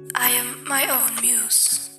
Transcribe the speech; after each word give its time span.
I 0.00 0.30
am 0.40 0.64
my 0.66 0.90
own 0.90 1.14
muse. 1.20 1.90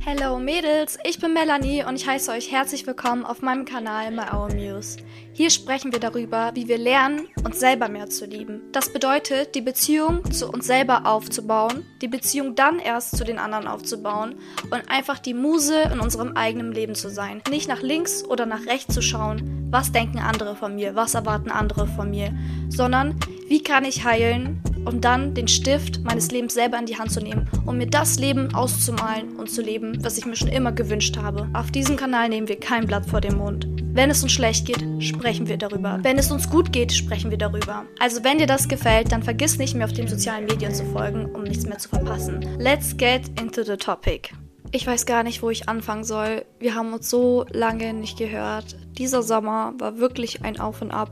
Hello 0.00 0.38
Mädels, 0.38 0.98
ich 1.04 1.18
bin 1.18 1.32
Melanie 1.32 1.84
und 1.84 1.96
ich 1.96 2.06
heiße 2.06 2.30
euch 2.32 2.52
herzlich 2.52 2.86
willkommen 2.86 3.24
auf 3.24 3.40
meinem 3.40 3.64
Kanal 3.64 4.10
My 4.10 4.24
Own 4.32 4.56
Muse. 4.56 4.98
Hier 5.32 5.48
sprechen 5.48 5.90
wir 5.92 6.00
darüber, 6.00 6.50
wie 6.54 6.68
wir 6.68 6.76
lernen, 6.76 7.28
uns 7.44 7.60
selber 7.60 7.88
mehr 7.88 8.10
zu 8.10 8.26
lieben. 8.26 8.60
Das 8.72 8.92
bedeutet, 8.92 9.54
die 9.54 9.62
Beziehung 9.62 10.30
zu 10.30 10.50
uns 10.50 10.66
selber 10.66 11.06
aufzubauen, 11.06 11.86
die 12.02 12.08
Beziehung 12.08 12.54
dann 12.56 12.78
erst 12.78 13.16
zu 13.16 13.24
den 13.24 13.38
anderen 13.38 13.66
aufzubauen 13.66 14.34
und 14.64 14.90
einfach 14.90 15.18
die 15.18 15.34
Muse 15.34 15.80
in 15.92 16.00
unserem 16.00 16.36
eigenen 16.36 16.72
Leben 16.72 16.94
zu 16.94 17.08
sein. 17.08 17.40
Nicht 17.48 17.68
nach 17.68 17.80
links 17.80 18.22
oder 18.22 18.44
nach 18.44 18.66
rechts 18.66 18.92
zu 18.92 19.00
schauen, 19.00 19.68
was 19.70 19.92
denken 19.92 20.18
andere 20.18 20.56
von 20.56 20.74
mir, 20.74 20.94
was 20.94 21.14
erwarten 21.14 21.50
andere 21.50 21.86
von 21.86 22.10
mir, 22.10 22.34
sondern 22.68 23.18
wie 23.48 23.62
kann 23.62 23.84
ich 23.84 24.04
heilen, 24.04 24.62
um 24.84 25.00
dann 25.00 25.34
den 25.34 25.48
Stift 25.48 26.02
meines 26.04 26.30
Lebens 26.30 26.54
selber 26.54 26.78
in 26.78 26.86
die 26.86 26.98
Hand 26.98 27.12
zu 27.12 27.20
nehmen, 27.20 27.48
um 27.66 27.78
mir 27.78 27.86
das 27.86 28.18
Leben 28.18 28.54
auszumalen 28.54 29.36
und 29.36 29.50
zu 29.50 29.62
leben, 29.62 29.98
was 30.04 30.18
ich 30.18 30.26
mir 30.26 30.36
schon 30.36 30.48
immer 30.48 30.72
gewünscht 30.72 31.16
habe. 31.16 31.48
Auf 31.52 31.70
diesem 31.70 31.96
Kanal 31.96 32.28
nehmen 32.28 32.48
wir 32.48 32.58
kein 32.58 32.86
Blatt 32.86 33.06
vor 33.06 33.20
den 33.20 33.36
Mund. 33.36 33.66
Wenn 33.94 34.10
es 34.10 34.22
uns 34.22 34.32
schlecht 34.32 34.66
geht, 34.66 34.84
sprechen 35.02 35.48
wir 35.48 35.58
darüber. 35.58 35.98
Wenn 36.02 36.18
es 36.18 36.30
uns 36.30 36.48
gut 36.48 36.72
geht, 36.72 36.92
sprechen 36.92 37.30
wir 37.30 37.38
darüber. 37.38 37.84
Also 37.98 38.24
wenn 38.24 38.38
dir 38.38 38.46
das 38.46 38.66
gefällt, 38.66 39.12
dann 39.12 39.22
vergiss 39.22 39.58
nicht 39.58 39.74
mehr 39.74 39.84
auf 39.84 39.92
den 39.92 40.08
sozialen 40.08 40.46
Medien 40.46 40.74
zu 40.74 40.84
folgen, 40.86 41.26
um 41.26 41.42
nichts 41.42 41.66
mehr 41.66 41.78
zu 41.78 41.90
verpassen. 41.90 42.40
Let's 42.58 42.96
get 42.96 43.28
into 43.40 43.62
the 43.62 43.76
topic. 43.76 44.30
Ich 44.74 44.86
weiß 44.86 45.04
gar 45.04 45.22
nicht, 45.22 45.42
wo 45.42 45.50
ich 45.50 45.68
anfangen 45.68 46.04
soll. 46.04 46.46
Wir 46.58 46.74
haben 46.74 46.94
uns 46.94 47.10
so 47.10 47.44
lange 47.50 47.92
nicht 47.92 48.16
gehört. 48.16 48.76
Dieser 48.96 49.22
Sommer 49.22 49.74
war 49.78 49.98
wirklich 49.98 50.42
ein 50.42 50.58
Auf 50.58 50.80
und 50.80 50.90
Ab. 50.90 51.10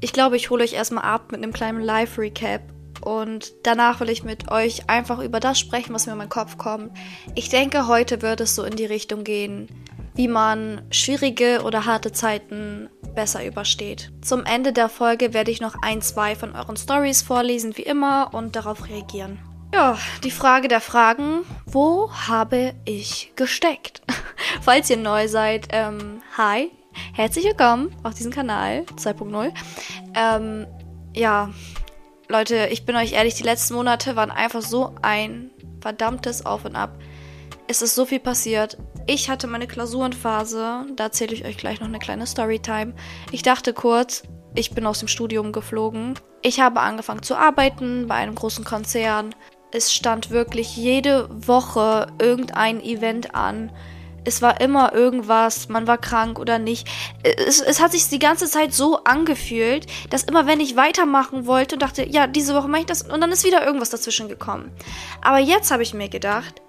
Ich 0.00 0.12
glaube, 0.12 0.36
ich 0.36 0.50
hole 0.50 0.62
euch 0.62 0.74
erstmal 0.74 1.02
ab 1.02 1.32
mit 1.32 1.42
einem 1.42 1.52
kleinen 1.52 1.80
Live-Recap 1.80 2.62
und 3.02 3.52
danach 3.62 4.00
will 4.00 4.10
ich 4.10 4.24
mit 4.24 4.50
euch 4.50 4.88
einfach 4.88 5.18
über 5.20 5.40
das 5.40 5.58
sprechen, 5.58 5.94
was 5.94 6.06
mir 6.06 6.12
in 6.12 6.18
meinen 6.18 6.28
Kopf 6.28 6.58
kommt. 6.58 6.92
Ich 7.34 7.48
denke, 7.48 7.86
heute 7.86 8.22
wird 8.22 8.40
es 8.40 8.54
so 8.54 8.64
in 8.64 8.76
die 8.76 8.86
Richtung 8.86 9.24
gehen, 9.24 9.68
wie 10.14 10.28
man 10.28 10.82
schwierige 10.90 11.62
oder 11.62 11.86
harte 11.86 12.12
Zeiten 12.12 12.88
besser 13.14 13.46
übersteht. 13.46 14.10
Zum 14.20 14.44
Ende 14.44 14.72
der 14.72 14.88
Folge 14.88 15.32
werde 15.32 15.50
ich 15.50 15.60
noch 15.60 15.76
ein, 15.82 16.02
zwei 16.02 16.34
von 16.34 16.54
euren 16.54 16.76
Stories 16.76 17.22
vorlesen, 17.22 17.76
wie 17.76 17.82
immer, 17.82 18.30
und 18.32 18.56
darauf 18.56 18.88
reagieren. 18.88 19.38
Ja, 19.72 19.98
die 20.24 20.30
Frage 20.30 20.66
der 20.66 20.80
Fragen, 20.80 21.44
wo 21.66 22.10
habe 22.10 22.74
ich 22.84 23.32
gesteckt? 23.36 24.02
Falls 24.62 24.88
ihr 24.88 24.96
neu 24.96 25.28
seid, 25.28 25.68
ähm, 25.70 26.22
hi, 26.36 26.70
herzlich 27.12 27.44
willkommen 27.44 27.94
auf 28.02 28.14
diesem 28.14 28.32
Kanal 28.32 28.86
2.0. 28.96 29.52
Ähm, 30.14 30.66
ja, 31.14 31.50
Leute, 32.30 32.68
ich 32.70 32.84
bin 32.84 32.94
euch 32.94 33.14
ehrlich, 33.14 33.36
die 33.36 33.42
letzten 33.42 33.72
Monate 33.72 34.14
waren 34.14 34.30
einfach 34.30 34.60
so 34.60 34.94
ein 35.00 35.50
verdammtes 35.80 36.44
Auf 36.44 36.66
und 36.66 36.76
Ab. 36.76 36.98
Es 37.68 37.80
ist 37.80 37.94
so 37.94 38.04
viel 38.04 38.20
passiert. 38.20 38.76
Ich 39.06 39.30
hatte 39.30 39.46
meine 39.46 39.66
Klausurenphase, 39.66 40.84
da 40.94 41.04
erzähle 41.04 41.32
ich 41.32 41.46
euch 41.46 41.56
gleich 41.56 41.80
noch 41.80 41.86
eine 41.86 41.98
kleine 41.98 42.26
Storytime. 42.26 42.92
Ich 43.32 43.40
dachte 43.40 43.72
kurz, 43.72 44.24
ich 44.54 44.72
bin 44.72 44.84
aus 44.84 44.98
dem 44.98 45.08
Studium 45.08 45.52
geflogen. 45.52 46.18
Ich 46.42 46.60
habe 46.60 46.80
angefangen 46.80 47.22
zu 47.22 47.34
arbeiten 47.34 48.08
bei 48.08 48.16
einem 48.16 48.34
großen 48.34 48.64
Konzern. 48.64 49.34
Es 49.72 49.94
stand 49.94 50.28
wirklich 50.28 50.76
jede 50.76 51.30
Woche 51.30 52.08
irgendein 52.20 52.82
Event 52.82 53.34
an 53.34 53.72
es 54.28 54.42
war 54.42 54.60
immer 54.60 54.92
irgendwas, 54.92 55.68
man 55.68 55.86
war 55.86 55.96
krank 55.96 56.38
oder 56.38 56.58
nicht. 56.58 56.86
Es, 57.22 57.60
es 57.60 57.80
hat 57.80 57.92
sich 57.92 58.08
die 58.08 58.18
ganze 58.18 58.46
Zeit 58.46 58.74
so 58.74 59.02
angefühlt, 59.04 59.86
dass 60.10 60.24
immer 60.24 60.46
wenn 60.46 60.60
ich 60.60 60.76
weitermachen 60.76 61.46
wollte 61.46 61.76
und 61.76 61.82
dachte, 61.82 62.06
ja, 62.06 62.26
diese 62.26 62.54
Woche 62.54 62.68
mache 62.68 62.82
ich 62.82 62.86
das 62.86 63.02
und 63.02 63.20
dann 63.20 63.32
ist 63.32 63.44
wieder 63.44 63.64
irgendwas 63.64 63.90
dazwischen 63.90 64.28
gekommen. 64.28 64.70
Aber 65.22 65.38
jetzt 65.38 65.70
habe 65.70 65.82
ich 65.82 65.94
mir 65.94 66.10
gedacht, 66.10 66.60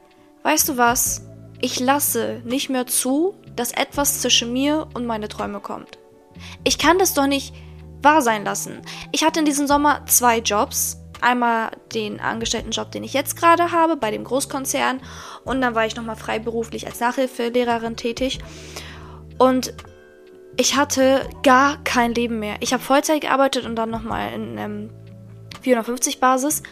weißt 0.44 0.70
du 0.70 0.78
was? 0.78 1.26
Ich 1.62 1.80
lasse 1.82 2.42
nicht 2.46 2.70
mehr 2.70 2.88
zu, 2.88 3.36
dass 3.58 3.74
etwas 3.74 4.22
zwischen 4.22 4.54
mir 4.54 4.88
und 4.94 5.06
meine 5.06 5.28
Träume 5.28 5.60
kommt. 5.60 6.00
Ich 6.64 6.78
kann 6.78 6.98
das 6.98 7.14
doch 7.14 7.28
nicht 7.28 7.54
wahr 8.02 8.22
sein 8.22 8.46
lassen. 8.46 8.82
Ich 9.12 9.26
hatte 9.26 9.40
in 9.40 9.46
diesem 9.46 9.68
Sommer 9.68 10.06
zwei 10.06 10.38
Jobs 10.38 10.99
einmal 11.22 11.72
den 11.94 12.20
Angestelltenjob, 12.20 12.92
den 12.92 13.04
ich 13.04 13.14
jetzt 13.14 13.36
gerade 13.36 13.72
habe, 13.72 13.96
bei 13.98 14.12
dem 14.12 14.24
Großkonzern. 14.24 15.02
Und 15.44 15.62
dann 15.62 15.76
war 15.76 15.86
ich 15.86 15.96
nochmal 15.96 16.16
freiberuflich 16.16 16.88
als 16.88 17.00
Nachhilfelehrerin 17.00 17.96
tätig. 17.96 18.40
Und 19.38 19.74
ich 20.58 20.76
hatte 20.76 21.30
gar 21.44 21.78
kein 21.84 22.14
Leben 22.14 22.40
mehr. 22.40 22.56
Ich 22.60 22.74
habe 22.74 22.84
Vollzeit 22.84 23.22
gearbeitet 23.22 23.66
und 23.66 23.76
dann 23.76 23.90
nochmal 23.90 24.34
in 24.34 24.58
ähm, 24.58 24.90
450 25.62 26.20
Basis. 26.20 26.64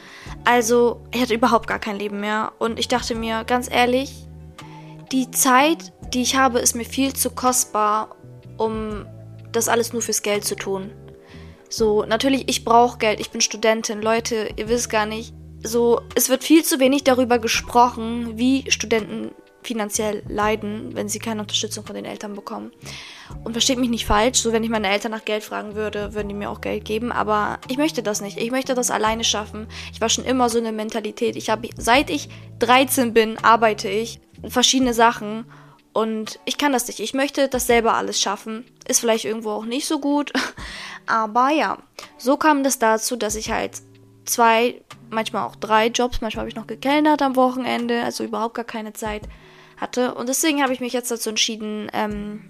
Also 0.46 1.02
ich 1.14 1.22
hatte 1.22 1.34
überhaupt 1.34 1.68
gar 1.68 1.80
kein 1.80 1.98
Leben 1.98 2.20
mehr. 2.20 2.52
Und 2.60 2.80
ich 2.80 2.88
dachte 2.88 3.16
mir, 3.16 3.44
ganz 3.46 3.72
ehrlich, 3.72 4.28
die 5.12 5.32
Zeit, 5.32 5.94
die 6.14 6.22
ich 6.22 6.36
habe, 6.36 6.60
ist 6.60 6.76
mir 6.76 6.86
viel 6.86 7.14
zu 7.14 7.30
kostbar, 7.30 8.16
um 8.58 9.06
das 9.52 9.70
alles 9.70 9.94
nur 9.94 10.02
fürs 10.02 10.22
Geld 10.22 10.44
zu 10.46 10.56
tun. 10.56 10.92
So, 11.70 12.06
natürlich, 12.06 12.46
ich 12.48 12.64
brauche 12.64 12.98
Geld, 12.98 13.20
ich 13.20 13.32
bin 13.32 13.42
Studentin. 13.42 14.02
Leute, 14.02 14.50
ihr 14.56 14.70
wisst 14.70 14.90
gar 14.90 15.06
nicht. 15.06 15.34
So, 15.64 16.02
es 16.16 16.30
wird 16.30 16.44
viel 16.44 16.64
zu 16.64 16.80
wenig 16.80 17.04
darüber 17.04 17.40
gesprochen, 17.40 18.38
wie 18.38 18.70
Studenten 18.72 19.32
finanziell 19.64 20.24
leiden, 20.30 20.96
wenn 20.96 21.10
sie 21.10 21.20
keine 21.20 21.42
Unterstützung 21.42 21.86
von 21.86 21.96
den 21.96 22.06
Eltern 22.06 22.36
bekommen. 22.36 22.72
Und 23.44 23.52
versteht 23.52 23.78
mich 23.78 23.90
nicht 23.90 24.06
falsch, 24.06 24.40
so 24.40 24.54
wenn 24.54 24.64
ich 24.64 24.70
meine 24.70 24.90
Eltern 24.90 25.12
nach 25.12 25.26
Geld 25.26 25.44
fragen 25.44 25.76
würde, 25.76 26.14
würden 26.14 26.30
die 26.30 26.36
mir 26.36 26.50
auch 26.50 26.62
Geld 26.62 26.86
geben, 26.86 27.12
aber 27.12 27.60
ich 27.68 27.78
möchte 27.78 28.02
das 28.02 28.22
nicht. 28.22 28.38
Ich 28.38 28.52
möchte 28.52 28.76
das 28.76 28.90
alleine 28.90 29.26
schaffen. 29.26 29.68
Ich 29.92 30.00
war 30.00 30.10
schon 30.10 30.24
immer 30.24 30.50
so 30.50 30.58
eine 30.58 30.72
Mentalität. 30.72 31.36
Ich 31.36 31.50
habe 31.50 31.68
seit 31.76 32.10
ich 32.10 32.30
13 32.60 33.14
bin, 33.14 33.38
arbeite 33.40 33.90
ich 33.90 34.22
verschiedene 34.48 34.94
Sachen 34.94 35.46
und 35.92 36.40
ich 36.46 36.58
kann 36.58 36.72
das 36.72 36.88
nicht. 36.88 37.00
Ich 37.00 37.14
möchte 37.14 37.50
das 37.50 37.68
selber 37.68 37.96
alles 37.96 38.22
schaffen. 38.22 38.64
Ist 38.88 39.02
vielleicht 39.02 39.26
irgendwo 39.26 39.50
auch 39.50 39.66
nicht 39.66 39.88
so 39.88 40.00
gut, 40.00 40.32
aber 41.08 41.50
ja, 41.50 41.78
so 42.18 42.38
kam 42.38 42.64
das 42.64 42.80
dazu, 42.80 43.16
dass 43.16 43.36
ich 43.36 43.52
halt 43.52 43.82
zwei, 44.26 44.82
manchmal 45.10 45.48
auch 45.48 45.56
drei 45.56 45.88
Jobs, 45.88 46.22
manchmal 46.22 46.42
habe 46.42 46.50
ich 46.50 46.56
noch 46.56 46.68
gekellnert 46.68 47.22
am 47.22 47.36
Wochenende, 47.36 48.04
also 48.04 48.24
überhaupt 48.24 48.56
gar 48.56 48.66
keine 48.66 48.94
Zeit 48.94 49.24
hatte. 49.78 50.16
Und 50.16 50.30
deswegen 50.30 50.62
habe 50.62 50.74
ich 50.74 50.80
mich 50.80 50.94
jetzt 50.94 51.12
dazu 51.12 51.30
entschieden, 51.30 51.90
ähm, 51.94 52.42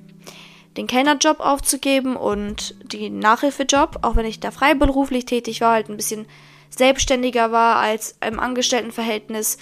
den 0.75 0.87
Kellnerjob 0.87 1.39
aufzugeben 1.39 2.15
und 2.15 2.75
den 2.93 3.19
Nachhilfejob, 3.19 3.99
auch 4.03 4.15
wenn 4.15 4.25
ich 4.25 4.39
da 4.39 4.51
freiberuflich 4.51 5.25
tätig 5.25 5.61
war, 5.61 5.73
halt 5.73 5.89
ein 5.89 5.97
bisschen 5.97 6.27
selbstständiger 6.69 7.51
war 7.51 7.77
als 7.77 8.17
im 8.25 8.39
Angestelltenverhältnis. 8.39 9.57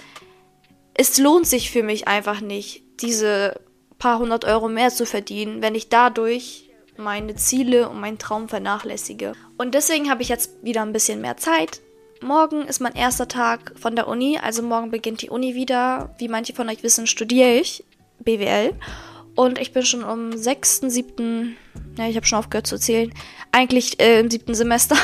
Es 0.94 1.18
lohnt 1.18 1.46
sich 1.46 1.70
für 1.70 1.82
mich 1.82 2.08
einfach 2.08 2.40
nicht, 2.40 2.82
diese 3.00 3.60
paar 3.98 4.18
hundert 4.18 4.44
Euro 4.44 4.68
mehr 4.68 4.90
zu 4.90 5.06
verdienen, 5.06 5.62
wenn 5.62 5.74
ich 5.74 5.88
dadurch 5.88 6.65
meine 6.98 7.34
Ziele 7.34 7.88
und 7.88 8.00
meinen 8.00 8.18
Traum 8.18 8.48
vernachlässige. 8.48 9.32
Und 9.56 9.74
deswegen 9.74 10.10
habe 10.10 10.22
ich 10.22 10.28
jetzt 10.28 10.52
wieder 10.62 10.82
ein 10.82 10.92
bisschen 10.92 11.20
mehr 11.20 11.36
Zeit. 11.36 11.80
Morgen 12.22 12.62
ist 12.62 12.80
mein 12.80 12.94
erster 12.94 13.28
Tag 13.28 13.72
von 13.76 13.94
der 13.94 14.08
Uni, 14.08 14.38
also 14.42 14.62
morgen 14.62 14.90
beginnt 14.90 15.22
die 15.22 15.30
Uni 15.30 15.54
wieder. 15.54 16.14
Wie 16.18 16.28
manche 16.28 16.54
von 16.54 16.68
euch 16.68 16.82
wissen, 16.82 17.06
studiere 17.06 17.54
ich 17.54 17.84
BWL. 18.20 18.72
Und 19.34 19.58
ich 19.58 19.72
bin 19.72 19.84
schon 19.84 20.02
um 20.02 20.36
6., 20.36 20.80
7., 20.86 21.56
ja, 21.98 22.08
ich 22.08 22.16
habe 22.16 22.26
schon 22.26 22.38
aufgehört 22.38 22.66
zu 22.66 22.78
zählen, 22.78 23.12
eigentlich 23.52 24.00
äh, 24.00 24.20
im 24.20 24.30
siebten 24.30 24.54
Semester. 24.54 24.96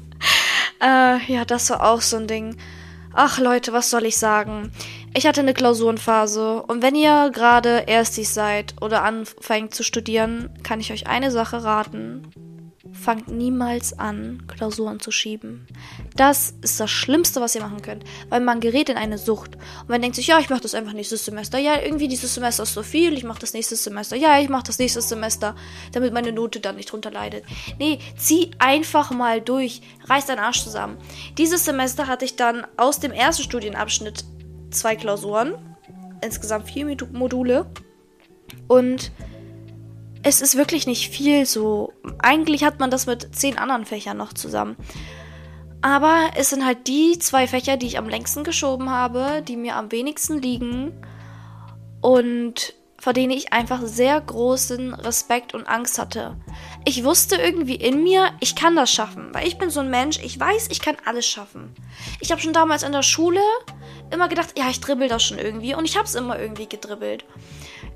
äh, 0.82 1.18
ja, 1.30 1.44
das 1.44 1.68
war 1.68 1.90
auch 1.90 2.00
so 2.00 2.16
ein 2.16 2.26
Ding. 2.26 2.56
Ach 3.12 3.38
Leute, 3.38 3.72
was 3.72 3.90
soll 3.90 4.06
ich 4.06 4.16
sagen? 4.16 4.72
Ich 5.12 5.26
hatte 5.26 5.40
eine 5.40 5.54
Klausurenphase 5.54 6.62
und 6.62 6.82
wenn 6.82 6.94
ihr 6.94 7.30
gerade 7.32 7.84
erstig 7.88 8.28
seid 8.28 8.74
oder 8.80 9.02
anfängt 9.02 9.74
zu 9.74 9.82
studieren, 9.82 10.50
kann 10.62 10.78
ich 10.78 10.92
euch 10.92 11.08
eine 11.08 11.32
Sache 11.32 11.64
raten. 11.64 12.30
Fangt 12.92 13.28
niemals 13.28 13.98
an, 13.98 14.44
Klausuren 14.46 15.00
zu 15.00 15.10
schieben. 15.10 15.66
Das 16.14 16.54
ist 16.62 16.78
das 16.78 16.90
Schlimmste, 16.90 17.40
was 17.40 17.54
ihr 17.54 17.60
machen 17.60 17.82
könnt, 17.82 18.04
weil 18.28 18.40
man 18.40 18.60
gerät 18.60 18.88
in 18.88 18.96
eine 18.96 19.18
Sucht. 19.18 19.56
Und 19.80 19.88
man 19.88 20.00
denkt 20.00 20.16
sich, 20.16 20.28
ja, 20.28 20.38
ich 20.38 20.48
mache 20.48 20.60
das 20.60 20.74
einfach 20.74 20.92
nächstes 20.92 21.24
Semester. 21.24 21.58
Ja, 21.58 21.80
irgendwie 21.80 22.08
dieses 22.08 22.34
Semester 22.34 22.62
ist 22.62 22.74
so 22.74 22.82
viel, 22.82 23.12
ich 23.12 23.24
mache 23.24 23.40
das 23.40 23.52
nächstes 23.52 23.82
Semester. 23.82 24.16
Ja, 24.16 24.40
ich 24.40 24.48
mache 24.48 24.64
das 24.64 24.78
nächstes 24.78 25.08
Semester, 25.08 25.56
damit 25.92 26.12
meine 26.12 26.32
Note 26.32 26.60
dann 26.60 26.76
nicht 26.76 26.90
drunter 26.90 27.10
leidet. 27.10 27.44
Nee, 27.78 27.98
zieh 28.16 28.52
einfach 28.58 29.10
mal 29.10 29.40
durch. 29.40 29.82
Reiß 30.08 30.26
deinen 30.26 30.40
Arsch 30.40 30.62
zusammen. 30.62 30.98
Dieses 31.36 31.64
Semester 31.64 32.06
hatte 32.06 32.24
ich 32.24 32.36
dann 32.36 32.66
aus 32.76 33.00
dem 33.00 33.12
ersten 33.12 33.42
Studienabschnitt 33.42 34.24
zwei 34.70 34.96
Klausuren, 34.96 35.54
insgesamt 36.22 36.68
vier 36.70 36.86
Module. 37.12 37.66
Und 38.68 39.12
es 40.22 40.40
ist 40.40 40.56
wirklich 40.56 40.86
nicht 40.86 41.10
viel 41.10 41.46
so. 41.46 41.92
Eigentlich 42.18 42.64
hat 42.64 42.78
man 42.78 42.90
das 42.90 43.06
mit 43.06 43.34
zehn 43.34 43.58
anderen 43.58 43.84
Fächern 43.84 44.16
noch 44.16 44.32
zusammen. 44.32 44.76
Aber 45.82 46.30
es 46.36 46.50
sind 46.50 46.66
halt 46.66 46.86
die 46.88 47.18
zwei 47.18 47.46
Fächer, 47.46 47.76
die 47.76 47.86
ich 47.86 47.98
am 47.98 48.08
längsten 48.08 48.44
geschoben 48.44 48.90
habe, 48.90 49.42
die 49.46 49.56
mir 49.56 49.76
am 49.76 49.90
wenigsten 49.92 50.40
liegen. 50.40 50.92
Und 52.02 52.74
vor 53.00 53.14
denen 53.14 53.32
ich 53.32 53.52
einfach 53.52 53.80
sehr 53.82 54.20
großen 54.20 54.92
Respekt 54.94 55.54
und 55.54 55.66
Angst 55.66 55.98
hatte. 55.98 56.36
Ich 56.84 57.02
wusste 57.02 57.36
irgendwie 57.36 57.74
in 57.74 58.04
mir, 58.04 58.30
ich 58.40 58.54
kann 58.54 58.76
das 58.76 58.92
schaffen, 58.92 59.30
weil 59.32 59.48
ich 59.48 59.56
bin 59.56 59.70
so 59.70 59.80
ein 59.80 59.90
Mensch, 59.90 60.20
ich 60.22 60.38
weiß, 60.38 60.68
ich 60.70 60.80
kann 60.80 60.96
alles 61.06 61.26
schaffen. 61.26 61.74
Ich 62.20 62.30
habe 62.30 62.42
schon 62.42 62.52
damals 62.52 62.82
in 62.82 62.92
der 62.92 63.02
Schule 63.02 63.40
immer 64.12 64.28
gedacht, 64.28 64.58
ja, 64.58 64.68
ich 64.68 64.80
dribbel 64.80 65.08
das 65.08 65.24
schon 65.24 65.38
irgendwie 65.38 65.74
und 65.74 65.86
ich 65.86 65.96
habe 65.96 66.04
es 66.04 66.14
immer 66.14 66.38
irgendwie 66.38 66.68
gedribbelt. 66.68 67.24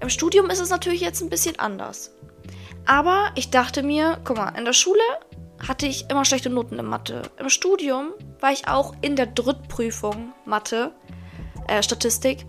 Im 0.00 0.08
Studium 0.08 0.48
ist 0.48 0.60
es 0.60 0.70
natürlich 0.70 1.02
jetzt 1.02 1.20
ein 1.20 1.30
bisschen 1.30 1.58
anders. 1.58 2.10
Aber 2.86 3.30
ich 3.34 3.50
dachte 3.50 3.82
mir, 3.82 4.18
guck 4.24 4.38
mal, 4.38 4.56
in 4.56 4.64
der 4.64 4.72
Schule 4.72 5.00
hatte 5.68 5.86
ich 5.86 6.08
immer 6.10 6.24
schlechte 6.24 6.50
Noten 6.50 6.78
in 6.78 6.86
Mathe. 6.86 7.22
Im 7.38 7.50
Studium 7.50 8.12
war 8.40 8.52
ich 8.52 8.68
auch 8.68 8.94
in 9.02 9.16
der 9.16 9.26
Drittprüfung 9.26 10.32
Mathe, 10.46 10.92
äh, 11.68 11.82
Statistik. 11.82 12.46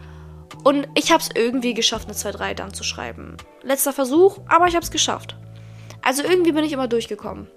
Und 0.63 0.87
ich 0.95 1.11
habe 1.11 1.21
es 1.21 1.29
irgendwie 1.33 1.73
geschafft, 1.73 2.07
eine 2.07 2.15
2-3 2.15 2.53
dann 2.55 2.73
zu 2.73 2.83
schreiben. 2.83 3.37
Letzter 3.61 3.93
Versuch, 3.93 4.39
aber 4.47 4.67
ich 4.67 4.75
habe 4.75 4.83
es 4.83 4.91
geschafft. 4.91 5.35
Also 6.01 6.23
irgendwie 6.23 6.51
bin 6.51 6.63
ich 6.63 6.73
immer 6.73 6.87
durchgekommen. 6.87 7.47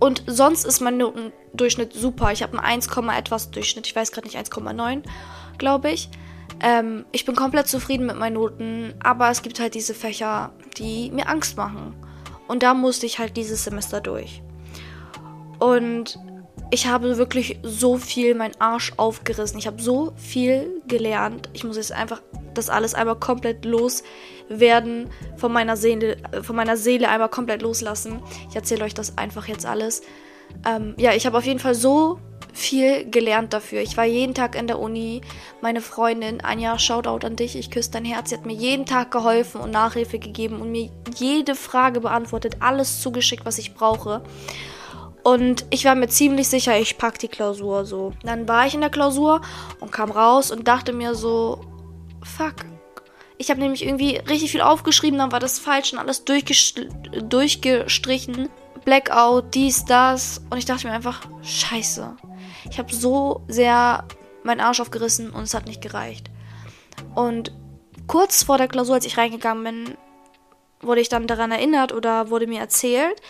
Und 0.00 0.22
sonst 0.26 0.64
ist 0.64 0.80
mein 0.80 0.98
Notendurchschnitt 0.98 1.92
super. 1.92 2.32
Ich 2.32 2.42
habe 2.42 2.58
einen 2.58 2.66
1, 2.66 2.88
etwas 3.16 3.50
Durchschnitt. 3.50 3.86
Ich 3.86 3.96
weiß 3.96 4.12
gerade 4.12 4.26
nicht, 4.26 4.36
1,9, 4.36 5.02
glaube 5.58 5.90
ich. 5.90 6.10
Ähm, 6.60 7.04
ich 7.12 7.24
bin 7.24 7.34
komplett 7.34 7.68
zufrieden 7.68 8.06
mit 8.06 8.16
meinen 8.16 8.34
Noten, 8.34 8.94
aber 9.02 9.30
es 9.30 9.42
gibt 9.42 9.60
halt 9.60 9.74
diese 9.74 9.94
Fächer, 9.94 10.52
die 10.76 11.10
mir 11.10 11.28
Angst 11.28 11.56
machen. 11.56 11.94
Und 12.48 12.62
da 12.62 12.74
musste 12.74 13.06
ich 13.06 13.18
halt 13.18 13.36
dieses 13.36 13.64
Semester 13.64 14.00
durch. 14.00 14.42
Und 15.58 16.18
ich 16.70 16.86
habe 16.86 17.16
wirklich 17.18 17.58
so 17.62 17.98
viel 17.98 18.34
meinen 18.34 18.58
Arsch 18.60 18.92
aufgerissen. 18.96 19.58
Ich 19.58 19.66
habe 19.66 19.80
so 19.80 20.12
viel 20.16 20.82
gelernt. 20.88 21.48
Ich 21.52 21.64
muss 21.64 21.76
jetzt 21.76 21.92
einfach 21.92 22.20
das 22.54 22.68
alles 22.68 22.94
einmal 22.94 23.16
komplett 23.16 23.64
loswerden 23.64 25.10
von 25.36 25.52
meiner 25.52 25.76
Seele, 25.76 26.16
von 26.42 26.56
meiner 26.56 26.76
Seele 26.76 27.08
einmal 27.08 27.28
komplett 27.28 27.62
loslassen. 27.62 28.22
Ich 28.48 28.56
erzähle 28.56 28.84
euch 28.84 28.94
das 28.94 29.18
einfach 29.18 29.46
jetzt 29.46 29.66
alles. 29.66 30.02
Ähm, 30.66 30.94
ja, 30.96 31.12
ich 31.12 31.26
habe 31.26 31.38
auf 31.38 31.44
jeden 31.44 31.60
Fall 31.60 31.74
so 31.74 32.18
viel 32.52 33.10
gelernt 33.10 33.52
dafür. 33.52 33.80
Ich 33.80 33.96
war 33.96 34.04
jeden 34.04 34.34
Tag 34.34 34.54
in 34.54 34.68
der 34.68 34.78
Uni. 34.78 35.22
Meine 35.60 35.80
Freundin 35.80 36.40
Anja, 36.40 36.78
Shoutout 36.78 37.26
an 37.26 37.36
dich, 37.36 37.56
ich 37.56 37.70
küsse 37.70 37.90
dein 37.90 38.04
Herz. 38.04 38.30
Sie 38.30 38.36
hat 38.36 38.46
mir 38.46 38.54
jeden 38.54 38.86
Tag 38.86 39.10
geholfen 39.10 39.60
und 39.60 39.72
Nachhilfe 39.72 40.20
gegeben 40.20 40.60
und 40.60 40.70
mir 40.70 40.88
jede 41.16 41.56
Frage 41.56 42.00
beantwortet, 42.00 42.56
alles 42.60 43.00
zugeschickt, 43.00 43.44
was 43.44 43.58
ich 43.58 43.74
brauche. 43.74 44.22
Und 45.24 45.64
ich 45.70 45.86
war 45.86 45.94
mir 45.94 46.08
ziemlich 46.08 46.48
sicher, 46.48 46.78
ich 46.78 46.98
packe 46.98 47.18
die 47.18 47.28
Klausur 47.28 47.86
so. 47.86 48.12
Dann 48.22 48.46
war 48.46 48.66
ich 48.66 48.74
in 48.74 48.82
der 48.82 48.90
Klausur 48.90 49.40
und 49.80 49.90
kam 49.90 50.10
raus 50.10 50.50
und 50.50 50.68
dachte 50.68 50.92
mir 50.92 51.14
so, 51.14 51.64
fuck. 52.22 52.56
Ich 53.38 53.50
habe 53.50 53.58
nämlich 53.58 53.84
irgendwie 53.84 54.16
richtig 54.16 54.52
viel 54.52 54.60
aufgeschrieben, 54.60 55.18
dann 55.18 55.32
war 55.32 55.40
das 55.40 55.58
falsch 55.58 55.94
und 55.94 55.98
alles 55.98 56.26
durchgestrichen. 56.26 58.50
Blackout, 58.84 59.54
dies, 59.54 59.86
das. 59.86 60.42
Und 60.50 60.58
ich 60.58 60.66
dachte 60.66 60.86
mir 60.86 60.92
einfach, 60.92 61.22
scheiße. 61.42 62.16
Ich 62.70 62.78
habe 62.78 62.94
so 62.94 63.42
sehr 63.48 64.04
meinen 64.42 64.60
Arsch 64.60 64.80
aufgerissen 64.80 65.30
und 65.30 65.44
es 65.44 65.54
hat 65.54 65.66
nicht 65.66 65.80
gereicht. 65.80 66.30
Und 67.14 67.50
kurz 68.06 68.42
vor 68.42 68.58
der 68.58 68.68
Klausur, 68.68 68.96
als 68.96 69.06
ich 69.06 69.16
reingegangen 69.16 69.64
bin, 69.64 69.96
wurde 70.82 71.00
ich 71.00 71.08
dann 71.08 71.26
daran 71.26 71.50
erinnert 71.50 71.94
oder 71.94 72.28
wurde 72.28 72.46
mir 72.46 72.60
erzählt, 72.60 73.22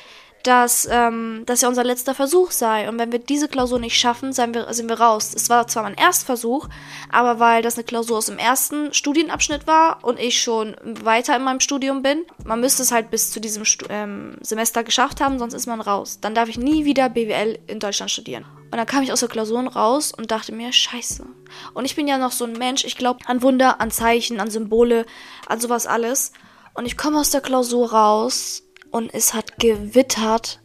dass 0.44 0.86
ähm, 0.90 1.42
das 1.46 1.62
ja 1.62 1.68
unser 1.68 1.84
letzter 1.84 2.14
Versuch 2.14 2.50
sei. 2.50 2.88
Und 2.88 2.98
wenn 2.98 3.12
wir 3.12 3.18
diese 3.18 3.48
Klausur 3.48 3.78
nicht 3.78 3.98
schaffen, 3.98 4.32
sind 4.32 4.54
wir, 4.54 4.72
sind 4.74 4.88
wir 4.88 5.00
raus. 5.00 5.32
Es 5.34 5.48
war 5.48 5.66
zwar 5.66 5.82
mein 5.82 5.94
Erstversuch, 5.94 6.68
aber 7.10 7.40
weil 7.40 7.62
das 7.62 7.76
eine 7.76 7.84
Klausur 7.84 8.18
aus 8.18 8.26
dem 8.26 8.38
ersten 8.38 8.92
Studienabschnitt 8.92 9.66
war 9.66 10.04
und 10.04 10.20
ich 10.20 10.40
schon 10.40 10.76
weiter 10.84 11.34
in 11.34 11.42
meinem 11.42 11.60
Studium 11.60 12.02
bin, 12.02 12.24
man 12.44 12.60
müsste 12.60 12.82
es 12.82 12.92
halt 12.92 13.10
bis 13.10 13.30
zu 13.30 13.40
diesem 13.40 13.64
Stu 13.64 13.86
ähm, 13.88 14.36
Semester 14.42 14.84
geschafft 14.84 15.22
haben, 15.22 15.38
sonst 15.38 15.54
ist 15.54 15.66
man 15.66 15.80
raus. 15.80 16.18
Dann 16.20 16.34
darf 16.34 16.50
ich 16.50 16.58
nie 16.58 16.84
wieder 16.84 17.08
BWL 17.08 17.58
in 17.66 17.80
Deutschland 17.80 18.10
studieren. 18.10 18.44
Und 18.70 18.76
dann 18.76 18.86
kam 18.86 19.02
ich 19.02 19.12
aus 19.12 19.20
der 19.20 19.28
Klausuren 19.30 19.68
raus 19.68 20.12
und 20.12 20.30
dachte 20.30 20.52
mir, 20.52 20.72
scheiße. 20.72 21.24
Und 21.72 21.84
ich 21.86 21.96
bin 21.96 22.06
ja 22.06 22.18
noch 22.18 22.32
so 22.32 22.44
ein 22.44 22.52
Mensch, 22.52 22.84
ich 22.84 22.96
glaube 22.96 23.20
an 23.26 23.40
Wunder, 23.40 23.80
an 23.80 23.90
Zeichen, 23.90 24.40
an 24.40 24.50
Symbole, 24.50 25.06
an 25.46 25.60
sowas 25.60 25.86
alles. 25.86 26.32
Und 26.74 26.84
ich 26.84 26.98
komme 26.98 27.18
aus 27.18 27.30
der 27.30 27.40
Klausur 27.40 27.92
raus 27.92 28.64
und 28.94 29.12
es 29.12 29.34
hat 29.34 29.58
gewittert. 29.58 30.60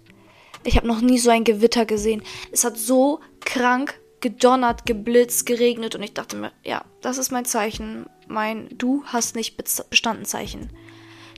Ich 0.64 0.78
habe 0.78 0.88
noch 0.88 1.02
nie 1.02 1.18
so 1.18 1.31
ein 1.31 1.44
Gewitter 1.44 1.86
gesehen. 1.88 2.22
Es 2.52 2.64
hat 2.64 2.78
so 2.78 3.22
krank 3.44 4.00
gedonnert, 4.20 4.86
geblitzt, 4.86 5.48
geregnet 5.48 5.96
und 5.96 6.04
ich 6.04 6.14
dachte 6.14 6.36
mir, 6.36 6.52
ja, 6.64 6.86
das 7.02 7.18
ist 7.18 7.31
mein 7.31 7.46
Zeichen, 7.46 8.06
mein 8.28 8.70
Du 8.78 9.04
hast 9.06 9.36
nicht 9.36 9.58
bestanden 9.90 10.26
Zeichen. 10.26 10.70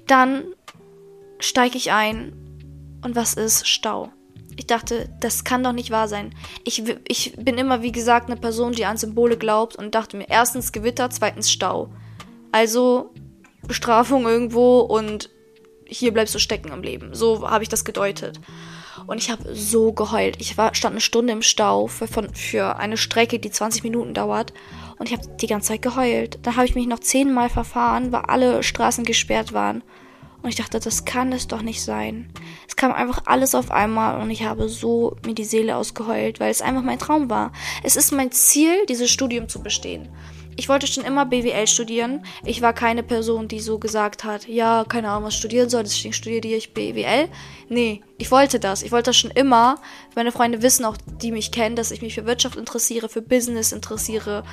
Dann 0.05 0.43
steige 1.39 1.77
ich 1.77 1.93
ein 1.93 2.33
und 3.05 3.15
was 3.15 3.35
ist 3.35 3.69
Stau? 3.69 4.11
Ich 4.57 4.67
dachte, 4.67 5.07
das 5.21 5.45
kann 5.45 5.63
doch 5.63 5.71
nicht 5.71 5.91
wahr 5.91 6.09
sein. 6.09 6.35
Ich, 6.65 6.83
ich 7.07 7.37
bin 7.37 7.57
immer, 7.57 7.81
wie 7.83 7.93
gesagt, 7.93 8.29
eine 8.29 8.39
Person, 8.39 8.73
die 8.73 8.83
an 8.83 8.97
Symbole 8.97 9.37
glaubt 9.37 9.77
und 9.77 9.95
dachte 9.95 10.17
mir, 10.17 10.27
erstens 10.27 10.73
Gewitter, 10.73 11.09
zweitens 11.09 11.49
Stau. 11.49 11.89
Also 12.51 13.13
Bestrafung 13.65 14.25
irgendwo 14.25 14.79
und 14.79 15.29
hier 15.91 16.13
bleibst 16.13 16.33
du 16.33 16.39
stecken 16.39 16.71
im 16.71 16.81
Leben. 16.81 17.13
So 17.13 17.49
habe 17.49 17.63
ich 17.63 17.69
das 17.69 17.85
gedeutet. 17.85 18.39
Und 19.07 19.17
ich 19.17 19.29
habe 19.29 19.53
so 19.53 19.93
geheult. 19.93 20.37
Ich 20.39 20.57
war, 20.57 20.73
stand 20.73 20.93
eine 20.93 21.01
Stunde 21.01 21.33
im 21.33 21.41
Stau 21.41 21.87
für, 21.87 22.07
von, 22.07 22.33
für 22.33 22.77
eine 22.77 22.97
Strecke, 22.97 23.39
die 23.39 23.51
20 23.51 23.83
Minuten 23.83 24.13
dauert. 24.13 24.53
Und 24.97 25.09
ich 25.09 25.17
habe 25.17 25.27
die 25.41 25.47
ganze 25.47 25.69
Zeit 25.69 25.81
geheult. 25.81 26.39
Dann 26.43 26.55
habe 26.55 26.65
ich 26.65 26.75
mich 26.75 26.87
noch 26.87 26.99
zehnmal 26.99 27.49
verfahren, 27.49 28.11
weil 28.11 28.21
alle 28.21 28.63
Straßen 28.63 29.03
gesperrt 29.03 29.53
waren. 29.53 29.83
Und 30.41 30.49
ich 30.49 30.55
dachte, 30.55 30.79
das 30.79 31.05
kann 31.05 31.31
es 31.33 31.47
doch 31.47 31.61
nicht 31.61 31.83
sein. 31.83 32.31
Es 32.67 32.75
kam 32.75 32.91
einfach 32.91 33.23
alles 33.25 33.53
auf 33.53 33.69
einmal 33.69 34.19
und 34.19 34.31
ich 34.31 34.43
habe 34.43 34.69
so 34.69 35.15
mir 35.23 35.35
die 35.35 35.45
Seele 35.45 35.75
ausgeheult, 35.75 36.39
weil 36.39 36.49
es 36.49 36.63
einfach 36.63 36.81
mein 36.81 36.97
Traum 36.97 37.29
war. 37.29 37.51
Es 37.83 37.95
ist 37.95 38.11
mein 38.11 38.31
Ziel, 38.31 38.85
dieses 38.87 39.11
Studium 39.11 39.49
zu 39.49 39.61
bestehen. 39.61 40.09
Ich 40.57 40.69
wollte 40.69 40.87
schon 40.87 41.03
immer 41.03 41.25
BWL 41.25 41.67
studieren. 41.67 42.25
Ich 42.43 42.61
war 42.61 42.73
keine 42.73 43.03
Person, 43.03 43.47
die 43.47 43.59
so 43.59 43.79
gesagt 43.79 44.23
hat, 44.23 44.47
ja, 44.47 44.83
keine 44.87 45.09
Ahnung, 45.09 45.25
was 45.25 45.35
studieren 45.35 45.69
soll, 45.69 45.83
deswegen 45.83 46.13
studiere 46.13 46.47
ich 46.47 46.73
BWL. 46.73 47.29
Nee, 47.69 48.01
ich 48.17 48.31
wollte 48.31 48.59
das. 48.59 48.83
Ich 48.83 48.91
wollte 48.91 49.09
das 49.09 49.17
schon 49.17 49.31
immer. 49.31 49.79
Meine 50.15 50.31
Freunde 50.31 50.61
wissen 50.61 50.85
auch, 50.85 50.97
die 51.21 51.31
mich 51.31 51.51
kennen, 51.51 51.75
dass 51.75 51.91
ich 51.91 52.01
mich 52.01 52.15
für 52.15 52.25
Wirtschaft 52.25 52.57
interessiere, 52.57 53.09
für 53.09 53.21
Business 53.21 53.71
interessiere. 53.71 54.43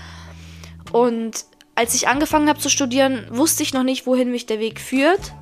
Und 0.92 1.44
als 1.74 1.94
ich 1.94 2.08
angefangen 2.08 2.48
habe 2.48 2.58
zu 2.58 2.70
studieren, 2.70 3.26
wusste 3.30 3.62
ich 3.62 3.74
noch 3.74 3.84
nicht, 3.84 4.06
wohin 4.06 4.30
mich 4.30 4.46
der 4.46 4.60
Weg 4.60 4.80
führt. 4.80 5.34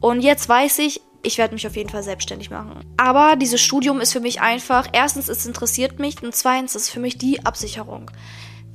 Und 0.00 0.20
jetzt 0.20 0.48
weiß 0.48 0.80
ich, 0.80 1.00
ich 1.22 1.38
werde 1.38 1.54
mich 1.54 1.66
auf 1.66 1.76
jeden 1.76 1.90
Fall 1.90 2.02
selbstständig 2.02 2.50
machen. 2.50 2.84
Aber 2.96 3.36
dieses 3.36 3.60
Studium 3.60 4.00
ist 4.00 4.12
für 4.12 4.20
mich 4.20 4.40
einfach, 4.40 4.88
erstens, 4.92 5.28
es 5.28 5.44
interessiert 5.44 5.98
mich 5.98 6.22
und 6.22 6.34
zweitens, 6.34 6.74
es 6.74 6.84
ist 6.84 6.90
für 6.90 7.00
mich 7.00 7.18
die 7.18 7.44
Absicherung. 7.44 8.10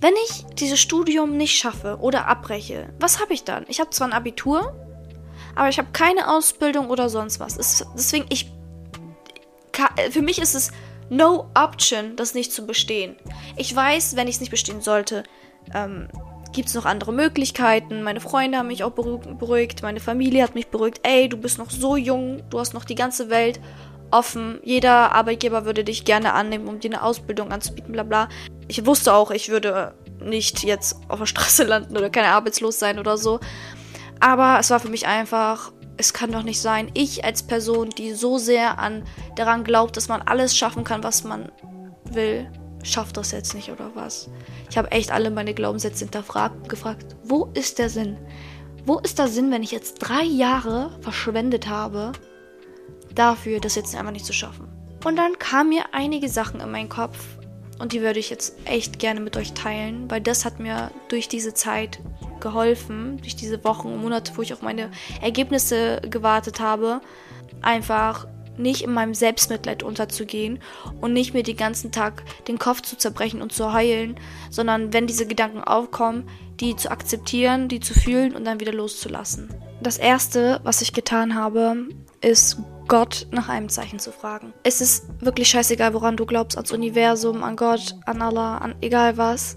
Wenn 0.01 0.13
ich 0.25 0.45
dieses 0.55 0.79
Studium 0.79 1.37
nicht 1.37 1.55
schaffe 1.55 1.99
oder 2.01 2.27
abbreche, 2.27 2.89
was 2.99 3.21
habe 3.21 3.33
ich 3.33 3.43
dann? 3.43 3.65
Ich 3.67 3.79
habe 3.79 3.91
zwar 3.91 4.07
ein 4.07 4.13
Abitur, 4.13 4.73
aber 5.55 5.69
ich 5.69 5.77
habe 5.77 5.89
keine 5.93 6.27
Ausbildung 6.27 6.89
oder 6.89 7.07
sonst 7.07 7.39
was. 7.39 7.55
Es, 7.55 7.85
deswegen, 7.95 8.25
ich. 8.29 8.51
Für 10.09 10.21
mich 10.21 10.39
ist 10.39 10.55
es 10.55 10.71
no 11.09 11.49
option, 11.55 12.15
das 12.15 12.33
nicht 12.33 12.51
zu 12.51 12.65
bestehen. 12.65 13.15
Ich 13.57 13.75
weiß, 13.75 14.15
wenn 14.15 14.27
ich 14.27 14.35
es 14.35 14.41
nicht 14.41 14.49
bestehen 14.49 14.81
sollte, 14.81 15.23
ähm, 15.73 16.07
gibt 16.51 16.69
es 16.69 16.73
noch 16.73 16.85
andere 16.85 17.13
Möglichkeiten. 17.13 18.01
Meine 18.01 18.21
Freunde 18.21 18.57
haben 18.57 18.67
mich 18.67 18.83
auch 18.83 18.91
beruhigt, 18.91 19.83
meine 19.83 19.99
Familie 19.99 20.43
hat 20.43 20.55
mich 20.55 20.67
beruhigt. 20.67 20.99
Ey, 21.03 21.29
du 21.29 21.37
bist 21.37 21.57
noch 21.57 21.69
so 21.69 21.95
jung, 21.95 22.41
du 22.49 22.59
hast 22.59 22.73
noch 22.73 22.85
die 22.85 22.95
ganze 22.95 23.29
Welt 23.29 23.59
offen. 24.11 24.59
Jeder 24.63 25.13
Arbeitgeber 25.13 25.65
würde 25.65 25.83
dich 25.83 26.05
gerne 26.05 26.33
annehmen, 26.33 26.67
um 26.67 26.79
dir 26.79 26.91
eine 26.91 27.03
Ausbildung 27.03 27.51
anzubieten, 27.51 27.91
bla 27.91 28.03
bla. 28.03 28.29
Ich 28.67 28.85
wusste 28.85 29.13
auch, 29.13 29.31
ich 29.31 29.49
würde 29.49 29.93
nicht 30.19 30.63
jetzt 30.63 30.97
auf 31.07 31.19
der 31.19 31.25
Straße 31.25 31.63
landen 31.67 31.97
oder 31.97 32.09
keine 32.09 32.27
arbeitslos 32.27 32.79
sein 32.79 32.99
oder 32.99 33.17
so. 33.17 33.39
Aber 34.19 34.57
es 34.59 34.69
war 34.69 34.79
für 34.79 34.89
mich 34.89 35.07
einfach, 35.07 35.71
es 35.97 36.13
kann 36.13 36.31
doch 36.31 36.43
nicht 36.43 36.61
sein. 36.61 36.91
Ich 36.93 37.25
als 37.25 37.43
Person, 37.43 37.89
die 37.89 38.13
so 38.13 38.37
sehr 38.37 38.79
an 38.79 39.03
daran 39.35 39.63
glaubt, 39.63 39.97
dass 39.97 40.07
man 40.07 40.21
alles 40.21 40.55
schaffen 40.55 40.83
kann, 40.83 41.03
was 41.03 41.23
man 41.23 41.51
will, 42.05 42.49
schafft 42.83 43.17
das 43.17 43.31
jetzt 43.31 43.53
nicht 43.53 43.71
oder 43.71 43.91
was? 43.95 44.29
Ich 44.69 44.77
habe 44.77 44.91
echt 44.91 45.11
alle 45.11 45.31
meine 45.31 45.53
Glaubenssätze 45.53 46.05
hinterfragt 46.05 46.55
und 46.55 46.69
gefragt, 46.69 47.15
wo 47.23 47.49
ist 47.53 47.79
der 47.79 47.89
Sinn? 47.89 48.17
Wo 48.85 48.97
ist 48.99 49.19
der 49.19 49.27
Sinn, 49.27 49.51
wenn 49.51 49.63
ich 49.63 49.71
jetzt 49.71 49.99
drei 49.99 50.23
Jahre 50.23 50.97
verschwendet 51.01 51.67
habe, 51.67 52.13
dafür, 53.15 53.59
das 53.59 53.75
jetzt 53.75 53.95
einfach 53.95 54.11
nicht 54.11 54.25
zu 54.25 54.33
schaffen. 54.33 54.67
Und 55.03 55.15
dann 55.15 55.39
kamen 55.39 55.69
mir 55.69 55.85
einige 55.93 56.29
Sachen 56.29 56.59
in 56.59 56.71
meinen 56.71 56.89
Kopf 56.89 57.17
und 57.79 57.93
die 57.93 58.01
würde 58.01 58.19
ich 58.19 58.29
jetzt 58.29 58.55
echt 58.65 58.99
gerne 58.99 59.19
mit 59.19 59.35
euch 59.37 59.53
teilen, 59.53 60.09
weil 60.09 60.21
das 60.21 60.45
hat 60.45 60.59
mir 60.59 60.91
durch 61.07 61.27
diese 61.27 61.53
Zeit 61.53 61.99
geholfen, 62.39 63.17
durch 63.17 63.35
diese 63.35 63.63
Wochen 63.63 63.87
und 63.87 64.01
Monate, 64.01 64.33
wo 64.35 64.41
ich 64.41 64.53
auf 64.53 64.61
meine 64.61 64.91
Ergebnisse 65.21 66.01
gewartet 66.07 66.59
habe, 66.59 67.01
einfach 67.61 68.27
nicht 68.57 68.83
in 68.83 68.93
meinem 68.93 69.13
Selbstmitleid 69.13 69.81
unterzugehen 69.81 70.59
und 70.99 71.13
nicht 71.13 71.33
mir 71.33 71.43
den 71.43 71.57
ganzen 71.57 71.91
Tag 71.91 72.23
den 72.47 72.59
Kopf 72.59 72.81
zu 72.81 72.97
zerbrechen 72.97 73.41
und 73.41 73.51
zu 73.51 73.73
heulen, 73.73 74.19
sondern 74.49 74.93
wenn 74.93 75.07
diese 75.07 75.25
Gedanken 75.25 75.63
aufkommen, 75.63 76.27
die 76.59 76.75
zu 76.75 76.91
akzeptieren, 76.91 77.67
die 77.67 77.79
zu 77.79 77.93
fühlen 77.93 78.35
und 78.35 78.45
dann 78.45 78.59
wieder 78.59 78.73
loszulassen. 78.73 79.49
Das 79.81 79.97
erste, 79.97 80.59
was 80.63 80.81
ich 80.81 80.93
getan 80.93 81.33
habe, 81.33 81.87
ist 82.21 82.57
Gott 82.87 83.27
nach 83.31 83.49
einem 83.49 83.69
Zeichen 83.69 83.99
zu 83.99 84.11
fragen. 84.11 84.53
Es 84.63 84.81
ist 84.81 85.05
wirklich 85.19 85.49
scheißegal, 85.49 85.93
woran 85.93 86.17
du 86.17 86.25
glaubst, 86.25 86.57
ans 86.57 86.71
Universum, 86.71 87.43
an 87.43 87.55
Gott, 87.55 87.95
an 88.05 88.21
Allah, 88.21 88.57
an 88.57 88.75
egal 88.81 89.17
was, 89.17 89.55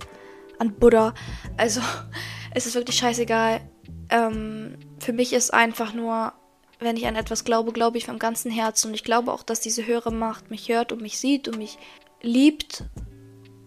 an 0.59 0.73
Buddha. 0.73 1.15
Also, 1.57 1.81
es 2.55 2.67
ist 2.67 2.75
wirklich 2.75 2.97
scheißegal. 2.97 3.61
Ähm, 4.09 4.77
für 4.99 5.13
mich 5.13 5.33
ist 5.33 5.53
einfach 5.53 5.93
nur 5.95 6.33
wenn 6.81 6.97
ich 6.97 7.07
an 7.07 7.17
etwas 7.17 7.45
glaube, 7.45 7.73
glaube 7.73 7.99
ich 7.99 8.07
vom 8.07 8.19
ganzen 8.19 8.51
Herzen. 8.51 8.89
Und 8.89 8.95
ich 8.95 9.05
glaube 9.05 9.33
auch, 9.33 9.43
dass 9.43 9.61
diese 9.61 9.87
höhere 9.87 10.13
Macht 10.13 10.51
mich 10.51 10.69
hört 10.69 10.93
und 10.93 11.03
mich 11.03 11.19
sieht 11.19 11.49
und 11.49 11.59
mich 11.59 11.79
liebt 12.23 12.85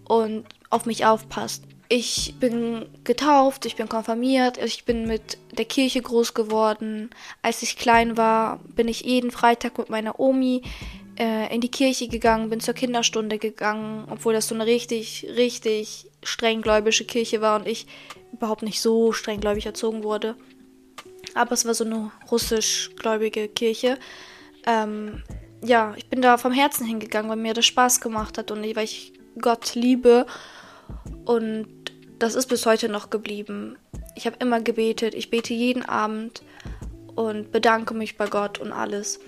und 0.06 0.46
auf 0.70 0.86
mich 0.86 1.06
aufpasst. 1.06 1.64
Ich 1.90 2.36
bin 2.40 2.86
getauft, 3.04 3.66
ich 3.66 3.76
bin 3.76 3.88
konfirmiert, 3.88 4.58
ich 4.58 4.84
bin 4.84 5.08
mit 5.08 5.38
der 5.58 5.66
Kirche 5.66 6.02
groß 6.02 6.34
geworden. 6.34 7.10
Als 7.42 7.62
ich 7.64 7.78
klein 7.78 8.18
war, 8.18 8.60
bin 8.76 8.88
ich 8.88 9.02
jeden 9.02 9.32
Freitag 9.32 9.78
mit 9.78 9.90
meiner 9.90 10.20
Omi 10.20 10.64
äh, 11.18 11.54
in 11.54 11.62
die 11.62 11.72
Kirche 11.72 12.10
gegangen, 12.10 12.50
bin 12.50 12.60
zur 12.60 12.74
Kinderstunde 12.74 13.38
gegangen, 13.38 14.06
obwohl 14.10 14.34
das 14.34 14.48
so 14.50 14.56
eine 14.56 14.66
richtig, 14.66 15.28
richtig 15.38 16.08
strenggläubische 16.24 17.06
Kirche 17.06 17.40
war 17.40 17.60
und 17.60 17.68
ich 17.68 17.88
überhaupt 18.34 18.64
nicht 18.64 18.82
so 18.82 19.14
strenggläubig 19.14 19.66
erzogen 19.66 20.04
wurde 20.04 20.36
aber 21.38 21.52
es 21.52 21.66
war 21.66 21.74
so 21.74 21.86
eine 21.86 22.12
russischgläubige 22.32 23.48
Kirche. 23.48 23.98
Ähm, 24.66 25.24
ja, 25.64 25.94
ich 25.96 26.10
bin 26.10 26.22
da 26.22 26.38
vom 26.38 26.52
Herzen 26.52 26.86
hingegangen, 26.86 27.30
weil 27.30 27.38
mir 27.38 27.54
das 27.54 27.66
Spaß 27.66 28.02
gemacht 28.02 28.38
hat 28.38 28.52
und 28.52 28.62
weil 28.76 28.84
ich 28.84 29.14
Gott 29.40 29.76
liebe. 29.76 30.26
Und 31.26 31.77
das 32.20 32.36
ist 32.36 32.48
bis 32.48 32.66
heute 32.66 32.90
noch 32.90 33.10
geblieben. 33.10 33.78
Ich 34.16 34.26
habe 34.26 34.38
immer 34.40 34.62
gebetet, 34.62 35.14
ich 35.14 35.30
bete 35.30 35.54
jeden 35.54 35.84
Abend 35.84 36.42
und 37.16 37.52
bedanke 37.52 37.94
mich 37.94 38.18
bei 38.18 38.28
Gott 38.28 38.60
und 38.60 38.72
alles. 38.72 39.20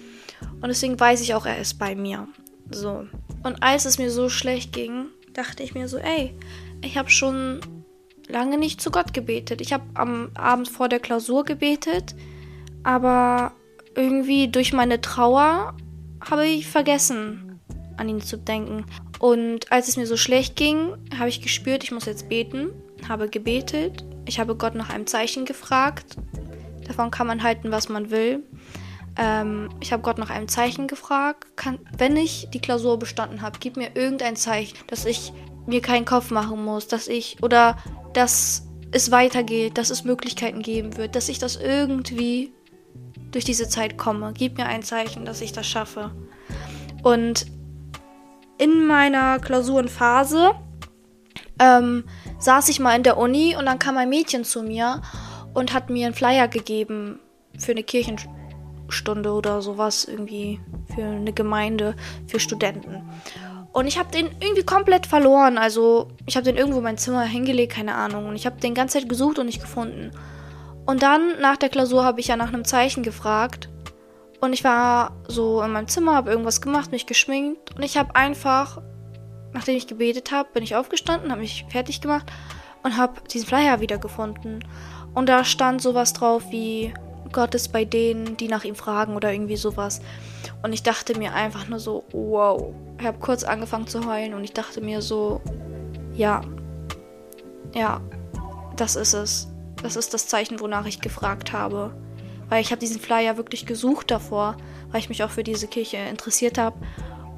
Und 0.61 0.69
deswegen 0.69 0.99
weiß 0.99 1.21
ich 1.21 1.33
auch, 1.33 1.45
er 1.45 1.59
ist 1.59 1.79
bei 1.79 1.95
mir. 1.95 2.27
So. 2.71 3.07
Und 3.43 3.63
als 3.63 3.85
es 3.85 3.97
mir 3.97 4.11
so 4.11 4.29
schlecht 4.29 4.73
ging, 4.73 5.07
dachte 5.33 5.63
ich 5.63 5.73
mir 5.73 5.87
so, 5.87 5.97
ey, 5.97 6.35
ich 6.83 6.97
habe 6.97 7.09
schon 7.09 7.61
lange 8.27 8.57
nicht 8.57 8.81
zu 8.81 8.91
Gott 8.91 9.13
gebetet. 9.13 9.61
Ich 9.61 9.73
habe 9.73 9.83
am 9.95 10.31
Abend 10.35 10.69
vor 10.69 10.87
der 10.87 10.99
Klausur 10.99 11.43
gebetet, 11.43 12.15
aber 12.83 13.53
irgendwie 13.95 14.47
durch 14.47 14.71
meine 14.73 15.01
Trauer 15.01 15.75
habe 16.29 16.45
ich 16.45 16.67
vergessen, 16.67 17.59
an 17.97 18.07
ihn 18.07 18.21
zu 18.21 18.37
denken. 18.37 18.85
Und 19.19 19.71
als 19.71 19.89
es 19.89 19.97
mir 19.97 20.07
so 20.07 20.17
schlecht 20.17 20.55
ging, 20.55 20.95
habe 21.17 21.29
ich 21.29 21.41
gespürt, 21.41 21.83
ich 21.83 21.91
muss 21.91 22.05
jetzt 22.05 22.29
beten, 22.29 22.71
habe 23.07 23.29
gebetet. 23.29 24.05
Ich 24.25 24.39
habe 24.39 24.55
Gott 24.55 24.75
nach 24.75 24.89
einem 24.89 25.07
Zeichen 25.07 25.45
gefragt. 25.45 26.15
Davon 26.87 27.11
kann 27.11 27.27
man 27.27 27.43
halten, 27.43 27.71
was 27.71 27.89
man 27.89 28.09
will. 28.11 28.43
Ähm, 29.17 29.69
ich 29.81 29.91
habe 29.91 30.01
Gott 30.01 30.17
nach 30.17 30.29
einem 30.29 30.47
Zeichen 30.47 30.87
gefragt. 30.87 31.45
Kann, 31.57 31.79
wenn 31.97 32.15
ich 32.15 32.47
die 32.53 32.61
Klausur 32.61 32.97
bestanden 32.97 33.41
habe, 33.41 33.59
gib 33.59 33.75
mir 33.75 33.95
irgendein 33.95 34.37
Zeichen, 34.37 34.77
dass 34.87 35.05
ich 35.05 35.33
mir 35.67 35.81
keinen 35.81 36.05
Kopf 36.05 36.31
machen 36.31 36.63
muss, 36.63 36.87
dass 36.87 37.07
ich 37.07 37.37
oder 37.43 37.77
dass 38.13 38.67
es 38.91 39.11
weitergeht, 39.11 39.77
dass 39.77 39.89
es 39.89 40.03
Möglichkeiten 40.03 40.61
geben 40.61 40.97
wird, 40.97 41.15
dass 41.15 41.29
ich 41.29 41.37
das 41.37 41.57
irgendwie 41.57 42.51
durch 43.31 43.45
diese 43.45 43.67
Zeit 43.67 43.97
komme. 43.97 44.33
Gib 44.35 44.57
mir 44.57 44.65
ein 44.65 44.81
Zeichen, 44.81 45.25
dass 45.25 45.41
ich 45.41 45.51
das 45.51 45.67
schaffe. 45.67 46.11
Und 47.03 47.45
in 48.59 48.85
meiner 48.85 49.39
Klausurenphase 49.39 50.51
ähm, 51.59 52.03
saß 52.37 52.69
ich 52.69 52.79
mal 52.79 52.95
in 52.95 53.03
der 53.03 53.17
Uni 53.17 53.55
und 53.57 53.65
dann 53.65 53.79
kam 53.79 53.97
ein 53.97 54.09
Mädchen 54.09 54.43
zu 54.43 54.61
mir 54.61 55.01
und 55.53 55.73
hat 55.73 55.89
mir 55.89 56.05
einen 56.05 56.15
Flyer 56.15 56.47
gegeben 56.47 57.19
für 57.57 57.71
eine 57.71 57.83
Kirchenstunde 57.83 59.31
oder 59.31 59.61
sowas 59.61 60.05
irgendwie 60.05 60.59
für 60.93 61.03
eine 61.03 61.33
Gemeinde 61.33 61.95
für 62.27 62.39
Studenten. 62.39 63.09
Und 63.71 63.87
ich 63.87 63.97
habe 63.99 64.11
den 64.11 64.29
irgendwie 64.39 64.63
komplett 64.63 65.05
verloren. 65.05 65.57
Also 65.57 66.09
ich 66.25 66.35
habe 66.35 66.45
den 66.45 66.57
irgendwo 66.57 66.79
in 66.79 66.83
mein 66.83 66.97
Zimmer 66.97 67.23
hingelegt, 67.23 67.73
keine 67.73 67.95
Ahnung. 67.95 68.27
Und 68.27 68.35
ich 68.35 68.45
habe 68.45 68.59
den 68.59 68.73
ganze 68.73 68.99
Zeit 68.99 69.09
gesucht 69.09 69.39
und 69.39 69.45
nicht 69.45 69.61
gefunden. 69.61 70.11
Und 70.85 71.03
dann 71.03 71.39
nach 71.39 71.57
der 71.57 71.69
Klausur 71.69 72.03
habe 72.03 72.19
ich 72.19 72.27
ja 72.27 72.35
nach 72.35 72.47
einem 72.47 72.65
Zeichen 72.65 73.03
gefragt. 73.03 73.69
Und 74.41 74.53
ich 74.53 74.63
war 74.63 75.11
so 75.27 75.61
in 75.61 75.71
meinem 75.71 75.87
Zimmer, 75.87 76.15
habe 76.15 76.31
irgendwas 76.31 76.61
gemacht, 76.61 76.91
mich 76.91 77.05
geschminkt. 77.05 77.75
Und 77.75 77.83
ich 77.83 77.97
habe 77.97 78.15
einfach, 78.15 78.81
nachdem 79.53 79.75
ich 79.75 79.87
gebetet 79.87 80.31
habe, 80.31 80.49
bin 80.53 80.63
ich 80.63 80.75
aufgestanden, 80.75 81.31
habe 81.31 81.41
mich 81.41 81.65
fertig 81.69 82.01
gemacht 82.01 82.31
und 82.83 82.97
habe 82.97 83.21
diesen 83.31 83.47
Flyer 83.47 83.81
wiedergefunden. 83.81 84.63
Und 85.13 85.27
da 85.27 85.43
stand 85.43 85.81
sowas 85.81 86.13
drauf 86.13 86.43
wie 86.51 86.93
Gott 87.31 87.53
ist 87.53 87.71
bei 87.71 87.85
denen, 87.85 88.37
die 88.37 88.47
nach 88.47 88.63
ihm 88.63 88.75
fragen 88.75 89.15
oder 89.15 89.31
irgendwie 89.31 89.57
sowas. 89.57 90.01
Und 90.63 90.73
ich 90.73 90.83
dachte 90.83 91.17
mir 91.17 91.33
einfach 91.33 91.67
nur 91.67 91.79
so, 91.79 92.03
wow. 92.11 92.73
Ich 92.99 93.05
habe 93.05 93.19
kurz 93.19 93.43
angefangen 93.43 93.87
zu 93.87 94.05
heulen 94.05 94.33
und 94.33 94.43
ich 94.43 94.53
dachte 94.53 94.81
mir 94.81 95.01
so, 95.01 95.41
ja, 96.15 96.41
ja, 97.73 98.01
das 98.75 98.95
ist 98.95 99.13
es. 99.13 99.47
Das 99.81 99.95
ist 99.95 100.13
das 100.13 100.27
Zeichen, 100.27 100.59
wonach 100.59 100.85
ich 100.85 101.01
gefragt 101.01 101.53
habe. 101.53 101.93
Weil 102.49 102.61
ich 102.61 102.71
habe 102.71 102.79
diesen 102.79 102.99
Flyer 102.99 103.37
wirklich 103.37 103.65
gesucht 103.65 104.11
davor, 104.11 104.57
weil 104.91 104.99
ich 104.99 105.09
mich 105.09 105.23
auch 105.23 105.29
für 105.29 105.43
diese 105.43 105.67
Kirche 105.67 105.97
interessiert 105.97 106.57
habe. 106.57 106.77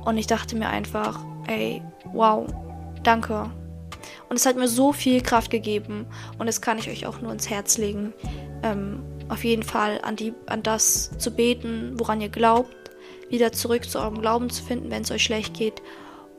Und 0.06 0.18
ich 0.18 0.28
dachte 0.28 0.56
mir 0.56 0.70
einfach, 0.70 1.20
ey, 1.48 1.82
wow, 2.14 2.48
danke. 3.04 3.52
Und 4.30 4.38
es 4.38 4.46
hat 4.46 4.56
mir 4.56 4.68
so 4.68 4.94
viel 4.94 5.22
Kraft 5.22 5.52
gegeben. 5.52 6.08
Und 6.38 6.48
das 6.48 6.62
kann 6.62 6.78
ich 6.78 6.90
euch 6.90 7.06
auch 7.06 7.22
nur 7.22 7.32
ins 7.32 7.50
Herz 7.50 7.78
legen. 7.78 8.14
Ähm, 8.64 9.04
auf 9.28 9.44
jeden 9.44 9.64
Fall 9.64 10.00
an, 10.04 10.16
die, 10.16 10.34
an 10.48 10.64
das 10.64 11.18
zu 11.18 11.32
beten, 11.32 11.94
woran 11.96 12.22
ihr 12.22 12.30
glaubt, 12.30 12.76
wieder 13.30 13.52
zurück 13.52 13.90
zu 13.90 14.00
eurem 14.00 14.22
Glauben 14.22 14.50
zu 14.50 14.64
finden, 14.64 14.92
wenn 14.92 15.04
es 15.04 15.12
euch 15.12 15.24
schlecht 15.24 15.54
geht 15.54 15.82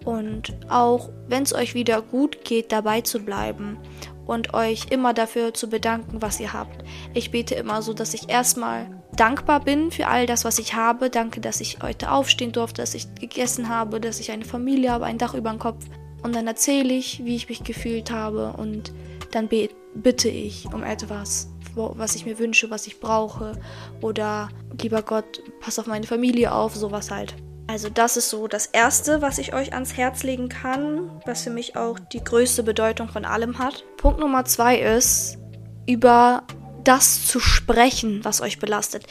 und 0.05 0.55
auch 0.69 1.11
wenn 1.29 1.43
es 1.43 1.55
euch 1.55 1.75
wieder 1.75 2.02
gut 2.02 2.45
geht, 2.45 2.73
dabei 2.73 3.00
zu 3.00 3.21
bleiben 3.21 3.79
und 4.26 4.55
euch 4.55 4.87
immer 4.91 5.14
dafür 5.14 5.55
zu 5.55 5.69
bedanken, 5.69 6.23
was 6.23 6.41
ihr 6.41 6.52
habt. 6.52 6.85
Ich 7.14 7.31
bete 7.31 7.55
immer 7.55 7.83
so, 7.83 7.93
dass 7.93 8.14
ich 8.14 8.29
erstmal 8.29 9.02
dankbar 9.17 9.61
bin 9.61 9.91
für 9.91 10.07
all 10.07 10.26
das, 10.26 10.45
was 10.45 10.59
ich 10.59 10.75
habe. 10.75 11.11
Danke, 11.11 11.41
dass 11.41 11.61
ich 11.61 11.79
heute 11.83 12.11
aufstehen 12.11 12.52
durfte, 12.52 12.83
dass 12.83 12.95
ich 12.95 13.14
gegessen 13.14 13.69
habe, 13.69 14.00
dass 14.00 14.21
ich 14.21 14.31
eine 14.31 14.45
Familie 14.45 14.91
habe, 14.91 15.05
ein 15.05 15.19
Dach 15.19 15.35
über 15.35 15.50
dem 15.50 15.59
Kopf. 15.59 15.85
Und 16.23 16.35
dann 16.35 16.47
erzähle 16.47 16.95
ich, 16.95 17.25
wie 17.25 17.37
ich 17.37 17.49
mich 17.49 17.64
gefühlt 17.64 18.11
habe 18.11 18.55
und 18.57 18.93
dann 19.33 19.49
bitte 19.95 20.29
ich 20.29 20.67
um 20.73 20.83
etwas 20.83 21.49
was 21.75 22.14
ich 22.17 22.26
mir 22.26 22.38
wünsche, 22.38 22.71
was 22.71 22.87
ich 22.87 23.00
brauche. 23.00 23.59
Oder 24.00 24.50
lieber 24.81 25.02
Gott, 25.02 25.43
pass 25.61 25.79
auf 25.79 25.87
meine 25.87 26.07
Familie 26.07 26.52
auf, 26.52 26.75
sowas 26.75 27.11
halt. 27.11 27.35
Also 27.73 27.88
das 27.88 28.19
ist 28.19 28.29
so 28.29 28.49
das 28.49 28.67
Erste, 28.67 29.23
was 29.23 29.38
ich 29.38 29.55
euch 29.55 29.73
ans 29.73 29.97
Herz 29.97 30.25
legen 30.25 30.50
kann, 30.50 31.23
was 31.25 31.45
für 31.45 31.49
mich 31.49 31.75
auch 31.75 31.99
die 31.99 32.23
größte 32.23 32.62
Bedeutung 32.62 33.09
von 33.09 33.25
allem 33.25 33.59
hat. 33.59 33.83
Punkt 33.97 34.21
Nummer 34.21 34.45
zwei 34.45 34.79
ist, 34.79 35.38
über 35.87 36.43
das 36.85 37.26
zu 37.26 37.41
sprechen, 37.41 38.26
was 38.26 38.43
euch 38.43 38.59
belastet. 38.59 39.07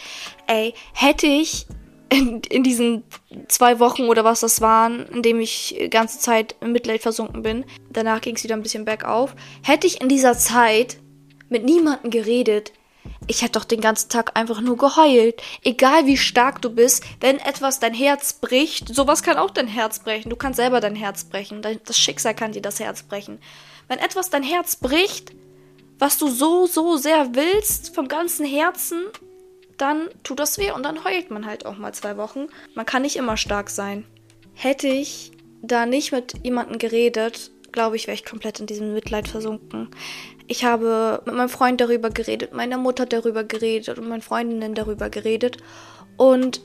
Ey, 0.46 0.76
hätte 0.94 1.26
ich 1.26 1.66
in, 2.10 2.44
in, 2.52 2.62
diesen 2.62 3.02
zwei 3.48 3.80
Wochen 3.80 4.04
oder 4.04 4.24
was 4.24 4.42
das 4.42 4.62
waren, 4.62 5.08
in 5.08 5.24
dem 5.24 5.40
ich 5.40 5.76
die 5.82 5.90
ganze 5.90 6.20
Zeit 6.20 6.56
im 6.62 6.72
Mitleid 6.72 7.02
versunken 7.02 7.42
bin, 7.42 7.66
danach 7.90 8.22
ging 8.22 8.36
es 8.36 8.44
wieder 8.44 8.56
ein 8.56 8.62
bisschen 8.62 8.86
bergauf, 8.86 9.36
hätte 9.64 9.88
ich 9.88 10.02
in 10.02 10.08
dieser 10.08 10.38
Zeit 10.38 10.98
mit 11.50 11.66
niemandem 11.66 12.12
geredet. 12.12 12.74
Ich 13.28 13.42
hätte 13.42 13.54
doch 13.54 13.66
den 13.66 13.82
ganzen 13.82 14.10
Tag 14.10 14.38
einfach 14.38 14.62
nur 14.62 14.78
geheult. 14.78 15.42
Egal 15.64 16.06
wie 16.06 16.18
stark 16.18 16.62
du 16.62 16.70
bist, 16.70 17.04
wenn 17.20 17.38
etwas 17.40 17.80
dein 17.80 17.94
Herz 17.94 18.34
bricht, 18.34 18.94
sowas 18.94 19.24
kann 19.24 19.38
auch 19.38 19.52
dein 19.52 19.68
Herz 19.68 20.00
brechen. 20.00 20.30
Du 20.30 20.36
kannst 20.36 20.58
selber 20.58 20.82
dein 20.82 20.96
Herz 20.96 21.24
brechen. 21.24 21.62
Das 21.62 21.98
Schicksal 21.98 22.36
kann 22.36 22.52
dir 22.52 22.62
das 22.62 22.80
Herz 22.80 23.04
brechen. 23.04 23.40
Wenn 23.88 24.00
etwas 24.00 24.30
dein 24.30 24.44
Herz 24.44 24.76
bricht, 24.76 25.34
was 26.00 26.18
du 26.18 26.28
so, 26.28 26.66
so 26.66 26.98
sehr 26.98 27.36
willst, 27.36 27.94
vom 27.94 28.08
ganzen 28.08 28.46
Herzen, 28.46 29.04
dann 29.78 30.10
tut 30.24 30.40
das 30.40 30.58
weh 30.58 30.72
und 30.72 30.84
dann 30.84 31.04
heult 31.04 31.32
man 31.32 31.46
halt 31.46 31.66
auch 31.66 31.78
mal 31.78 31.94
zwei 31.94 32.18
Wochen. 32.18 32.48
Man 32.76 32.86
kann 32.86 33.02
nicht 33.02 33.16
immer 33.16 33.38
stark 33.38 33.70
sein. 33.70 34.06
Hätte 34.54 34.88
ich 34.88 35.32
da 35.62 35.86
nicht 35.86 36.12
mit 36.12 36.34
jemandem 36.44 36.80
geredet, 36.80 37.52
glaube 37.72 37.96
ich, 37.96 38.08
wäre 38.08 38.16
ich 38.16 38.26
komplett 38.26 38.60
in 38.60 38.66
diesem 38.66 38.94
Mitleid 38.94 39.28
versunken. 39.28 39.90
Ich 40.52 40.66
habe 40.66 41.22
mit 41.26 41.34
meinem 41.34 41.48
Freund 41.48 41.80
darüber 41.80 42.10
geredet, 42.10 42.52
meiner 42.52 42.78
Mutter 42.78 43.06
darüber 43.06 43.46
geredet 43.46 43.98
und 43.98 44.10
meinen 44.10 44.22
Freundinnen 44.22 44.76
darüber 44.76 45.10
geredet. 45.10 45.56
Und 46.18 46.60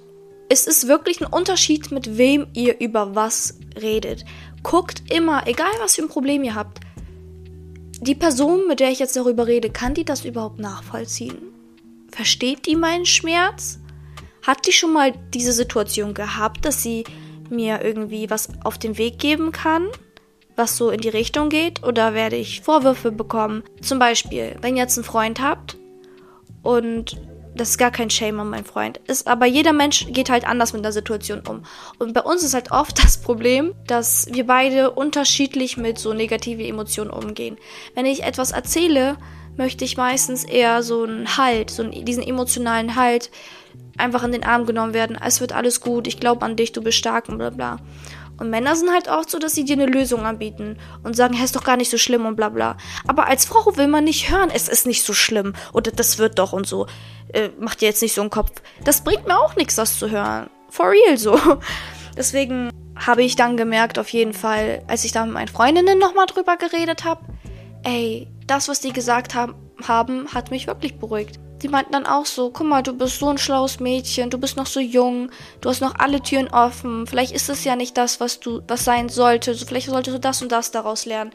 es 0.49 0.67
ist 0.67 0.89
wirklich 0.89 1.21
ein 1.21 1.33
Unterschied, 1.33 1.93
mit 1.93 2.19
wem 2.19 2.49
ihr 2.53 2.81
über 2.81 3.15
was 3.15 3.61
redet. 3.81 4.25
Guckt 4.65 5.05
immer, 5.09 5.47
egal 5.47 5.71
was 5.79 5.95
für 5.95 6.03
ein 6.03 6.09
Problem 6.09 6.43
ihr 6.43 6.57
habt, 6.57 6.81
die 8.01 8.17
Person, 8.17 8.67
mit 8.67 8.81
der 8.81 8.91
ich 8.91 8.99
jetzt 8.99 9.15
darüber 9.15 9.47
rede, 9.47 9.71
kann 9.71 9.95
die 9.95 10.05
das 10.05 10.25
überhaupt 10.25 10.59
nachvollziehen? 10.59 11.39
Versteht 12.11 12.67
die 12.67 12.75
meinen 12.75 13.07
Schmerz? 13.07 13.79
Hat 14.45 14.67
die 14.67 14.73
schon 14.73 14.93
mal 14.93 15.13
diese 15.33 15.53
Situation 15.53 16.13
gehabt, 16.13 16.65
dass 16.65 16.83
sie 16.83 17.05
mir 17.51 17.85
irgendwie 17.85 18.31
was 18.31 18.49
auf 18.65 18.79
den 18.79 18.99
Weg 18.99 19.21
geben 19.21 19.53
kann, 19.53 19.87
was 20.57 20.77
so 20.77 20.91
in 20.91 21.01
die 21.01 21.09
Richtung 21.09 21.49
geht? 21.49 21.85
Oder 21.85 22.15
werde 22.15 22.37
ich 22.37 22.63
Vorwürfe 22.63 23.13
bekommen? 23.13 23.63
Zum 23.81 23.99
Beispiel, 23.99 24.57
wenn 24.61 24.77
ihr 24.77 24.83
jetzt 24.83 24.99
einen 24.99 25.05
Freund 25.05 25.41
habt 25.41 25.77
und 26.63 27.17
das 27.57 27.71
ist 27.71 27.79
gar 27.79 27.91
kein 27.91 28.11
Shame 28.11 28.41
an 28.41 28.51
meinen 28.51 28.65
Freund. 28.65 28.99
Ist, 29.07 29.27
aber 29.27 29.47
jeder 29.47 29.73
Mensch 29.73 30.07
geht 30.11 30.29
halt 30.29 30.47
anders 30.47 30.73
mit 30.73 30.85
der 30.85 30.93
Situation 30.93 31.43
um. 31.49 31.63
Und 31.99 32.13
bei 32.13 32.21
uns 32.21 32.43
ist 32.43 32.55
halt 32.55 32.71
oft 32.71 32.99
das 33.03 33.19
Problem, 33.19 33.75
dass 33.87 34.29
wir 34.31 34.47
beide 34.47 34.91
unterschiedlich 34.91 35.77
mit 35.77 35.99
so 35.99 36.13
negativen 36.13 36.65
Emotionen 36.65 37.11
umgehen. 37.11 37.57
Wenn 37.95 38.07
ich 38.07 38.25
etwas 38.25 38.53
erzähle, 38.53 39.17
möchte 39.57 39.85
ich 39.85 39.97
meistens 39.97 40.45
eher 40.45 40.83
so 40.83 41.05
einen 41.05 41.37
Halt, 41.39 41.71
so 41.71 41.85
diesen 41.85 42.23
emotionalen 42.23 42.95
Halt, 42.97 43.31
einfach 43.97 44.23
in 44.25 44.33
den 44.33 44.45
Arm 44.45 44.67
genommen 44.67 44.95
werden. 44.95 45.19
Es 45.23 45.41
wird 45.41 45.53
alles 45.53 45.81
gut, 45.81 46.07
ich 46.07 46.21
glaube 46.21 46.45
an 46.45 46.57
dich, 46.57 46.73
du 46.73 46.83
bist 46.83 46.99
stark 46.99 47.29
und 47.29 47.39
bla 47.39 47.51
bla. 47.51 47.79
Und 48.39 48.51
Männer 48.51 48.77
sind 48.77 48.91
halt 48.91 49.09
auch 49.09 49.25
so, 49.27 49.39
dass 49.39 49.55
sie 49.55 49.65
dir 49.65 49.75
eine 49.75 49.87
Lösung 49.87 50.25
anbieten 50.25 50.79
und 51.03 51.17
sagen, 51.17 51.35
hey, 51.35 51.45
ist 51.45 51.57
doch 51.57 51.65
gar 51.65 51.77
nicht 51.77 51.91
so 51.91 51.99
schlimm 51.99 52.27
und 52.27 52.37
bla 52.37 52.49
bla. 52.49 52.77
Aber 53.07 53.27
als 53.27 53.45
Frau 53.45 53.77
will 53.77 53.87
man 53.87 54.05
nicht 54.05 54.31
hören, 54.31 54.51
es 54.53 54.69
ist 54.69 54.87
nicht 54.87 55.03
so 55.03 55.13
schlimm 55.13 55.55
oder 55.73 55.91
das 55.91 56.19
wird 56.19 56.39
doch 56.39 56.53
und 56.53 56.67
so. 56.67 56.87
Äh, 57.33 57.51
macht 57.59 57.81
dir 57.81 57.87
jetzt 57.87 58.03
nicht 58.03 58.15
so 58.15 58.21
einen 58.21 58.31
Kopf. 58.31 58.51
Das 58.85 59.03
bringt 59.03 59.27
mir 59.27 59.39
auch 59.39 59.57
nichts, 59.57 59.77
das 59.77 59.99
zu 59.99 60.11
hören. 60.11 60.51
For 60.71 60.91
real 60.91 61.17
so. 61.17 61.39
Deswegen 62.17 62.71
habe 62.97 63.23
ich 63.23 63.37
dann 63.37 63.57
gemerkt, 63.57 63.99
auf 63.99 64.09
jeden 64.09 64.33
Fall, 64.33 64.83
als 64.87 65.05
ich 65.05 65.13
da 65.13 65.25
mit 65.25 65.35
meinen 65.35 65.49
Freundinnen 65.49 65.99
nochmal 65.99 66.27
drüber 66.27 66.57
geredet 66.57 67.05
habe, 67.05 67.21
ey, 67.85 68.29
das, 68.47 68.69
was 68.69 68.81
die 68.81 68.93
gesagt 68.93 69.35
haben, 69.35 69.55
haben, 69.87 70.29
hat 70.33 70.51
mich 70.51 70.67
wirklich 70.67 70.99
beruhigt. 70.99 71.39
Die 71.67 71.73
meinten 71.73 71.91
dann 71.91 72.07
auch 72.07 72.27
so, 72.27 72.51
guck 72.51 72.65
mal, 72.65 72.85
du 72.85 72.93
bist 72.93 73.19
so 73.19 73.29
ein 73.29 73.39
schlaues 73.39 73.81
Mädchen, 73.81 74.31
du 74.31 74.39
bist 74.39 74.57
noch 74.57 74.67
so 74.67 74.79
jung, 74.79 75.31
du 75.61 75.69
hast 75.69 75.81
noch 75.81 75.97
alle 75.99 76.21
Türen 76.21 76.47
offen, 76.47 77.09
vielleicht 77.09 77.33
ist 77.33 77.49
es 77.49 77.65
ja 77.65 77.75
nicht 77.75 77.97
das, 77.97 78.21
was 78.21 78.39
du, 78.39 78.63
was 78.69 78.85
sein 78.85 79.09
sollte, 79.09 79.53
vielleicht 79.53 79.89
solltest 79.89 80.17
du 80.17 80.21
das 80.21 80.41
und 80.43 80.53
das 80.53 80.71
daraus 80.71 81.07
lernen. 81.07 81.33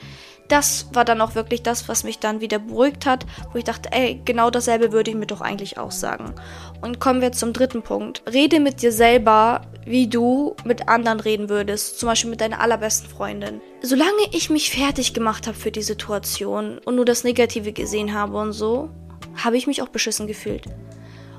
Das 0.48 0.88
war 0.94 1.04
dann 1.04 1.20
auch 1.20 1.36
wirklich 1.36 1.64
das, 1.64 1.90
was 1.90 2.06
mich 2.06 2.20
dann 2.20 2.40
wieder 2.40 2.60
beruhigt 2.60 3.06
hat, 3.06 3.26
wo 3.52 3.58
ich 3.58 3.66
dachte, 3.66 3.92
ey, 3.92 4.22
genau 4.24 4.50
dasselbe 4.50 4.94
würde 4.94 5.12
ich 5.12 5.18
mir 5.18 5.28
doch 5.28 5.42
eigentlich 5.42 5.78
auch 5.78 5.92
sagen. 5.92 6.34
Und 6.82 7.02
kommen 7.02 7.20
wir 7.20 7.34
zum 7.34 7.52
dritten 7.52 7.82
Punkt. 7.82 8.24
Rede 8.32 8.62
mit 8.62 8.82
dir 8.82 8.94
selber, 8.94 9.64
wie 9.86 10.08
du 10.08 10.56
mit 10.64 10.88
anderen 10.88 11.20
reden 11.20 11.50
würdest, 11.50 12.00
zum 12.00 12.08
Beispiel 12.08 12.30
mit 12.30 12.42
deiner 12.42 12.62
allerbesten 12.62 13.10
Freundin. 13.10 13.62
Solange 13.82 14.12
ich 14.32 14.50
mich 14.50 14.72
fertig 14.72 15.14
gemacht 15.14 15.48
habe 15.48 15.58
für 15.58 15.72
die 15.72 15.82
Situation 15.82 16.80
und 16.80 16.96
nur 16.96 17.06
das 17.06 17.24
Negative 17.24 17.74
gesehen 17.74 18.14
habe 18.14 18.38
und 18.38 18.54
so, 18.54 18.90
habe 19.36 19.58
ich 19.58 19.68
mich 19.68 19.82
auch 19.82 19.90
beschissen 19.90 20.28
gefühlt. 20.28 20.66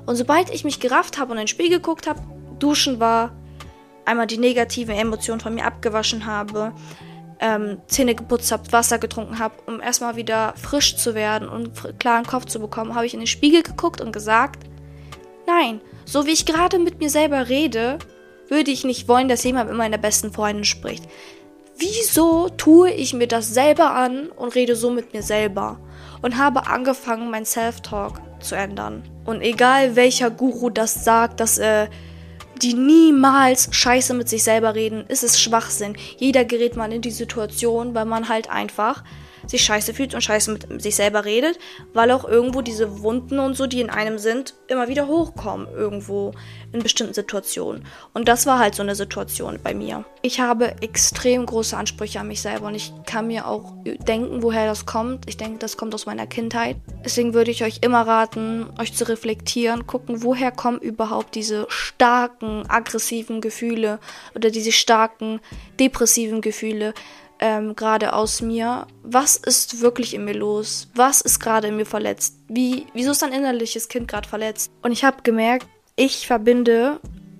Und 0.05 0.15
sobald 0.15 0.49
ich 0.49 0.63
mich 0.63 0.79
gerafft 0.79 1.17
habe 1.17 1.31
und 1.31 1.37
in 1.37 1.43
den 1.43 1.47
Spiegel 1.47 1.77
geguckt 1.79 2.07
habe, 2.07 2.21
duschen 2.59 2.99
war, 2.99 3.31
einmal 4.05 4.27
die 4.27 4.37
negative 4.37 4.93
Emotion 4.93 5.39
von 5.39 5.55
mir 5.55 5.65
abgewaschen 5.65 6.25
habe, 6.25 6.73
ähm, 7.39 7.81
Zähne 7.87 8.15
geputzt 8.15 8.51
habe, 8.51 8.71
Wasser 8.71 8.99
getrunken 8.99 9.39
habe, 9.39 9.55
um 9.65 9.81
erstmal 9.81 10.15
wieder 10.15 10.53
frisch 10.55 10.95
zu 10.95 11.15
werden 11.15 11.47
und 11.47 11.99
klaren 11.99 12.25
Kopf 12.25 12.45
zu 12.45 12.59
bekommen, 12.59 12.95
habe 12.95 13.05
ich 13.05 13.13
in 13.13 13.19
den 13.19 13.27
Spiegel 13.27 13.63
geguckt 13.63 14.01
und 14.01 14.11
gesagt, 14.11 14.65
nein, 15.47 15.81
so 16.05 16.25
wie 16.25 16.31
ich 16.31 16.45
gerade 16.45 16.79
mit 16.79 16.99
mir 16.99 17.09
selber 17.09 17.49
rede, 17.49 17.99
würde 18.49 18.71
ich 18.71 18.83
nicht 18.83 19.07
wollen, 19.07 19.27
dass 19.27 19.43
jemand 19.43 19.69
mit 19.69 19.77
meiner 19.77 19.97
besten 19.97 20.31
Freundin 20.31 20.65
spricht. 20.65 21.05
Wieso 21.77 22.49
tue 22.49 22.91
ich 22.91 23.13
mir 23.13 23.27
das 23.27 23.53
selber 23.53 23.91
an 23.91 24.27
und 24.29 24.55
rede 24.55 24.75
so 24.75 24.91
mit 24.91 25.13
mir 25.13 25.23
selber? 25.23 25.79
Und 26.23 26.37
habe 26.37 26.65
angefangen, 26.67 27.29
mein 27.29 27.45
Self-Talk 27.45 28.19
zu 28.39 28.55
ändern. 28.55 29.03
Und 29.25 29.41
egal 29.41 29.95
welcher 29.95 30.31
Guru 30.31 30.71
das 30.71 31.03
sagt, 31.03 31.39
dass 31.39 31.59
äh, 31.59 31.87
die 32.61 32.73
niemals 32.73 33.67
Scheiße 33.71 34.13
mit 34.13 34.29
sich 34.29 34.43
selber 34.43 34.73
reden, 34.73 35.05
ist 35.07 35.23
es 35.23 35.39
Schwachsinn. 35.39 35.95
Jeder 36.17 36.45
gerät 36.45 36.75
mal 36.75 36.91
in 36.91 37.01
die 37.01 37.11
Situation, 37.11 37.93
weil 37.93 38.05
man 38.05 38.29
halt 38.29 38.49
einfach 38.49 39.03
sich 39.47 39.63
scheiße 39.63 39.93
fühlt 39.93 40.13
und 40.13 40.21
scheiße 40.21 40.51
mit 40.51 40.81
sich 40.81 40.95
selber 40.95 41.25
redet, 41.25 41.59
weil 41.93 42.11
auch 42.11 42.25
irgendwo 42.25 42.61
diese 42.61 43.01
Wunden 43.01 43.39
und 43.39 43.55
so, 43.55 43.67
die 43.67 43.81
in 43.81 43.89
einem 43.89 44.17
sind, 44.17 44.53
immer 44.67 44.87
wieder 44.87 45.07
hochkommen 45.07 45.67
irgendwo 45.67 46.33
in 46.71 46.81
bestimmten 46.81 47.13
Situationen. 47.13 47.85
Und 48.13 48.27
das 48.27 48.45
war 48.45 48.59
halt 48.59 48.75
so 48.75 48.83
eine 48.83 48.95
Situation 48.95 49.59
bei 49.61 49.73
mir. 49.73 50.05
Ich 50.21 50.39
habe 50.39 50.81
extrem 50.81 51.45
große 51.45 51.77
Ansprüche 51.77 52.19
an 52.19 52.27
mich 52.27 52.41
selber 52.41 52.67
und 52.67 52.75
ich 52.75 52.91
kann 53.05 53.27
mir 53.27 53.47
auch 53.47 53.73
denken, 53.83 54.41
woher 54.41 54.65
das 54.65 54.85
kommt. 54.85 55.27
Ich 55.27 55.37
denke, 55.37 55.59
das 55.59 55.77
kommt 55.77 55.93
aus 55.93 56.05
meiner 56.05 56.27
Kindheit. 56.27 56.77
Deswegen 57.05 57.33
würde 57.33 57.51
ich 57.51 57.63
euch 57.63 57.79
immer 57.81 58.01
raten, 58.07 58.67
euch 58.79 58.93
zu 58.93 59.07
reflektieren, 59.07 59.85
gucken, 59.85 60.23
woher 60.23 60.51
kommen 60.51 60.79
überhaupt 60.79 61.35
diese 61.35 61.65
starken, 61.69 62.63
aggressiven 62.69 63.41
Gefühle 63.41 63.99
oder 64.35 64.49
diese 64.49 64.71
starken, 64.71 65.39
depressiven 65.79 66.41
Gefühle 66.41 66.93
ähm, 67.39 67.75
gerade 67.75 68.13
aus 68.13 68.41
mir? 68.41 68.87
Was 69.03 69.35
ist 69.35 69.81
wirklich 69.81 70.13
in 70.13 70.25
mir 70.25 70.33
los? 70.33 70.89
Was 70.95 71.21
ist 71.21 71.39
gerade 71.39 71.67
in 71.67 71.77
mir 71.77 71.85
verletzt? 71.85 72.37
Wie, 72.47 72.85
wieso 72.93 73.11
ist 73.11 73.23
ein 73.23 73.33
innerliches 73.33 73.87
Kind 73.87 74.07
gerade 74.07 74.27
verletzt? 74.27 74.71
Und 74.81 74.91
ich 74.91 75.03
habe 75.03 75.23
gemerkt, 75.23 75.67
ich 75.95 76.27
verbinde 76.27 76.99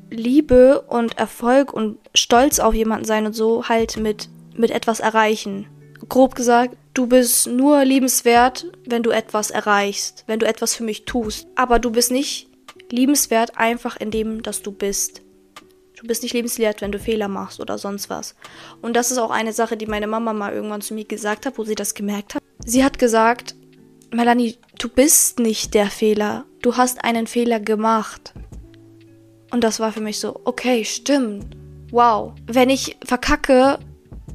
Liebe 0.10 0.82
und 0.82 1.18
Erfolg 1.18 1.74
und 1.74 1.98
Stolz 2.14 2.60
auf 2.60 2.74
jemanden 2.74 3.06
sein 3.06 3.26
und 3.26 3.34
so 3.34 3.68
halt 3.68 3.98
mit, 3.98 4.30
mit 4.56 4.72
etwas 4.72 5.00
erreichen. 5.00 5.68
Grob 6.08 6.36
gesagt, 6.36 6.78
du 6.94 7.08
bist 7.08 7.48
nur 7.48 7.84
liebenswert, 7.84 8.68
wenn 8.86 9.04
du 9.04 9.10
etwas 9.10 9.50
erreichst, 9.50 10.24
wenn 10.28 10.40
du 10.40 10.46
etwas 10.46 10.76
für 10.76 10.84
mich 10.84 11.06
tust. 11.06 11.48
Aber 11.56 11.80
du 11.80 11.92
bist 11.92 12.12
nicht 12.12 12.48
liebenswert 12.92 13.58
einfach 13.58 13.98
in 13.98 14.12
dem, 14.12 14.44
dass 14.44 14.62
du 14.62 14.72
bist. 14.72 15.22
Du 16.04 16.08
bist 16.08 16.22
nicht 16.22 16.34
lebenswert, 16.34 16.82
wenn 16.82 16.92
du 16.92 17.00
Fehler 17.00 17.30
machst 17.30 17.62
oder 17.62 17.78
sonst 17.78 18.10
was. 18.10 18.36
Und 18.82 18.94
das 18.94 19.10
ist 19.10 19.18
auch 19.20 19.32
eine 19.32 19.54
Sache, 19.54 19.78
die 19.78 19.86
meine 19.86 20.06
Mama 20.06 20.34
mal 20.34 20.52
irgendwann 20.52 20.82
zu 20.82 20.94
mir 20.94 21.06
gesagt 21.06 21.46
hat, 21.46 21.58
wo 21.58 21.64
sie 21.64 21.76
das 21.76 21.94
gemerkt 21.94 22.36
hat. 22.36 22.44
Sie 22.66 22.84
hat 22.84 23.00
gesagt, 23.00 23.56
Melanie, 24.12 24.58
du 24.78 24.90
bist 24.90 25.40
nicht 25.40 25.74
der 25.74 25.86
Fehler. 25.86 26.44
Du 26.62 26.76
hast 26.76 27.06
einen 27.06 27.26
Fehler 27.26 27.62
gemacht. 27.62 28.34
Und 29.50 29.64
das 29.64 29.80
war 29.80 29.94
für 29.94 30.02
mich 30.02 30.20
so, 30.20 30.42
okay, 30.44 30.84
stimmt. 30.84 31.56
Wow. 31.90 32.34
Wenn 32.48 32.70
ich 32.70 32.98
verkacke, 33.06 33.80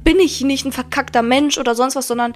bin 0.03 0.19
ich 0.19 0.41
nicht 0.41 0.65
ein 0.65 0.71
verkackter 0.71 1.21
Mensch 1.21 1.59
oder 1.59 1.75
sonst 1.75 1.95
was, 1.95 2.07
sondern 2.07 2.33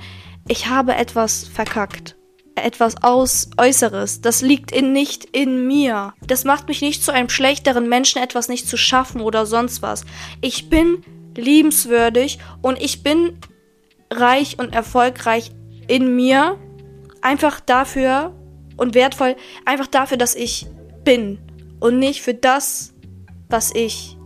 ich 0.47 0.67
habe 0.67 0.93
etwas 0.93 1.47
verkackt 1.47 2.15
etwas 2.55 3.03
aus 3.03 3.49
Äußeres. 3.57 4.21
Das 4.21 4.41
liegt 4.41 4.71
in, 4.71 4.93
nicht 4.93 5.25
in 5.25 5.67
mir. 5.67 6.13
Das 6.25 6.45
macht 6.45 6.67
mich 6.67 6.81
nicht 6.81 7.03
zu 7.03 7.11
einem 7.11 7.29
schlechteren 7.29 7.89
Menschen, 7.89 8.21
etwas 8.21 8.47
nicht 8.47 8.67
zu 8.67 8.77
schaffen 8.77 9.21
oder 9.21 9.45
sonst 9.45 9.81
was. 9.81 10.05
Ich 10.41 10.69
bin 10.69 11.03
liebenswürdig 11.35 12.39
und 12.61 12.79
ich 12.81 13.03
bin 13.03 13.39
reich 14.11 14.59
und 14.59 14.73
erfolgreich 14.73 15.51
in 15.87 16.15
mir. 16.15 16.59
Einfach 17.21 17.59
dafür 17.59 18.35
und 18.75 18.95
wertvoll, 18.95 19.35
einfach 19.65 19.87
dafür, 19.87 20.17
dass 20.17 20.35
ich 20.35 20.67
bin 21.03 21.39
und 21.79 21.99
nicht 21.99 22.21
für 22.21 22.33
das, 22.33 22.93
was 23.49 23.73
ich 23.73 24.17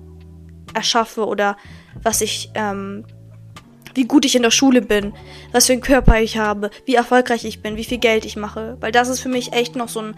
erschaffe 0.74 1.26
oder 1.26 1.58
was 2.04 2.22
ich 2.22 2.52
ähm, 2.56 3.06
wie 3.98 4.06
gut 4.06 4.26
ich 4.26 4.36
in 4.36 4.44
der 4.44 4.52
Schule 4.52 4.82
bin, 4.82 5.14
was 5.52 5.66
für 5.66 5.74
einen 5.74 5.82
Körper 5.82 6.22
ich 6.22 6.38
habe, 6.38 6.70
wie 6.86 6.96
erfolgreich 6.96 7.44
ich 7.44 7.62
bin, 7.62 7.76
wie 7.76 7.84
viel 7.84 7.98
Geld 7.98 8.26
ich 8.26 8.38
mache. 8.38 8.78
Weil 8.80 8.92
das 8.92 9.10
ist 9.10 9.20
für 9.20 9.28
mich 9.28 9.54
echt 9.54 9.76
noch 9.76 9.90
so 9.90 10.02
ein 10.02 10.16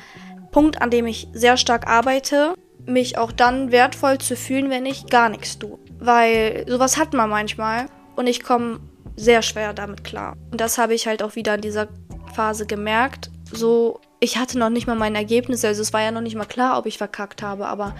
Punkt, 0.51 0.81
an 0.81 0.89
dem 0.89 1.07
ich 1.07 1.27
sehr 1.31 1.57
stark 1.57 1.87
arbeite, 1.87 2.55
mich 2.85 3.17
auch 3.17 3.31
dann 3.31 3.71
wertvoll 3.71 4.17
zu 4.17 4.35
fühlen, 4.35 4.69
wenn 4.69 4.85
ich 4.85 5.07
gar 5.07 5.29
nichts 5.29 5.57
tue. 5.57 5.79
Weil 5.97 6.65
sowas 6.67 6.97
hat 6.97 7.13
man 7.13 7.29
manchmal 7.29 7.85
und 8.15 8.27
ich 8.27 8.43
komme 8.43 8.81
sehr 9.15 9.41
schwer 9.41 9.73
damit 9.73 10.03
klar. 10.03 10.35
Und 10.51 10.59
das 10.59 10.77
habe 10.77 10.93
ich 10.93 11.07
halt 11.07 11.23
auch 11.23 11.35
wieder 11.35 11.55
in 11.55 11.61
dieser 11.61 11.87
Phase 12.33 12.65
gemerkt. 12.65 13.31
So, 13.51 14.01
ich 14.19 14.37
hatte 14.37 14.59
noch 14.59 14.69
nicht 14.69 14.87
mal 14.87 14.95
mein 14.95 15.15
Ergebnis, 15.15 15.63
also 15.63 15.81
es 15.81 15.93
war 15.93 16.01
ja 16.01 16.11
noch 16.11 16.21
nicht 16.21 16.35
mal 16.35 16.45
klar, 16.45 16.77
ob 16.77 16.85
ich 16.85 16.97
verkackt 16.97 17.41
habe, 17.41 17.67
aber 17.67 17.95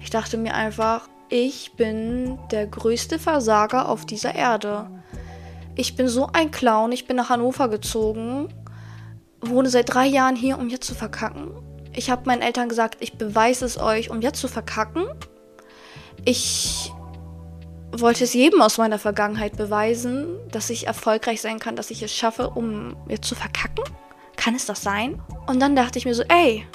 ich 0.00 0.10
dachte 0.10 0.36
mir 0.36 0.54
einfach, 0.54 1.08
ich 1.28 1.74
bin 1.76 2.38
der 2.50 2.66
größte 2.66 3.20
Versager 3.20 3.88
auf 3.88 4.04
dieser 4.04 4.34
Erde. 4.34 4.90
Ich 5.80 5.96
bin 5.96 6.08
so 6.08 6.28
ein 6.34 6.50
Clown. 6.50 6.92
Ich 6.92 7.06
bin 7.06 7.16
nach 7.16 7.30
Hannover 7.30 7.68
gezogen, 7.68 8.52
wohne 9.40 9.70
seit 9.70 9.94
drei 9.94 10.04
Jahren 10.04 10.36
hier, 10.36 10.58
um 10.58 10.68
jetzt 10.68 10.86
zu 10.86 10.94
verkacken. 10.94 11.52
Ich 11.94 12.10
habe 12.10 12.26
meinen 12.26 12.42
Eltern 12.42 12.68
gesagt, 12.68 12.98
ich 13.00 13.14
beweise 13.14 13.64
es 13.64 13.80
euch, 13.80 14.10
um 14.10 14.20
jetzt 14.20 14.40
zu 14.40 14.46
verkacken. 14.46 15.06
Ich 16.26 16.92
wollte 17.92 18.24
es 18.24 18.34
jedem 18.34 18.60
aus 18.60 18.76
meiner 18.76 18.98
Vergangenheit 18.98 19.56
beweisen, 19.56 20.36
dass 20.50 20.68
ich 20.68 20.86
erfolgreich 20.86 21.40
sein 21.40 21.58
kann, 21.58 21.76
dass 21.76 21.90
ich 21.90 22.02
es 22.02 22.14
schaffe, 22.14 22.50
um 22.50 22.94
jetzt 23.08 23.26
zu 23.26 23.34
verkacken. 23.34 23.84
Kann 24.36 24.54
es 24.54 24.66
das 24.66 24.82
sein? 24.82 25.22
Und 25.46 25.60
dann 25.60 25.74
dachte 25.74 25.98
ich 25.98 26.04
mir 26.04 26.14
so, 26.14 26.24
ey, 26.28 26.66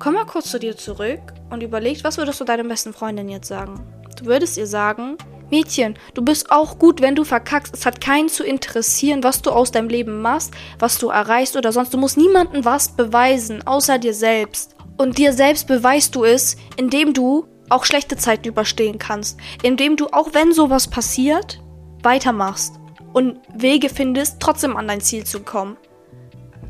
komm 0.00 0.14
mal 0.14 0.26
kurz 0.26 0.50
zu 0.50 0.58
dir 0.58 0.76
zurück 0.76 1.20
und 1.50 1.62
überleg, 1.62 2.02
was 2.02 2.18
würdest 2.18 2.40
du 2.40 2.44
deiner 2.44 2.64
besten 2.64 2.92
Freundin 2.92 3.28
jetzt 3.28 3.46
sagen? 3.46 3.80
Du 4.18 4.24
würdest 4.24 4.58
ihr 4.58 4.66
sagen, 4.66 5.18
Mädchen, 5.50 5.96
du 6.14 6.22
bist 6.22 6.50
auch 6.50 6.78
gut, 6.78 7.00
wenn 7.00 7.14
du 7.14 7.24
verkackst. 7.24 7.74
Es 7.74 7.86
hat 7.86 8.00
keinen 8.00 8.28
zu 8.28 8.44
interessieren, 8.44 9.22
was 9.22 9.42
du 9.42 9.50
aus 9.50 9.72
deinem 9.72 9.88
Leben 9.88 10.22
machst, 10.22 10.54
was 10.78 10.98
du 10.98 11.08
erreichst 11.08 11.56
oder 11.56 11.72
sonst. 11.72 11.92
Du 11.92 11.98
musst 11.98 12.16
niemandem 12.16 12.64
was 12.64 12.88
beweisen, 12.88 13.66
außer 13.66 13.98
dir 13.98 14.14
selbst. 14.14 14.76
Und 14.96 15.18
dir 15.18 15.32
selbst 15.32 15.66
beweist 15.66 16.14
du 16.14 16.24
es, 16.24 16.56
indem 16.76 17.14
du 17.14 17.46
auch 17.68 17.84
schlechte 17.84 18.16
Zeiten 18.16 18.48
überstehen 18.48 18.98
kannst. 18.98 19.38
Indem 19.62 19.96
du, 19.96 20.08
auch 20.08 20.34
wenn 20.34 20.52
sowas 20.52 20.88
passiert, 20.88 21.62
weitermachst 22.02 22.74
und 23.12 23.38
Wege 23.54 23.88
findest, 23.88 24.40
trotzdem 24.40 24.76
an 24.76 24.88
dein 24.88 25.00
Ziel 25.00 25.24
zu 25.24 25.40
kommen. 25.40 25.76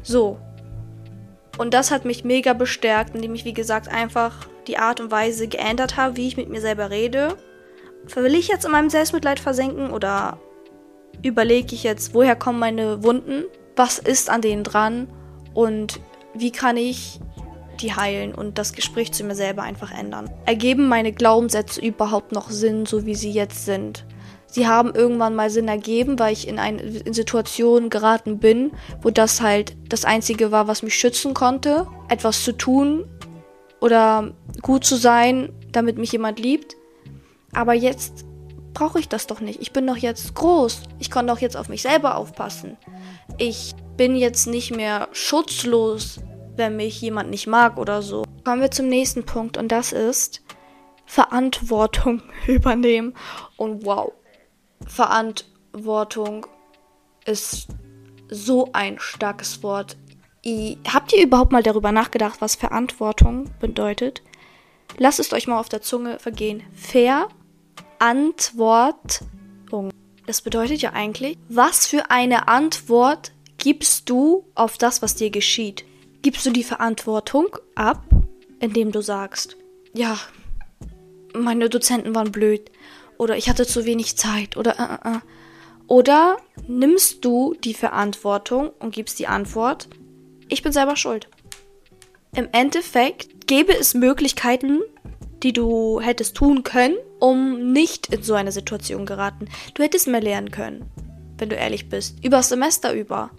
So. 0.02 0.38
Und 1.58 1.74
das 1.74 1.90
hat 1.90 2.04
mich 2.04 2.24
mega 2.24 2.52
bestärkt, 2.52 3.14
indem 3.14 3.34
ich, 3.34 3.44
wie 3.44 3.52
gesagt, 3.52 3.88
einfach 3.88 4.48
die 4.66 4.78
Art 4.78 5.00
und 5.00 5.10
Weise 5.10 5.48
geändert 5.48 5.96
habe, 5.96 6.16
wie 6.16 6.28
ich 6.28 6.36
mit 6.36 6.48
mir 6.48 6.60
selber 6.60 6.90
rede. 6.90 7.36
Will 8.14 8.34
ich 8.34 8.48
jetzt 8.48 8.64
in 8.64 8.72
meinem 8.72 8.90
Selbstmitleid 8.90 9.40
versenken 9.40 9.90
oder 9.90 10.38
überlege 11.22 11.74
ich 11.74 11.82
jetzt, 11.82 12.14
woher 12.14 12.36
kommen 12.36 12.58
meine 12.58 13.02
Wunden? 13.02 13.44
Was 13.76 13.98
ist 13.98 14.30
an 14.30 14.42
denen 14.42 14.64
dran? 14.64 15.08
Und 15.54 16.00
wie 16.34 16.50
kann 16.50 16.76
ich 16.76 17.20
die 17.80 17.94
heilen 17.94 18.34
und 18.34 18.58
das 18.58 18.72
Gespräch 18.72 19.12
zu 19.12 19.24
mir 19.24 19.34
selber 19.34 19.62
einfach 19.62 19.96
ändern? 19.96 20.30
Ergeben 20.46 20.88
meine 20.88 21.12
Glaubenssätze 21.12 21.80
überhaupt 21.80 22.32
noch 22.32 22.50
Sinn, 22.50 22.86
so 22.86 23.06
wie 23.06 23.14
sie 23.14 23.30
jetzt 23.30 23.64
sind? 23.64 24.04
Sie 24.46 24.66
haben 24.66 24.94
irgendwann 24.94 25.36
mal 25.36 25.48
Sinn 25.48 25.68
ergeben, 25.68 26.18
weil 26.18 26.32
ich 26.32 26.48
in 26.48 26.58
eine 26.58 26.82
in 26.82 27.12
Situation 27.12 27.88
geraten 27.88 28.38
bin, 28.38 28.72
wo 29.00 29.10
das 29.10 29.40
halt 29.40 29.76
das 29.88 30.04
Einzige 30.04 30.50
war, 30.50 30.66
was 30.66 30.82
mich 30.82 30.94
schützen 30.94 31.34
konnte, 31.34 31.86
etwas 32.08 32.42
zu 32.42 32.52
tun 32.52 33.08
oder 33.80 34.32
gut 34.60 34.84
zu 34.84 34.96
sein, 34.96 35.52
damit 35.70 35.98
mich 35.98 36.10
jemand 36.10 36.40
liebt. 36.40 36.76
Aber 37.52 37.74
jetzt 37.74 38.24
brauche 38.72 39.00
ich 39.00 39.08
das 39.08 39.26
doch 39.26 39.40
nicht. 39.40 39.60
Ich 39.60 39.72
bin 39.72 39.86
doch 39.86 39.96
jetzt 39.96 40.34
groß. 40.34 40.82
Ich 40.98 41.10
kann 41.10 41.26
doch 41.26 41.38
jetzt 41.38 41.56
auf 41.56 41.68
mich 41.68 41.82
selber 41.82 42.16
aufpassen. 42.16 42.76
Ich 43.38 43.74
bin 43.96 44.16
jetzt 44.16 44.46
nicht 44.46 44.74
mehr 44.74 45.08
schutzlos, 45.12 46.20
wenn 46.56 46.76
mich 46.76 47.00
jemand 47.00 47.30
nicht 47.30 47.46
mag 47.46 47.78
oder 47.78 48.02
so. 48.02 48.24
Kommen 48.44 48.62
wir 48.62 48.70
zum 48.70 48.88
nächsten 48.88 49.24
Punkt 49.24 49.56
und 49.56 49.68
das 49.68 49.92
ist 49.92 50.42
Verantwortung 51.04 52.22
übernehmen. 52.46 53.14
Und 53.56 53.84
wow, 53.84 54.12
Verantwortung 54.86 56.46
ist 57.24 57.68
so 58.30 58.70
ein 58.72 58.98
starkes 58.98 59.62
Wort. 59.62 59.96
I, 60.44 60.78
habt 60.90 61.12
ihr 61.12 61.22
überhaupt 61.22 61.52
mal 61.52 61.62
darüber 61.62 61.92
nachgedacht, 61.92 62.40
was 62.40 62.54
Verantwortung 62.54 63.50
bedeutet? 63.60 64.22
Lasst 64.96 65.20
es 65.20 65.32
euch 65.32 65.46
mal 65.46 65.58
auf 65.58 65.68
der 65.68 65.82
Zunge 65.82 66.18
vergehen. 66.18 66.62
Verantwortung. 68.00 69.90
Das 70.26 70.40
bedeutet 70.40 70.80
ja 70.80 70.94
eigentlich, 70.94 71.36
was 71.50 71.86
für 71.86 72.10
eine 72.10 72.48
Antwort 72.48 73.32
gibst 73.58 74.08
du 74.08 74.46
auf 74.54 74.78
das, 74.78 75.02
was 75.02 75.16
dir 75.16 75.28
geschieht? 75.28 75.84
Gibst 76.22 76.46
du 76.46 76.50
die 76.50 76.64
Verantwortung 76.64 77.58
ab, 77.74 78.02
indem 78.58 78.90
du 78.90 79.02
sagst, 79.02 79.58
ja, 79.92 80.18
meine 81.34 81.68
Dozenten 81.68 82.14
waren 82.14 82.32
blöd 82.32 82.70
oder 83.18 83.36
ich 83.36 83.50
hatte 83.50 83.66
zu 83.66 83.84
wenig 83.84 84.16
Zeit 84.16 84.56
oder 84.56 84.78
äh, 84.78 85.08
äh. 85.08 85.16
äh. 85.16 85.20
oder 85.86 86.38
nimmst 86.66 87.22
du 87.22 87.54
die 87.62 87.74
Verantwortung 87.74 88.70
und 88.78 88.94
gibst 88.94 89.18
die 89.18 89.26
Antwort, 89.26 89.88
ich 90.48 90.62
bin 90.62 90.72
selber 90.72 90.96
schuld. 90.96 91.28
Im 92.34 92.48
Endeffekt 92.52 93.46
gäbe 93.46 93.76
es 93.76 93.92
Möglichkeiten, 93.92 94.80
die 95.42 95.52
du 95.52 96.00
hättest 96.00 96.34
tun 96.34 96.62
können, 96.62 96.96
um 97.20 97.72
nicht 97.72 98.12
in 98.12 98.22
so 98.22 98.34
eine 98.34 98.52
Situation 98.52 99.06
geraten. 99.06 99.48
Du 99.74 99.82
hättest 99.82 100.08
mehr 100.08 100.20
lernen 100.20 100.50
können, 100.50 100.90
wenn 101.38 101.48
du 101.48 101.56
ehrlich 101.56 101.88
bist, 101.88 102.22
über 102.24 102.42
Semester 102.42 102.92
über. 102.92 103.30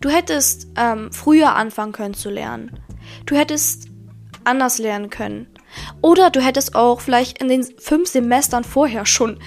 Du 0.00 0.08
hättest 0.08 0.68
ähm, 0.76 1.12
früher 1.12 1.54
anfangen 1.54 1.92
können 1.92 2.14
zu 2.14 2.30
lernen. 2.30 2.80
Du 3.26 3.36
hättest 3.36 3.88
anders 4.44 4.78
lernen 4.78 5.10
können. 5.10 5.46
Oder 6.00 6.30
du 6.30 6.40
hättest 6.40 6.74
auch 6.74 7.00
vielleicht 7.00 7.38
in 7.38 7.48
den 7.48 7.64
fünf 7.78 8.08
Semestern 8.08 8.64
vorher 8.64 9.06
schon 9.06 9.38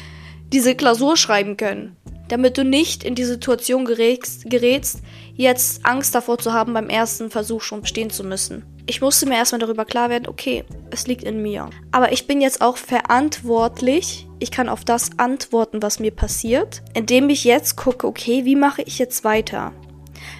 diese 0.52 0.76
Klausur 0.76 1.18
schreiben 1.18 1.58
können, 1.58 1.96
damit 2.30 2.58
du 2.58 2.64
nicht 2.64 3.04
in 3.04 3.16
die 3.16 3.26
Situation 3.26 3.86
gerätst, 3.86 4.50
gerätst, 4.50 5.02
jetzt 5.36 5.86
Angst 5.86 6.16
davor 6.16 6.38
zu 6.38 6.54
haben, 6.54 6.74
beim 6.74 6.90
ersten 6.90 7.30
Versuch 7.30 7.62
schon 7.62 7.82
bestehen 7.82 8.10
zu 8.10 8.24
müssen. 8.24 8.64
Ich 8.86 9.02
musste 9.02 9.28
mir 9.28 9.36
erstmal 9.36 9.60
darüber 9.60 9.86
klar 9.86 10.10
werden, 10.10 10.28
okay, 10.28 10.64
es 10.90 11.06
liegt 11.06 11.24
in 11.24 11.42
mir. 11.42 11.70
Aber 11.92 12.12
ich 12.12 12.26
bin 12.26 12.42
jetzt 12.42 12.62
auch 12.62 12.78
verantwortlich. 12.78 14.28
Ich 14.40 14.52
kann 14.52 14.70
auf 14.70 14.84
das 14.84 15.12
antworten, 15.18 15.82
was 15.82 16.00
mir 16.00 16.12
passiert, 16.12 16.82
indem 16.94 17.30
ich 17.30 17.44
jetzt 17.44 17.76
gucke, 17.76 18.08
okay, 18.08 18.46
wie 18.46 18.56
mache 18.56 18.82
ich 18.82 18.98
jetzt 18.98 19.24
weiter? 19.24 19.74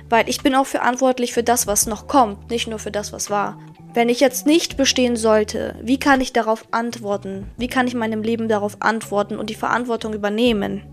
Weil 0.10 0.30
ich 0.30 0.42
bin 0.42 0.56
auch 0.56 0.66
verantwortlich 0.66 1.34
für 1.34 1.44
das, 1.44 1.68
was 1.68 1.86
noch 1.86 2.08
kommt, 2.08 2.50
nicht 2.50 2.68
nur 2.68 2.80
für 2.80 2.92
das, 2.92 3.14
was 3.14 3.30
war. 3.30 3.60
Wenn 3.94 4.10
ich 4.10 4.20
jetzt 4.20 4.46
nicht 4.46 4.78
bestehen 4.78 5.16
sollte, 5.16 5.76
wie 5.82 5.98
kann 5.98 6.22
ich 6.22 6.32
darauf 6.32 6.66
antworten? 6.72 7.52
Wie 7.58 7.68
kann 7.68 7.88
ich 7.88 7.96
meinem 7.96 8.22
Leben 8.22 8.48
darauf 8.48 8.78
antworten 8.82 9.38
und 9.38 9.50
die 9.50 9.56
Verantwortung 9.56 10.14
übernehmen? 10.14 10.84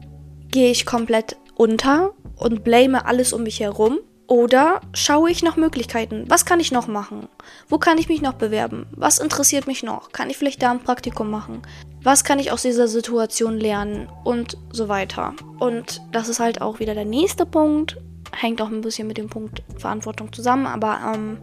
Gehe 0.51 0.71
ich 0.71 0.87
komplett 0.87 1.37
unter 1.55 2.13
und 2.37 2.65
blame 2.65 3.07
alles 3.07 3.33
um 3.33 3.43
mich 3.43 3.61
herum? 3.61 3.99
Oder 4.29 4.81
schaue 4.93 5.31
ich 5.31 5.45
nach 5.45 5.57
Möglichkeiten? 5.57 6.25
Was 6.29 6.45
kann 6.45 6.59
ich 6.59 6.73
noch 6.73 6.89
machen? 6.89 7.29
Wo 7.69 7.79
kann 7.79 7.99
ich 7.99 8.09
mich 8.09 8.23
noch 8.23 8.33
bewerben? 8.35 8.87
Was 8.91 9.19
interessiert 9.19 9.69
mich 9.69 9.85
noch? 9.85 10.11
Kann 10.11 10.31
ich 10.31 10.37
vielleicht 10.37 10.63
da 10.63 10.73
ein 10.73 10.83
Praktikum 10.83 11.31
machen? 11.31 11.63
Was 12.03 12.25
kann 12.25 12.41
ich 12.41 12.51
aus 12.51 12.63
dieser 12.63 12.89
Situation 12.89 13.59
lernen? 13.59 14.09
Und 14.25 14.59
so 14.73 14.89
weiter. 14.89 15.35
Und 15.61 16.03
das 16.11 16.29
ist 16.29 16.41
halt 16.41 16.61
auch 16.61 16.81
wieder 16.81 16.95
der 16.95 17.05
nächste 17.05 17.47
Punkt. 17.47 17.99
Hängt 18.33 18.61
auch 18.61 18.69
ein 18.69 18.81
bisschen 18.81 19.07
mit 19.07 19.17
dem 19.17 19.29
Punkt 19.29 19.63
Verantwortung 19.79 20.33
zusammen, 20.33 20.67
aber 20.67 20.99
ähm, 21.15 21.39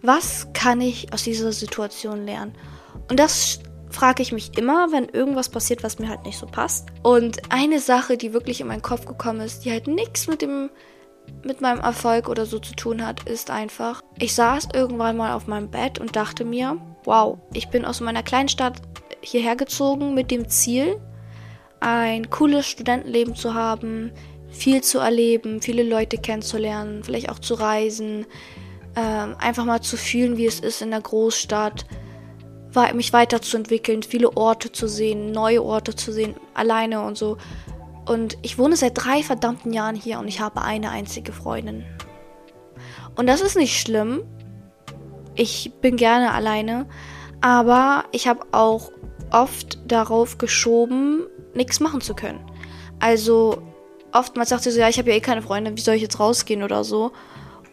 was 0.00 0.48
kann 0.54 0.80
ich 0.80 1.12
aus 1.12 1.22
dieser 1.22 1.52
Situation 1.52 2.24
lernen? 2.24 2.54
Und 3.10 3.18
das 3.18 3.60
frage 3.92 4.22
ich 4.22 4.32
mich 4.32 4.56
immer, 4.58 4.90
wenn 4.90 5.08
irgendwas 5.08 5.48
passiert, 5.48 5.82
was 5.82 5.98
mir 5.98 6.08
halt 6.08 6.24
nicht 6.24 6.38
so 6.38 6.46
passt. 6.46 6.88
Und 7.02 7.52
eine 7.52 7.80
Sache, 7.80 8.16
die 8.16 8.32
wirklich 8.32 8.60
in 8.60 8.66
meinen 8.66 8.82
Kopf 8.82 9.06
gekommen 9.06 9.40
ist, 9.40 9.64
die 9.64 9.70
halt 9.70 9.86
nichts 9.86 10.26
mit 10.26 10.42
dem 10.42 10.70
mit 11.44 11.60
meinem 11.60 11.80
Erfolg 11.80 12.28
oder 12.28 12.46
so 12.46 12.58
zu 12.58 12.74
tun 12.74 13.06
hat, 13.06 13.28
ist 13.28 13.50
einfach, 13.50 14.02
ich 14.18 14.34
saß 14.34 14.68
irgendwann 14.74 15.16
mal 15.16 15.34
auf 15.34 15.46
meinem 15.46 15.70
Bett 15.70 15.98
und 16.00 16.16
dachte 16.16 16.44
mir, 16.44 16.78
wow, 17.04 17.38
ich 17.54 17.68
bin 17.68 17.84
aus 17.84 18.00
meiner 18.00 18.22
kleinen 18.22 18.48
Stadt 18.48 18.82
hierher 19.20 19.56
gezogen 19.56 20.14
mit 20.14 20.30
dem 20.30 20.48
Ziel, 20.48 21.00
ein 21.80 22.30
cooles 22.30 22.66
Studentenleben 22.66 23.34
zu 23.34 23.54
haben, 23.54 24.12
viel 24.50 24.82
zu 24.82 24.98
erleben, 24.98 25.62
viele 25.62 25.82
Leute 25.82 26.18
kennenzulernen, 26.18 27.02
vielleicht 27.02 27.30
auch 27.30 27.38
zu 27.38 27.54
reisen, 27.54 28.26
ähm, 28.94 29.36
einfach 29.38 29.64
mal 29.64 29.80
zu 29.80 29.96
fühlen, 29.96 30.36
wie 30.36 30.46
es 30.46 30.60
ist 30.60 30.82
in 30.82 30.90
der 30.90 31.00
Großstadt, 31.00 31.86
mich 32.94 33.12
weiterzuentwickeln, 33.12 34.02
viele 34.02 34.36
Orte 34.36 34.72
zu 34.72 34.88
sehen, 34.88 35.32
neue 35.32 35.62
Orte 35.62 35.94
zu 35.94 36.12
sehen, 36.12 36.34
alleine 36.54 37.02
und 37.02 37.18
so. 37.18 37.36
Und 38.06 38.36
ich 38.42 38.58
wohne 38.58 38.76
seit 38.76 38.92
drei 38.94 39.22
verdammten 39.22 39.72
Jahren 39.72 39.94
hier 39.94 40.18
und 40.18 40.28
ich 40.28 40.40
habe 40.40 40.62
eine 40.62 40.90
einzige 40.90 41.32
Freundin. 41.32 41.84
Und 43.14 43.26
das 43.26 43.40
ist 43.40 43.56
nicht 43.56 43.80
schlimm. 43.80 44.22
Ich 45.34 45.72
bin 45.80 45.96
gerne 45.96 46.32
alleine. 46.32 46.86
Aber 47.40 48.04
ich 48.12 48.28
habe 48.28 48.46
auch 48.52 48.90
oft 49.30 49.78
darauf 49.90 50.38
geschoben, 50.38 51.26
nichts 51.54 51.80
machen 51.80 52.00
zu 52.00 52.14
können. 52.14 52.40
Also 53.00 53.62
oftmals 54.12 54.50
sagt 54.50 54.62
sie 54.62 54.70
so, 54.70 54.80
ja, 54.80 54.88
ich 54.88 54.98
habe 54.98 55.10
ja 55.10 55.16
eh 55.16 55.20
keine 55.20 55.42
Freunde, 55.42 55.76
wie 55.76 55.80
soll 55.80 55.96
ich 55.96 56.02
jetzt 56.02 56.20
rausgehen 56.20 56.62
oder 56.62 56.84
so. 56.84 57.12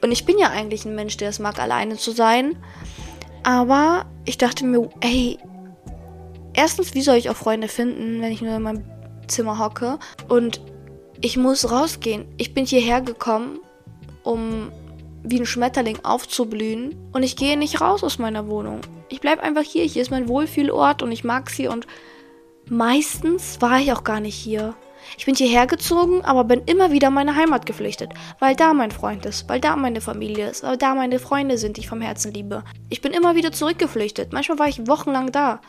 Und 0.02 0.12
ich 0.12 0.26
bin 0.26 0.40
ja 0.40 0.50
eigentlich 0.50 0.86
ein 0.86 0.96
Mensch, 0.96 1.18
der 1.18 1.30
es 1.30 1.40
mag, 1.40 1.60
alleine 1.60 1.98
zu 1.98 2.12
sein. 2.12 2.58
Aber 3.43 4.06
ich 4.25 4.38
dachte 4.38 4.65
mir, 4.65 4.89
ey, 5.02 5.38
erstens, 6.54 6.93
wie 6.93 7.02
soll 7.02 7.15
ich 7.15 7.30
auch 7.30 7.36
Freunde 7.36 7.67
finden, 7.67 8.21
wenn 8.21 8.32
ich 8.32 8.41
nur 8.41 8.56
in 8.56 8.63
meinem 8.63 8.84
Zimmer 9.28 9.60
hocke? 9.60 9.99
Und 10.28 10.62
ich 11.21 11.38
muss 11.38 11.69
rausgehen. 11.71 12.25
Ich 12.38 12.54
bin 12.54 12.65
hierher 12.65 13.02
gekommen, 13.02 13.60
um 14.23 14.71
wie 15.23 15.39
ein 15.39 15.45
Schmetterling 15.45 15.99
aufzublühen. 16.04 16.95
Und 17.12 17.23
ich 17.23 17.36
gehe 17.36 17.58
nicht 17.58 17.82
raus 17.82 18.04
aus 18.04 18.19
meiner 18.19 18.47
Wohnung. 18.47 18.82
Ich 19.10 19.21
bleibe 19.21 19.43
einfach 19.43 19.63
hier. 19.63 19.84
Hier 19.84 20.02
ist 20.02 20.12
mein 20.12 20.28
Wohlfühlort 20.28 21.02
und 21.04 21.12
ich 21.12 21.23
mag's 21.23 21.54
hier. 21.54 21.71
Und 21.71 21.88
meistens 22.67 23.62
war 23.62 23.80
ich 23.80 23.91
auch 23.91 24.04
gar 24.04 24.19
nicht 24.19 24.36
hier. 24.36 24.75
Ich 25.17 25.26
bin 25.26 25.36
hierher 25.36 25.67
gezogen, 25.67 26.24
aber 26.24 26.43
bin 26.43 26.63
immer 26.65 26.91
wieder 26.91 27.08
in 27.10 27.13
meine 27.13 27.36
Heimat 27.36 27.65
geflüchtet, 27.65 28.12
weil 28.39 28.56
da 28.56 28.74
mein 28.74 28.91
Freund 28.91 29.26
ist, 29.26 29.50
weil 29.50 29.60
da 29.60 29.76
meine 29.76 30.02
Familie 30.02 30.50
ist, 30.50 30.63
weil 30.63 30.78
da 30.78 30.95
meine 30.95 31.19
Freunde 31.19 31.58
sind, 31.58 31.78
die 31.78 31.82
ich 31.82 31.89
vom 31.89 32.02
Herzen 32.02 32.34
liebe. 32.34 32.63
Ich 32.89 33.02
bin 33.02 33.13
immer 33.13 33.36
wieder 33.36 33.52
zurückgeflüchtet. 33.52 34.34
Manchmal 34.34 34.60
war 34.60 34.67
ich 34.67 34.88
wochenlang 34.88 35.32
da. 35.32 35.62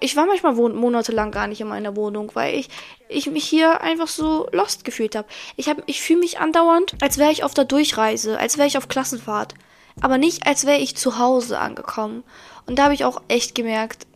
Ich 0.00 0.16
war 0.16 0.26
manchmal 0.26 0.52
monatelang 0.52 1.30
gar 1.30 1.46
nicht 1.46 1.60
in 1.60 1.68
meiner 1.68 1.96
Wohnung, 1.96 2.30
weil 2.34 2.54
ich, 2.54 2.68
ich 3.08 3.30
mich 3.30 3.44
hier 3.44 3.80
einfach 3.80 4.06
so 4.06 4.46
lost 4.52 4.84
gefühlt 4.84 5.16
habe. 5.16 5.26
Ich, 5.56 5.68
hab, 5.68 5.82
ich 5.86 6.02
fühle 6.02 6.20
mich 6.20 6.38
andauernd, 6.38 6.94
als 7.00 7.18
wäre 7.18 7.32
ich 7.32 7.42
auf 7.42 7.54
der 7.54 7.64
Durchreise, 7.64 8.38
als 8.38 8.58
wäre 8.58 8.68
ich 8.68 8.78
auf 8.78 8.88
Klassenfahrt. 8.88 9.54
Aber 10.00 10.18
nicht, 10.18 10.46
als 10.46 10.66
wäre 10.66 10.78
ich 10.78 10.96
zu 10.96 11.18
Hause 11.18 11.58
angekommen. 11.58 12.22
Und 12.66 12.78
da 12.78 12.84
habe 12.84 12.94
ich 12.94 13.04
auch 13.04 13.22
echt 13.28 13.54
gemerkt, 13.54 14.06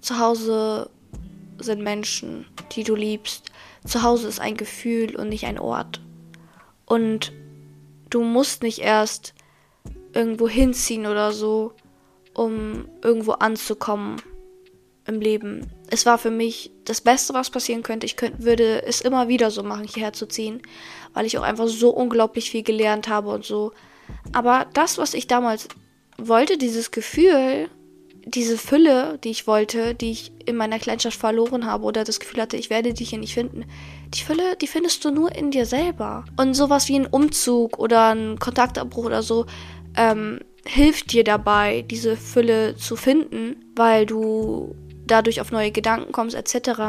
zu 0.00 0.18
Hause 0.18 0.90
sind 1.58 1.82
Menschen, 1.82 2.46
die 2.72 2.84
du 2.84 2.94
liebst. 2.94 3.50
Zu 3.86 4.02
Hause 4.02 4.28
ist 4.28 4.40
ein 4.40 4.56
Gefühl 4.56 5.16
und 5.16 5.28
nicht 5.28 5.46
ein 5.46 5.58
Ort. 5.58 6.00
Und 6.84 7.32
du 8.10 8.22
musst 8.22 8.62
nicht 8.62 8.78
erst 8.78 9.34
irgendwo 10.12 10.48
hinziehen 10.48 11.06
oder 11.06 11.32
so, 11.32 11.72
um 12.34 12.88
irgendwo 13.02 13.32
anzukommen 13.32 14.16
im 15.06 15.20
Leben. 15.20 15.70
Es 15.90 16.06
war 16.06 16.18
für 16.18 16.30
mich 16.30 16.70
das 16.84 17.00
Beste, 17.00 17.34
was 17.34 17.50
passieren 17.50 17.82
könnte. 17.82 18.06
Ich 18.06 18.16
könnte, 18.16 18.44
würde 18.44 18.82
es 18.84 19.00
immer 19.00 19.28
wieder 19.28 19.50
so 19.50 19.62
machen, 19.62 19.86
hierher 19.86 20.12
zu 20.12 20.26
ziehen, 20.26 20.62
weil 21.14 21.26
ich 21.26 21.38
auch 21.38 21.42
einfach 21.42 21.66
so 21.66 21.90
unglaublich 21.90 22.50
viel 22.50 22.62
gelernt 22.62 23.08
habe 23.08 23.30
und 23.30 23.44
so. 23.44 23.72
Aber 24.32 24.66
das, 24.74 24.98
was 24.98 25.14
ich 25.14 25.26
damals 25.26 25.68
wollte, 26.18 26.58
dieses 26.58 26.90
Gefühl, 26.90 27.70
diese 28.34 28.58
Fülle, 28.58 29.18
die 29.24 29.30
ich 29.30 29.46
wollte, 29.46 29.94
die 29.94 30.10
ich 30.10 30.32
in 30.44 30.56
meiner 30.56 30.78
Kleinstadt 30.78 31.14
verloren 31.14 31.66
habe 31.66 31.84
oder 31.84 32.04
das 32.04 32.20
Gefühl 32.20 32.42
hatte, 32.42 32.56
ich 32.56 32.70
werde 32.70 32.92
dich 32.92 33.10
hier 33.10 33.18
nicht 33.18 33.34
finden, 33.34 33.64
die 34.14 34.22
Fülle, 34.22 34.56
die 34.60 34.66
findest 34.66 35.04
du 35.04 35.10
nur 35.10 35.34
in 35.34 35.50
dir 35.50 35.66
selber. 35.66 36.24
Und 36.36 36.54
sowas 36.54 36.88
wie 36.88 36.98
ein 36.98 37.06
Umzug 37.06 37.78
oder 37.78 38.14
ein 38.14 38.38
Kontaktabbruch 38.38 39.06
oder 39.06 39.22
so 39.22 39.46
ähm, 39.96 40.40
hilft 40.66 41.12
dir 41.12 41.24
dabei, 41.24 41.84
diese 41.88 42.16
Fülle 42.16 42.76
zu 42.76 42.96
finden, 42.96 43.56
weil 43.74 44.04
du 44.04 44.74
dadurch 45.06 45.40
auf 45.40 45.50
neue 45.50 45.70
Gedanken 45.70 46.12
kommst 46.12 46.36
etc. 46.36 46.80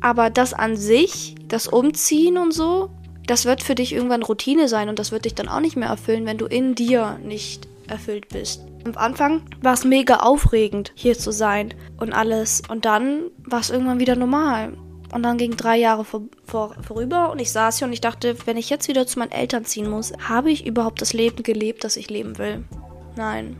Aber 0.00 0.30
das 0.30 0.52
an 0.52 0.76
sich, 0.76 1.36
das 1.46 1.68
Umziehen 1.68 2.38
und 2.38 2.52
so, 2.52 2.90
das 3.26 3.44
wird 3.44 3.62
für 3.62 3.74
dich 3.74 3.92
irgendwann 3.92 4.22
Routine 4.22 4.68
sein 4.68 4.88
und 4.88 4.98
das 4.98 5.12
wird 5.12 5.24
dich 5.24 5.34
dann 5.34 5.48
auch 5.48 5.60
nicht 5.60 5.76
mehr 5.76 5.88
erfüllen, 5.88 6.26
wenn 6.26 6.38
du 6.38 6.46
in 6.46 6.74
dir 6.74 7.18
nicht 7.22 7.68
erfüllt 7.88 8.28
bist. 8.28 8.62
Am 8.86 8.96
Anfang 8.96 9.42
war 9.62 9.74
es 9.74 9.84
mega 9.84 10.18
aufregend, 10.18 10.92
hier 10.94 11.18
zu 11.18 11.32
sein 11.32 11.74
und 11.96 12.12
alles. 12.12 12.62
Und 12.68 12.84
dann 12.84 13.32
war 13.44 13.58
es 13.58 13.70
irgendwann 13.70 13.98
wieder 13.98 14.14
normal. 14.14 14.74
Und 15.12 15.24
dann 15.24 15.38
ging 15.38 15.56
drei 15.56 15.76
Jahre 15.76 16.04
vor, 16.04 16.22
vor, 16.44 16.76
vorüber 16.86 17.32
und 17.32 17.40
ich 17.40 17.50
saß 17.50 17.78
hier 17.78 17.88
und 17.88 17.92
ich 17.92 18.00
dachte, 18.00 18.36
wenn 18.44 18.56
ich 18.56 18.70
jetzt 18.70 18.86
wieder 18.86 19.04
zu 19.04 19.18
meinen 19.18 19.32
Eltern 19.32 19.64
ziehen 19.64 19.90
muss, 19.90 20.12
habe 20.28 20.52
ich 20.52 20.66
überhaupt 20.66 21.02
das 21.02 21.12
Leben 21.12 21.42
gelebt, 21.42 21.82
das 21.82 21.96
ich 21.96 22.10
leben 22.10 22.38
will? 22.38 22.62
Nein. 23.16 23.56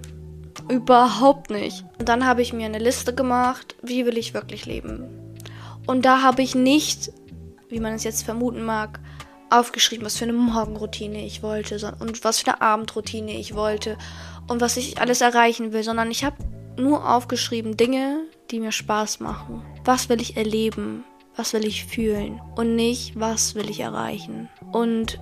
Überhaupt 0.68 1.50
nicht. 1.50 1.84
Und 1.98 2.08
dann 2.08 2.24
habe 2.24 2.42
ich 2.42 2.52
mir 2.52 2.66
eine 2.66 2.78
Liste 2.78 3.12
gemacht, 3.12 3.74
wie 3.82 4.06
will 4.06 4.18
ich 4.18 4.32
wirklich 4.32 4.64
leben. 4.64 5.08
Und 5.88 6.04
da 6.04 6.22
habe 6.22 6.42
ich 6.42 6.54
nicht, 6.54 7.10
wie 7.68 7.80
man 7.80 7.94
es 7.94 8.04
jetzt 8.04 8.22
vermuten 8.22 8.62
mag, 8.62 9.00
aufgeschrieben, 9.50 10.06
was 10.06 10.16
für 10.16 10.24
eine 10.24 10.34
Morgenroutine 10.34 11.24
ich 11.24 11.42
wollte 11.42 11.96
und 11.98 12.22
was 12.22 12.40
für 12.40 12.48
eine 12.48 12.60
Abendroutine 12.60 13.32
ich 13.32 13.56
wollte 13.56 13.96
und 14.48 14.60
was 14.60 14.76
ich 14.76 15.00
alles 15.00 15.20
erreichen 15.20 15.72
will, 15.72 15.82
sondern 15.82 16.10
ich 16.10 16.24
habe 16.24 16.36
nur 16.76 17.08
aufgeschrieben 17.08 17.76
Dinge, 17.76 18.20
die 18.50 18.60
mir 18.60 18.72
Spaß 18.72 19.20
machen. 19.20 19.62
Was 19.84 20.08
will 20.08 20.20
ich 20.20 20.36
erleben? 20.36 21.04
Was 21.36 21.52
will 21.52 21.66
ich 21.66 21.84
fühlen? 21.84 22.40
Und 22.54 22.76
nicht, 22.76 23.18
was 23.18 23.54
will 23.54 23.68
ich 23.68 23.80
erreichen? 23.80 24.48
Und 24.72 25.20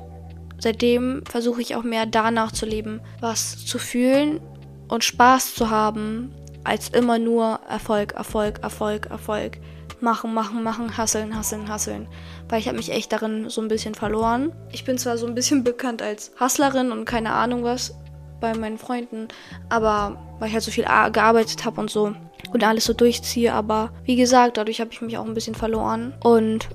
seitdem 0.59 1.25
versuche 1.27 1.61
ich 1.61 1.75
auch 1.75 1.83
mehr 1.83 2.07
danach 2.07 2.53
zu 2.53 2.67
leben, 2.67 3.01
was 3.21 3.65
zu 3.65 3.79
fühlen 3.79 4.41
und 4.89 5.05
Spaß 5.05 5.55
zu 5.55 5.71
haben, 5.71 6.33
als 6.63 6.89
immer 6.91 7.19
nur 7.19 7.61
Erfolg, 7.69 8.13
Erfolg, 8.13 8.61
Erfolg, 8.63 9.07
Erfolg. 9.07 9.59
Machen, 10.01 10.35
machen, 10.35 10.63
machen, 10.63 10.97
hasseln, 10.99 11.35
hasseln, 11.35 11.69
hasseln. 11.69 12.09
Weil 12.49 12.61
ich 12.61 12.67
habe 12.67 12.77
mich 12.77 12.91
echt 12.91 13.13
darin 13.13 13.49
so 13.49 13.63
ein 13.63 13.69
bisschen 13.69 13.95
verloren. 13.95 14.53
Ich 14.71 14.85
bin 14.85 14.99
zwar 14.99 15.17
so 15.17 15.27
ein 15.27 15.35
bisschen 15.35 15.65
bekannt 15.65 16.03
als 16.03 16.33
Hustlerin 16.39 16.93
und 16.93 17.07
keine 17.07 17.33
Ahnung 17.33 17.63
was, 17.63 17.95
bei 18.41 18.55
meinen 18.55 18.79
Freunden, 18.79 19.29
aber 19.69 20.19
weil 20.39 20.49
ich 20.49 20.55
halt 20.55 20.65
so 20.65 20.71
viel 20.71 20.85
gearbeitet 20.85 21.65
habe 21.65 21.81
und 21.81 21.91
so 21.91 22.15
und 22.53 22.65
alles 22.65 22.85
so 22.85 22.93
durchziehe, 22.93 23.53
aber 23.53 23.91
wie 24.05 24.17
gesagt, 24.17 24.57
dadurch 24.57 24.81
habe 24.81 24.91
ich 24.93 25.01
mich 25.01 25.19
auch 25.19 25.25
ein 25.25 25.35
bisschen 25.35 25.55
verloren 25.55 26.15
und 26.23 26.69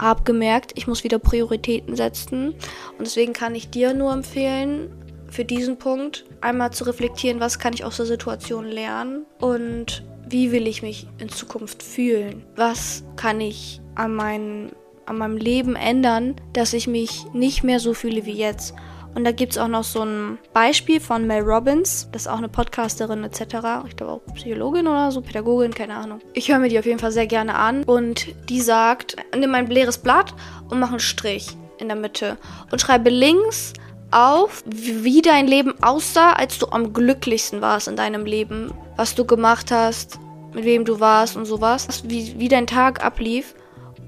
habe 0.00 0.24
gemerkt, 0.24 0.72
ich 0.74 0.86
muss 0.86 1.04
wieder 1.04 1.18
Prioritäten 1.18 1.96
setzen 1.96 2.54
und 2.98 3.00
deswegen 3.00 3.32
kann 3.32 3.54
ich 3.54 3.70
dir 3.70 3.94
nur 3.94 4.12
empfehlen, 4.12 4.90
für 5.28 5.44
diesen 5.44 5.78
Punkt 5.78 6.24
einmal 6.40 6.72
zu 6.72 6.84
reflektieren, 6.84 7.40
was 7.40 7.58
kann 7.58 7.74
ich 7.74 7.84
aus 7.84 7.96
der 7.96 8.06
Situation 8.06 8.66
lernen 8.66 9.26
und 9.40 10.04
wie 10.28 10.52
will 10.52 10.66
ich 10.66 10.82
mich 10.82 11.06
in 11.18 11.28
Zukunft 11.28 11.82
fühlen? 11.82 12.44
Was 12.56 13.04
kann 13.16 13.40
ich 13.40 13.80
an, 13.94 14.14
mein, 14.14 14.72
an 15.06 15.18
meinem 15.18 15.36
Leben 15.36 15.76
ändern, 15.76 16.36
dass 16.52 16.72
ich 16.72 16.88
mich 16.88 17.26
nicht 17.32 17.62
mehr 17.62 17.80
so 17.80 17.94
fühle 17.94 18.26
wie 18.26 18.32
jetzt? 18.32 18.74
Und 19.16 19.24
da 19.24 19.32
gibt 19.32 19.52
es 19.52 19.58
auch 19.58 19.66
noch 19.66 19.82
so 19.82 20.02
ein 20.02 20.36
Beispiel 20.52 21.00
von 21.00 21.26
Mel 21.26 21.40
Robbins. 21.40 22.06
Das 22.12 22.22
ist 22.22 22.28
auch 22.28 22.36
eine 22.36 22.50
Podcasterin 22.50 23.24
etc. 23.24 23.40
Ich 23.88 23.96
glaube 23.96 24.12
auch 24.12 24.34
Psychologin 24.34 24.86
oder 24.86 25.10
so, 25.10 25.22
Pädagogin, 25.22 25.72
keine 25.72 25.94
Ahnung. 25.94 26.20
Ich 26.34 26.50
höre 26.50 26.58
mir 26.58 26.68
die 26.68 26.78
auf 26.78 26.84
jeden 26.84 26.98
Fall 26.98 27.12
sehr 27.12 27.26
gerne 27.26 27.54
an. 27.54 27.82
Und 27.84 28.26
die 28.50 28.60
sagt, 28.60 29.16
nimm 29.34 29.54
ein 29.54 29.68
leeres 29.68 29.96
Blatt 29.96 30.34
und 30.68 30.80
mach 30.80 30.90
einen 30.90 31.00
Strich 31.00 31.56
in 31.78 31.88
der 31.88 31.96
Mitte. 31.96 32.36
Und 32.70 32.82
schreibe 32.82 33.08
links 33.08 33.72
auf, 34.10 34.62
wie 34.66 35.22
dein 35.22 35.46
Leben 35.46 35.82
aussah, 35.82 36.34
als 36.34 36.58
du 36.58 36.66
am 36.68 36.92
glücklichsten 36.92 37.62
warst 37.62 37.88
in 37.88 37.96
deinem 37.96 38.26
Leben. 38.26 38.74
Was 38.96 39.14
du 39.14 39.24
gemacht 39.24 39.70
hast, 39.70 40.20
mit 40.52 40.66
wem 40.66 40.84
du 40.84 41.00
warst 41.00 41.38
und 41.38 41.46
sowas. 41.46 42.02
Wie, 42.04 42.38
wie 42.38 42.48
dein 42.48 42.66
Tag 42.66 43.02
ablief 43.02 43.54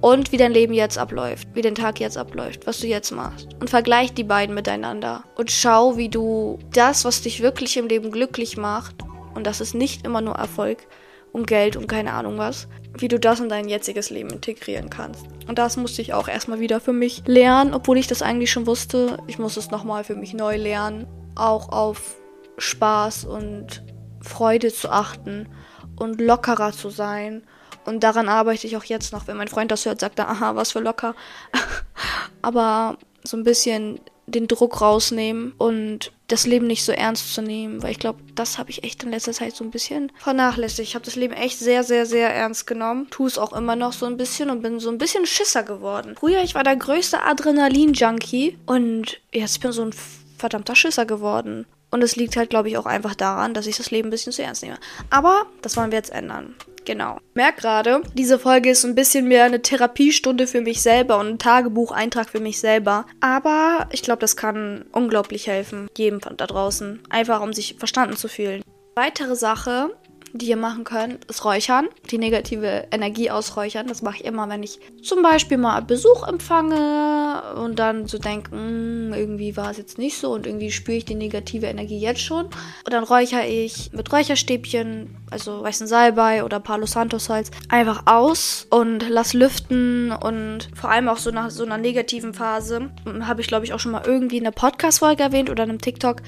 und 0.00 0.32
wie 0.32 0.36
dein 0.36 0.52
Leben 0.52 0.72
jetzt 0.72 0.98
abläuft, 0.98 1.48
wie 1.54 1.62
dein 1.62 1.74
Tag 1.74 2.00
jetzt 2.00 2.16
abläuft, 2.16 2.66
was 2.66 2.80
du 2.80 2.86
jetzt 2.86 3.10
machst. 3.10 3.48
Und 3.60 3.70
vergleich 3.70 4.12
die 4.12 4.24
beiden 4.24 4.54
miteinander 4.54 5.24
und 5.36 5.50
schau, 5.50 5.96
wie 5.96 6.08
du 6.08 6.58
das, 6.72 7.04
was 7.04 7.22
dich 7.22 7.42
wirklich 7.42 7.76
im 7.76 7.88
Leben 7.88 8.10
glücklich 8.10 8.56
macht, 8.56 8.96
und 9.34 9.46
das 9.46 9.60
ist 9.60 9.74
nicht 9.74 10.04
immer 10.04 10.20
nur 10.20 10.34
Erfolg 10.34 10.86
und 11.32 11.46
Geld 11.46 11.76
und 11.76 11.86
keine 11.86 12.12
Ahnung 12.12 12.38
was, 12.38 12.68
wie 12.98 13.08
du 13.08 13.18
das 13.18 13.40
in 13.40 13.48
dein 13.48 13.68
jetziges 13.68 14.10
Leben 14.10 14.30
integrieren 14.30 14.90
kannst. 14.90 15.26
Und 15.46 15.58
das 15.58 15.76
musste 15.76 16.02
ich 16.02 16.14
auch 16.14 16.28
erstmal 16.28 16.60
wieder 16.60 16.80
für 16.80 16.92
mich 16.92 17.22
lernen, 17.26 17.74
obwohl 17.74 17.98
ich 17.98 18.06
das 18.06 18.22
eigentlich 18.22 18.50
schon 18.50 18.66
wusste. 18.66 19.18
Ich 19.26 19.38
muss 19.38 19.56
es 19.56 19.70
nochmal 19.70 20.04
für 20.04 20.16
mich 20.16 20.34
neu 20.34 20.56
lernen, 20.56 21.06
auch 21.36 21.68
auf 21.68 22.16
Spaß 22.56 23.24
und 23.24 23.84
Freude 24.20 24.72
zu 24.72 24.90
achten 24.90 25.48
und 25.96 26.20
lockerer 26.20 26.72
zu 26.72 26.90
sein 26.90 27.42
und 27.88 28.00
daran 28.00 28.28
arbeite 28.28 28.66
ich 28.66 28.76
auch 28.76 28.84
jetzt 28.84 29.12
noch. 29.12 29.26
Wenn 29.26 29.36
mein 29.36 29.48
Freund 29.48 29.70
das 29.70 29.86
hört, 29.86 30.00
sagt 30.00 30.18
er, 30.18 30.28
aha, 30.28 30.54
was 30.54 30.72
für 30.72 30.80
locker. 30.80 31.14
Aber 32.42 32.98
so 33.24 33.36
ein 33.36 33.44
bisschen 33.44 34.00
den 34.26 34.46
Druck 34.46 34.80
rausnehmen 34.80 35.52
und 35.56 36.12
das 36.28 36.46
Leben 36.46 36.66
nicht 36.66 36.84
so 36.84 36.92
ernst 36.92 37.32
zu 37.32 37.40
nehmen, 37.40 37.82
weil 37.82 37.92
ich 37.92 37.98
glaube, 37.98 38.20
das 38.34 38.58
habe 38.58 38.70
ich 38.70 38.84
echt 38.84 39.02
in 39.02 39.10
letzter 39.10 39.32
Zeit 39.32 39.56
so 39.56 39.64
ein 39.64 39.70
bisschen 39.70 40.12
vernachlässigt. 40.18 40.86
Ich 40.86 40.94
habe 40.94 41.04
das 41.04 41.16
Leben 41.16 41.32
echt 41.32 41.58
sehr, 41.58 41.82
sehr, 41.82 42.04
sehr 42.04 42.32
ernst 42.34 42.66
genommen, 42.66 43.08
tue 43.10 43.26
es 43.26 43.38
auch 43.38 43.54
immer 43.54 43.74
noch 43.74 43.94
so 43.94 44.04
ein 44.04 44.18
bisschen 44.18 44.50
und 44.50 44.62
bin 44.62 44.80
so 44.80 44.90
ein 44.90 44.98
bisschen 44.98 45.24
Schisser 45.24 45.62
geworden. 45.62 46.14
Früher, 46.18 46.42
ich 46.42 46.54
war 46.54 46.64
der 46.64 46.76
größte 46.76 47.22
Adrenalin-Junkie 47.22 48.58
und 48.66 49.18
jetzt 49.32 49.60
bin 49.60 49.70
ich 49.70 49.76
so 49.76 49.82
ein 49.82 49.94
verdammter 50.36 50.76
Schisser 50.76 51.06
geworden. 51.06 51.66
Und 51.90 52.02
es 52.02 52.16
liegt 52.16 52.36
halt, 52.36 52.50
glaube 52.50 52.68
ich, 52.68 52.76
auch 52.76 52.84
einfach 52.84 53.14
daran, 53.14 53.54
dass 53.54 53.66
ich 53.66 53.78
das 53.78 53.90
Leben 53.90 54.08
ein 54.08 54.10
bisschen 54.10 54.32
zu 54.32 54.42
ernst 54.42 54.62
nehme. 54.62 54.78
Aber 55.08 55.46
das 55.62 55.76
wollen 55.78 55.90
wir 55.90 55.96
jetzt 55.96 56.12
ändern. 56.12 56.54
Genau. 56.88 57.18
Merk 57.34 57.58
gerade, 57.58 58.00
diese 58.14 58.38
Folge 58.38 58.70
ist 58.70 58.82
ein 58.86 58.94
bisschen 58.94 59.28
mehr 59.28 59.44
eine 59.44 59.60
Therapiestunde 59.60 60.46
für 60.46 60.62
mich 60.62 60.80
selber 60.80 61.18
und 61.18 61.26
ein 61.28 61.38
Tagebucheintrag 61.38 62.30
für 62.30 62.40
mich 62.40 62.60
selber. 62.60 63.04
Aber 63.20 63.90
ich 63.92 64.00
glaube, 64.00 64.20
das 64.20 64.38
kann 64.38 64.86
unglaublich 64.90 65.48
helfen, 65.48 65.90
jedem 65.98 66.18
da 66.20 66.46
draußen. 66.46 67.00
Einfach 67.10 67.42
um 67.42 67.52
sich 67.52 67.76
verstanden 67.78 68.16
zu 68.16 68.26
fühlen. 68.26 68.62
Weitere 68.94 69.36
Sache, 69.36 69.90
die 70.32 70.46
ihr 70.46 70.56
machen 70.56 70.84
könnt, 70.84 71.24
ist 71.26 71.44
Räuchern. 71.44 71.88
Die 72.10 72.18
negative 72.18 72.88
Energie 72.90 73.30
ausräuchern. 73.30 73.86
Das 73.86 74.02
mache 74.02 74.16
ich 74.16 74.24
immer, 74.24 74.48
wenn 74.48 74.62
ich 74.62 74.78
zum 75.02 75.22
Beispiel 75.22 75.58
mal 75.58 75.80
Besuch 75.80 76.26
empfange 76.26 77.54
und 77.56 77.78
dann 77.78 78.06
so 78.06 78.18
denke, 78.18 78.50
hm, 78.50 79.12
irgendwie 79.14 79.56
war 79.56 79.70
es 79.70 79.78
jetzt 79.78 79.98
nicht 79.98 80.18
so 80.18 80.32
und 80.32 80.46
irgendwie 80.46 80.70
spüre 80.70 80.98
ich 80.98 81.04
die 81.04 81.14
negative 81.14 81.66
Energie 81.66 81.98
jetzt 81.98 82.20
schon. 82.20 82.46
Und 82.46 82.92
dann 82.92 83.04
räuchere 83.04 83.46
ich 83.46 83.90
mit 83.92 84.12
Räucherstäbchen, 84.12 85.16
also 85.30 85.62
weißen 85.62 85.86
Salbei 85.86 86.44
oder 86.44 86.60
Palo 86.60 86.86
Santos 86.86 87.28
Holz, 87.28 87.50
einfach 87.68 88.02
aus 88.06 88.66
und 88.70 89.08
lass 89.08 89.34
lüften 89.34 90.12
und 90.12 90.68
vor 90.74 90.90
allem 90.90 91.08
auch 91.08 91.18
so 91.18 91.30
nach 91.30 91.50
so 91.50 91.64
einer 91.64 91.78
negativen 91.78 92.34
Phase, 92.34 92.90
habe 93.20 93.40
ich 93.40 93.48
glaube 93.48 93.64
ich 93.64 93.72
auch 93.72 93.80
schon 93.80 93.92
mal 93.92 94.02
irgendwie 94.06 94.38
in 94.38 94.44
einer 94.44 94.52
Podcast-Folge 94.52 95.22
erwähnt 95.22 95.50
oder 95.50 95.64
in 95.64 95.70
einem 95.70 95.80
TikTok, 95.80 96.22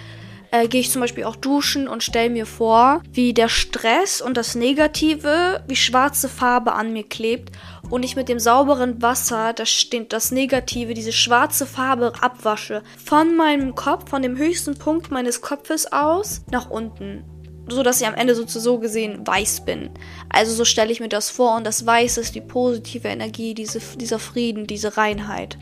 äh, 0.50 0.68
gehe 0.68 0.80
ich 0.80 0.90
zum 0.90 1.00
Beispiel 1.00 1.24
auch 1.24 1.36
duschen 1.36 1.88
und 1.88 2.02
stelle 2.02 2.30
mir 2.30 2.46
vor, 2.46 3.02
wie 3.12 3.32
der 3.32 3.48
Stress 3.48 4.20
und 4.20 4.36
das 4.36 4.54
Negative, 4.54 5.62
wie 5.66 5.76
schwarze 5.76 6.28
Farbe 6.28 6.72
an 6.72 6.92
mir 6.92 7.04
klebt 7.04 7.50
und 7.90 8.04
ich 8.04 8.16
mit 8.16 8.28
dem 8.28 8.38
sauberen 8.38 9.02
Wasser 9.02 9.52
das, 9.52 9.86
das 10.08 10.30
Negative, 10.30 10.94
diese 10.94 11.12
schwarze 11.12 11.66
Farbe 11.66 12.12
abwasche. 12.20 12.82
Von 13.04 13.36
meinem 13.36 13.74
Kopf, 13.74 14.10
von 14.10 14.22
dem 14.22 14.36
höchsten 14.36 14.76
Punkt 14.76 15.10
meines 15.10 15.40
Kopfes 15.40 15.92
aus 15.92 16.42
nach 16.50 16.70
unten. 16.70 17.24
So 17.68 17.82
dass 17.82 18.00
ich 18.00 18.06
am 18.06 18.14
Ende 18.14 18.34
so, 18.34 18.46
so 18.46 18.78
gesehen 18.78 19.24
weiß 19.24 19.64
bin. 19.64 19.90
Also 20.28 20.52
so 20.52 20.64
stelle 20.64 20.90
ich 20.90 21.00
mir 21.00 21.08
das 21.08 21.30
vor 21.30 21.56
und 21.56 21.64
das 21.64 21.86
Weiß 21.86 22.18
ist 22.18 22.34
die 22.34 22.40
positive 22.40 23.06
Energie, 23.06 23.54
diese, 23.54 23.80
dieser 23.96 24.18
Frieden, 24.18 24.66
diese 24.66 24.96
Reinheit. 24.96 25.56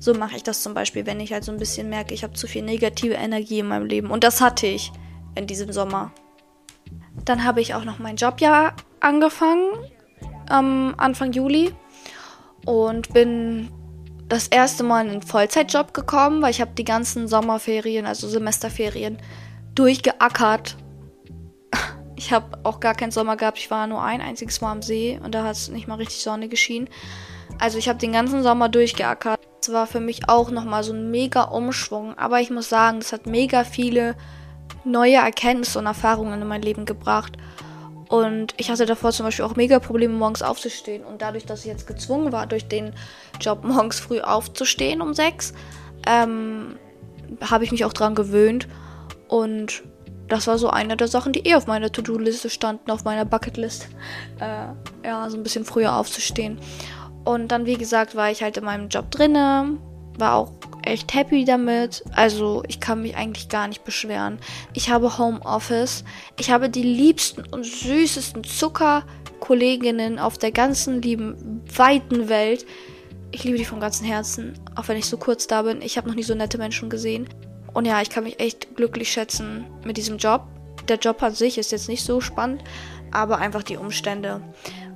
So 0.00 0.14
mache 0.14 0.36
ich 0.36 0.42
das 0.42 0.62
zum 0.62 0.74
Beispiel, 0.74 1.06
wenn 1.06 1.20
ich 1.20 1.32
halt 1.32 1.44
so 1.44 1.52
ein 1.52 1.58
bisschen 1.58 1.88
merke, 1.88 2.14
ich 2.14 2.22
habe 2.22 2.34
zu 2.34 2.46
viel 2.46 2.62
negative 2.62 3.14
Energie 3.14 3.60
in 3.60 3.66
meinem 3.66 3.86
Leben. 3.86 4.10
Und 4.10 4.24
das 4.24 4.40
hatte 4.40 4.66
ich 4.66 4.92
in 5.34 5.46
diesem 5.46 5.72
Sommer. 5.72 6.12
Dann 7.24 7.44
habe 7.44 7.60
ich 7.60 7.74
auch 7.74 7.84
noch 7.84 7.98
mein 7.98 8.16
Jobjahr 8.16 8.74
angefangen, 9.00 9.70
am 10.48 10.94
Anfang 10.96 11.32
Juli. 11.32 11.74
Und 12.64 13.12
bin 13.12 13.70
das 14.28 14.46
erste 14.48 14.84
Mal 14.84 15.06
in 15.06 15.10
einen 15.10 15.22
Vollzeitjob 15.22 15.94
gekommen, 15.94 16.42
weil 16.42 16.50
ich 16.50 16.60
habe 16.60 16.72
die 16.76 16.84
ganzen 16.84 17.28
Sommerferien, 17.28 18.06
also 18.06 18.28
Semesterferien, 18.28 19.18
durchgeackert. 19.74 20.76
Ich 22.16 22.32
habe 22.32 22.58
auch 22.64 22.80
gar 22.80 22.94
keinen 22.94 23.10
Sommer 23.10 23.36
gehabt. 23.36 23.58
Ich 23.58 23.70
war 23.70 23.86
nur 23.86 24.02
ein 24.02 24.20
einziges 24.20 24.60
Mal 24.60 24.72
am 24.72 24.82
See 24.82 25.18
und 25.22 25.34
da 25.34 25.44
hat 25.44 25.56
es 25.56 25.68
nicht 25.68 25.88
mal 25.88 25.94
richtig 25.94 26.20
Sonne 26.20 26.48
geschienen. 26.48 26.88
Also 27.58 27.78
ich 27.78 27.88
habe 27.88 27.98
den 27.98 28.12
ganzen 28.12 28.42
Sommer 28.42 28.68
durchgeackert. 28.68 29.40
Es 29.60 29.72
war 29.72 29.86
für 29.86 30.00
mich 30.00 30.28
auch 30.28 30.50
nochmal 30.50 30.84
so 30.84 30.92
ein 30.92 31.10
mega 31.10 31.42
Umschwung. 31.42 32.16
Aber 32.16 32.40
ich 32.40 32.50
muss 32.50 32.68
sagen, 32.68 32.98
es 32.98 33.12
hat 33.12 33.26
mega 33.26 33.64
viele 33.64 34.14
neue 34.84 35.16
Erkenntnisse 35.16 35.78
und 35.78 35.86
Erfahrungen 35.86 36.40
in 36.40 36.48
mein 36.48 36.62
Leben 36.62 36.84
gebracht. 36.84 37.36
Und 38.08 38.54
ich 38.56 38.70
hatte 38.70 38.86
davor 38.86 39.12
zum 39.12 39.26
Beispiel 39.26 39.44
auch 39.44 39.56
mega 39.56 39.80
Probleme, 39.80 40.14
morgens 40.14 40.42
aufzustehen. 40.42 41.04
Und 41.04 41.20
dadurch, 41.20 41.44
dass 41.44 41.60
ich 41.60 41.66
jetzt 41.66 41.86
gezwungen 41.86 42.32
war, 42.32 42.46
durch 42.46 42.66
den 42.66 42.94
Job 43.40 43.64
morgens 43.64 44.00
früh 44.00 44.20
aufzustehen 44.20 45.02
um 45.02 45.12
sechs, 45.12 45.52
ähm, 46.06 46.76
habe 47.42 47.64
ich 47.64 47.72
mich 47.72 47.84
auch 47.84 47.92
dran 47.92 48.14
gewöhnt. 48.14 48.68
Und 49.26 49.82
das 50.28 50.46
war 50.46 50.58
so 50.58 50.70
eine 50.70 50.96
der 50.96 51.08
Sachen, 51.08 51.32
die 51.32 51.40
eh 51.40 51.54
auf 51.54 51.66
meiner 51.66 51.90
To-Do-Liste 51.90 52.48
standen, 52.50 52.90
auf 52.90 53.04
meiner 53.04 53.24
Bucketlist. 53.24 53.88
Äh, 54.40 55.06
ja, 55.06 55.28
so 55.28 55.36
ein 55.36 55.42
bisschen 55.42 55.64
früher 55.64 55.96
aufzustehen. 55.96 56.58
Und 57.28 57.48
dann, 57.48 57.66
wie 57.66 57.76
gesagt, 57.76 58.16
war 58.16 58.30
ich 58.30 58.42
halt 58.42 58.56
in 58.56 58.64
meinem 58.64 58.88
Job 58.88 59.10
drinne, 59.10 59.76
war 60.16 60.34
auch 60.36 60.50
echt 60.82 61.12
happy 61.12 61.44
damit. 61.44 62.02
Also 62.14 62.62
ich 62.68 62.80
kann 62.80 63.02
mich 63.02 63.16
eigentlich 63.16 63.50
gar 63.50 63.68
nicht 63.68 63.84
beschweren. 63.84 64.38
Ich 64.72 64.88
habe 64.88 65.18
Homeoffice. 65.18 66.04
Ich 66.38 66.50
habe 66.50 66.70
die 66.70 66.82
liebsten 66.82 67.44
und 67.50 67.66
süßesten 67.66 68.44
Zuckerkolleginnen 68.44 70.18
auf 70.18 70.38
der 70.38 70.52
ganzen 70.52 71.02
lieben, 71.02 71.60
weiten 71.76 72.30
Welt. 72.30 72.64
Ich 73.30 73.44
liebe 73.44 73.58
die 73.58 73.66
von 73.66 73.78
ganzem 73.78 74.06
Herzen, 74.06 74.54
auch 74.74 74.88
wenn 74.88 74.96
ich 74.96 75.04
so 75.04 75.18
kurz 75.18 75.46
da 75.46 75.60
bin. 75.60 75.82
Ich 75.82 75.98
habe 75.98 76.08
noch 76.08 76.14
nie 76.14 76.22
so 76.22 76.34
nette 76.34 76.56
Menschen 76.56 76.88
gesehen. 76.88 77.28
Und 77.74 77.84
ja, 77.84 78.00
ich 78.00 78.08
kann 78.08 78.24
mich 78.24 78.40
echt 78.40 78.74
glücklich 78.74 79.12
schätzen 79.12 79.66
mit 79.84 79.98
diesem 79.98 80.16
Job. 80.16 80.46
Der 80.88 80.96
Job 80.96 81.22
an 81.22 81.34
sich 81.34 81.58
ist 81.58 81.72
jetzt 81.72 81.90
nicht 81.90 82.02
so 82.02 82.22
spannend, 82.22 82.64
aber 83.12 83.36
einfach 83.36 83.64
die 83.64 83.76
Umstände 83.76 84.40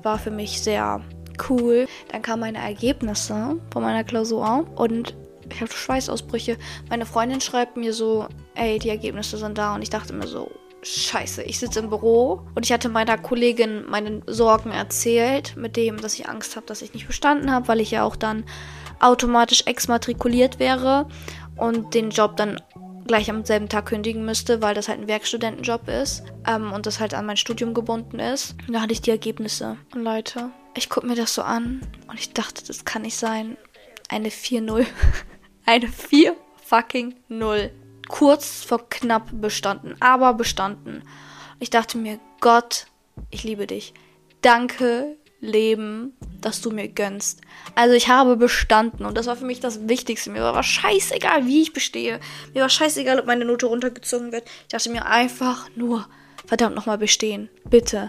war 0.03 0.19
für 0.19 0.31
mich 0.31 0.63
sehr 0.63 1.03
cool. 1.49 1.87
Dann 2.11 2.23
kamen 2.23 2.41
meine 2.41 2.59
Ergebnisse 2.59 3.57
von 3.71 3.83
meiner 3.83 4.05
Klausur 4.05 4.67
und 4.77 5.15
ich 5.51 5.61
hatte 5.61 5.77
Schweißausbrüche. 5.77 6.57
Meine 6.89 7.07
Freundin 7.07 7.41
schreibt 7.41 7.77
mir 7.77 7.93
so, 7.93 8.27
ey, 8.55 8.79
die 8.79 8.89
Ergebnisse 8.89 9.37
sind 9.37 9.59
da 9.59 9.75
und 9.75 9.83
ich 9.83 9.91
dachte 9.91 10.13
mir 10.13 10.27
so, 10.27 10.51
Scheiße, 10.85 11.45
ich 11.45 11.61
sitze 11.61 11.79
im 11.79 11.91
Büro 11.91 12.43
und 12.57 12.65
ich 12.65 12.73
hatte 12.73 12.89
meiner 12.89 13.17
Kollegin 13.17 13.85
meine 13.89 14.21
Sorgen 14.27 14.73
erzählt, 14.73 15.57
mit 15.57 15.77
dem, 15.77 16.01
dass 16.01 16.15
ich 16.15 16.29
Angst 16.29 16.57
habe, 16.57 16.67
dass 16.67 16.83
ich 16.83 16.93
nicht 16.93 17.07
bestanden 17.07 17.53
habe, 17.53 17.69
weil 17.69 17.81
ich 17.81 17.93
ja 17.93 18.03
auch 18.03 18.17
dann 18.17 18.45
automatisch 18.99 19.63
exmatrikuliert 19.67 20.59
wäre 20.59 21.07
und 21.57 21.95
den 21.95 22.11
Job 22.11 22.37
dann 22.37 22.61
gleich 23.13 23.29
am 23.29 23.45
selben 23.45 23.69
Tag 23.69 23.85
kündigen 23.85 24.25
müsste, 24.25 24.63
weil 24.63 24.75
das 24.75 24.89
halt 24.89 24.99
ein 24.99 25.07
Werkstudentenjob 25.07 25.87
ist 25.87 26.23
ähm, 26.47 26.73
und 26.73 26.87
das 26.87 26.99
halt 26.99 27.13
an 27.13 27.27
mein 27.27 27.37
Studium 27.37 27.75
gebunden 27.75 28.19
ist. 28.19 28.55
Und 28.67 28.73
da 28.73 28.81
hatte 28.81 28.95
ich 28.95 29.03
die 29.03 29.11
Ergebnisse. 29.11 29.77
Und 29.95 30.03
Leute, 30.03 30.49
ich 30.75 30.89
gucke 30.89 31.07
mir 31.07 31.15
das 31.15 31.35
so 31.35 31.43
an 31.43 31.83
und 32.09 32.19
ich 32.19 32.33
dachte, 32.33 32.65
das 32.67 32.87
kann 32.87 33.03
nicht 33.03 33.19
sein. 33.19 33.59
Eine 34.09 34.31
4-0. 34.31 34.87
Eine 35.67 35.89
4 35.89 36.35
fucking 36.65 37.15
0. 37.29 37.71
Kurz 38.09 38.65
vor 38.65 38.89
knapp 38.89 39.29
bestanden, 39.31 39.95
aber 40.01 40.33
bestanden. 40.33 41.03
Ich 41.61 41.69
dachte 41.69 41.99
mir, 41.99 42.19
Gott, 42.41 42.87
ich 43.29 43.45
liebe 43.45 43.67
dich. 43.67 43.93
Danke, 44.41 45.19
Leben, 45.43 46.17
dass 46.41 46.61
du 46.61 46.71
mir 46.71 46.89
gönnst. 46.89 47.41
Also 47.75 47.95
ich 47.95 48.09
habe 48.09 48.37
bestanden 48.37 49.05
und 49.05 49.19
das 49.19 49.27
war 49.27 49.37
für 49.37 49.45
mich 49.45 49.61
das 49.61 49.89
Wichtigste. 49.89 50.31
Mir 50.31 50.41
war 50.41 50.63
scheißegal, 50.63 51.47
wie 51.47 51.63
ich 51.63 51.73
bestehe. 51.73 52.21
Mir 52.55 52.63
war 52.63 52.69
scheißegal, 52.69 53.19
ob 53.19 53.27
meine 53.27 53.45
Note 53.45 53.67
runtergezogen 53.67 54.33
wird. 54.33 54.45
Ich 54.63 54.69
dachte 54.69 54.91
mir 54.91 55.05
einfach 55.05 55.69
nur, 55.75 56.07
verdammt 56.47 56.77
nochmal 56.77 56.97
bestehen. 56.97 57.51
Bitte. 57.69 58.09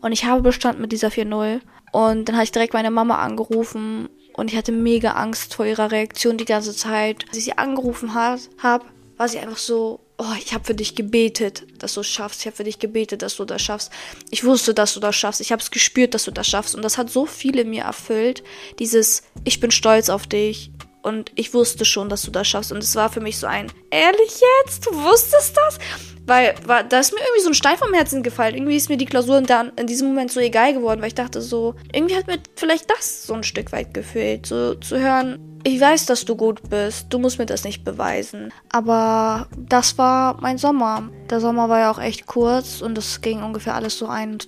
Und 0.00 0.12
ich 0.12 0.24
habe 0.24 0.40
bestanden 0.40 0.80
mit 0.80 0.90
dieser 0.90 1.08
4-0. 1.08 1.60
Und 1.92 2.28
dann 2.28 2.36
habe 2.36 2.44
ich 2.44 2.52
direkt 2.52 2.72
meine 2.72 2.90
Mama 2.90 3.16
angerufen 3.16 4.08
und 4.32 4.50
ich 4.50 4.56
hatte 4.56 4.72
mega 4.72 5.12
Angst 5.12 5.54
vor 5.54 5.66
ihrer 5.66 5.90
Reaktion 5.90 6.38
die 6.38 6.44
ganze 6.44 6.74
Zeit. 6.74 7.26
Als 7.28 7.36
ich 7.36 7.44
sie 7.44 7.58
angerufen 7.58 8.14
habe, 8.14 8.84
war 9.16 9.28
sie 9.28 9.38
einfach 9.38 9.58
so, 9.58 10.00
oh, 10.20 10.34
ich 10.38 10.52
habe 10.52 10.64
für 10.64 10.74
dich 10.74 10.94
gebetet, 10.94 11.64
dass 11.78 11.94
du 11.94 12.00
es 12.00 12.06
schaffst. 12.06 12.40
Ich 12.40 12.46
habe 12.46 12.56
für 12.56 12.64
dich 12.64 12.78
gebetet, 12.78 13.22
dass 13.22 13.36
du 13.36 13.46
das 13.46 13.62
schaffst. 13.62 13.90
Ich 14.30 14.44
wusste, 14.44 14.74
dass 14.74 14.92
du 14.92 15.00
das 15.00 15.16
schaffst. 15.16 15.40
Ich 15.40 15.50
habe 15.50 15.62
es 15.62 15.70
gespürt, 15.70 16.12
dass 16.12 16.24
du 16.24 16.30
das 16.30 16.46
schaffst. 16.46 16.74
Und 16.74 16.82
das 16.82 16.98
hat 16.98 17.10
so 17.10 17.24
viele 17.24 17.64
mir 17.64 17.84
erfüllt. 17.84 18.44
Dieses, 18.78 19.22
ich 19.44 19.60
bin 19.60 19.70
stolz 19.70 20.10
auf 20.10 20.26
dich. 20.26 20.70
Und 21.02 21.32
ich 21.34 21.54
wusste 21.54 21.84
schon, 21.84 22.08
dass 22.08 22.22
du 22.22 22.30
das 22.30 22.48
schaffst. 22.48 22.72
Und 22.72 22.82
es 22.82 22.94
war 22.94 23.10
für 23.10 23.20
mich 23.20 23.38
so 23.38 23.46
ein, 23.46 23.72
ehrlich 23.90 24.40
jetzt? 24.64 24.86
Du 24.86 24.92
wusstest 24.92 25.56
das? 25.56 25.78
Weil, 26.26 26.54
war, 26.66 26.84
da 26.84 27.00
ist 27.00 27.12
mir 27.12 27.20
irgendwie 27.20 27.42
so 27.42 27.50
ein 27.50 27.54
Stein 27.54 27.78
vom 27.78 27.94
Herzen 27.94 28.22
gefallen. 28.22 28.54
Irgendwie 28.54 28.76
ist 28.76 28.88
mir 28.88 28.96
die 28.96 29.06
Klausur 29.06 29.40
dann 29.40 29.72
in 29.76 29.86
diesem 29.86 30.08
Moment 30.08 30.30
so 30.30 30.40
egal 30.40 30.74
geworden, 30.74 31.00
weil 31.00 31.08
ich 31.08 31.14
dachte 31.14 31.40
so, 31.40 31.74
irgendwie 31.92 32.16
hat 32.16 32.26
mir 32.26 32.38
vielleicht 32.56 32.90
das 32.90 33.26
so 33.26 33.34
ein 33.34 33.42
Stück 33.42 33.72
weit 33.72 33.94
gefehlt. 33.94 34.46
So 34.46 34.74
zu 34.74 35.00
hören, 35.00 35.60
ich 35.64 35.80
weiß, 35.80 36.06
dass 36.06 36.24
du 36.24 36.36
gut 36.36 36.68
bist. 36.68 37.06
Du 37.10 37.18
musst 37.18 37.38
mir 37.38 37.46
das 37.46 37.64
nicht 37.64 37.84
beweisen. 37.84 38.52
Aber 38.70 39.48
das 39.56 39.98
war 39.98 40.40
mein 40.40 40.58
Sommer. 40.58 41.10
Der 41.28 41.40
Sommer 41.40 41.68
war 41.68 41.80
ja 41.80 41.90
auch 41.90 41.98
echt 41.98 42.26
kurz 42.26 42.80
und 42.80 42.96
es 42.96 43.20
ging 43.20 43.42
ungefähr 43.42 43.74
alles 43.74 43.98
so 43.98 44.06
ein, 44.06 44.38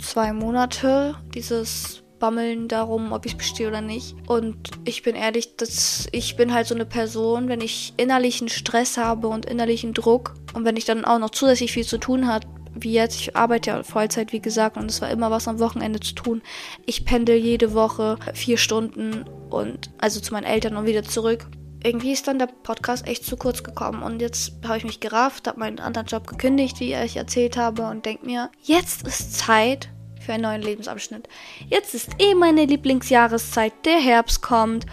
zwei 0.00 0.32
Monate. 0.32 1.14
Dieses 1.34 2.01
Bammeln 2.22 2.68
darum, 2.68 3.10
ob 3.10 3.26
ich 3.26 3.36
bestehe 3.36 3.66
oder 3.66 3.80
nicht. 3.80 4.14
Und 4.28 4.56
ich 4.84 5.02
bin 5.02 5.16
ehrlich, 5.16 5.56
dass 5.56 6.06
ich 6.12 6.36
bin 6.36 6.54
halt 6.54 6.68
so 6.68 6.74
eine 6.76 6.86
Person, 6.86 7.48
wenn 7.48 7.60
ich 7.60 7.94
innerlichen 7.96 8.48
Stress 8.48 8.96
habe 8.96 9.26
und 9.26 9.44
innerlichen 9.44 9.92
Druck 9.92 10.34
und 10.54 10.64
wenn 10.64 10.76
ich 10.76 10.84
dann 10.84 11.04
auch 11.04 11.18
noch 11.18 11.30
zusätzlich 11.30 11.72
viel 11.72 11.84
zu 11.84 11.98
tun 11.98 12.28
habe, 12.28 12.46
wie 12.76 12.92
jetzt, 12.92 13.20
ich 13.20 13.36
arbeite 13.36 13.70
ja 13.70 13.82
Vollzeit, 13.82 14.32
wie 14.32 14.40
gesagt, 14.40 14.76
und 14.76 14.88
es 14.88 15.02
war 15.02 15.10
immer 15.10 15.32
was 15.32 15.48
am 15.48 15.58
Wochenende 15.58 15.98
zu 15.98 16.14
tun. 16.14 16.42
Ich 16.86 17.04
pendel 17.04 17.34
jede 17.34 17.74
Woche 17.74 18.16
vier 18.34 18.56
Stunden 18.56 19.24
und 19.50 19.90
also 19.98 20.20
zu 20.20 20.32
meinen 20.32 20.44
Eltern 20.44 20.76
und 20.76 20.86
wieder 20.86 21.02
zurück. 21.02 21.48
Irgendwie 21.82 22.12
ist 22.12 22.28
dann 22.28 22.38
der 22.38 22.46
Podcast 22.46 23.08
echt 23.08 23.26
zu 23.26 23.36
kurz 23.36 23.64
gekommen 23.64 24.04
und 24.04 24.22
jetzt 24.22 24.52
habe 24.64 24.78
ich 24.78 24.84
mich 24.84 25.00
gerafft, 25.00 25.48
habe 25.48 25.58
meinen 25.58 25.80
anderen 25.80 26.06
Job 26.06 26.28
gekündigt, 26.28 26.78
wie 26.78 26.94
ich 26.94 27.16
erzählt 27.16 27.56
habe 27.56 27.88
und 27.88 28.06
denke 28.06 28.24
mir, 28.24 28.48
jetzt 28.62 29.04
ist 29.04 29.36
Zeit 29.36 29.88
für 30.24 30.32
einen 30.32 30.44
neuen 30.44 30.62
Lebensabschnitt. 30.62 31.28
Jetzt 31.68 31.94
ist 31.94 32.10
eh 32.18 32.34
meine 32.34 32.64
Lieblingsjahreszeit, 32.64 33.72
der 33.84 33.98
Herbst 33.98 34.42
kommt 34.42 34.86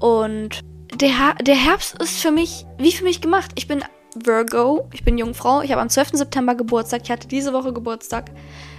und 0.00 0.60
der, 0.94 1.34
der 1.42 1.56
Herbst 1.56 2.00
ist 2.02 2.20
für 2.20 2.30
mich, 2.30 2.66
wie 2.78 2.92
für 2.92 3.04
mich 3.04 3.20
gemacht. 3.20 3.52
Ich 3.54 3.66
bin 3.66 3.82
Virgo, 4.14 4.88
ich 4.92 5.04
bin 5.04 5.18
Jungfrau, 5.18 5.62
ich 5.62 5.72
habe 5.72 5.82
am 5.82 5.88
12. 5.88 6.10
September 6.12 6.54
Geburtstag, 6.54 7.02
ich 7.04 7.10
hatte 7.10 7.26
diese 7.26 7.52
Woche 7.52 7.72
Geburtstag, 7.72 8.30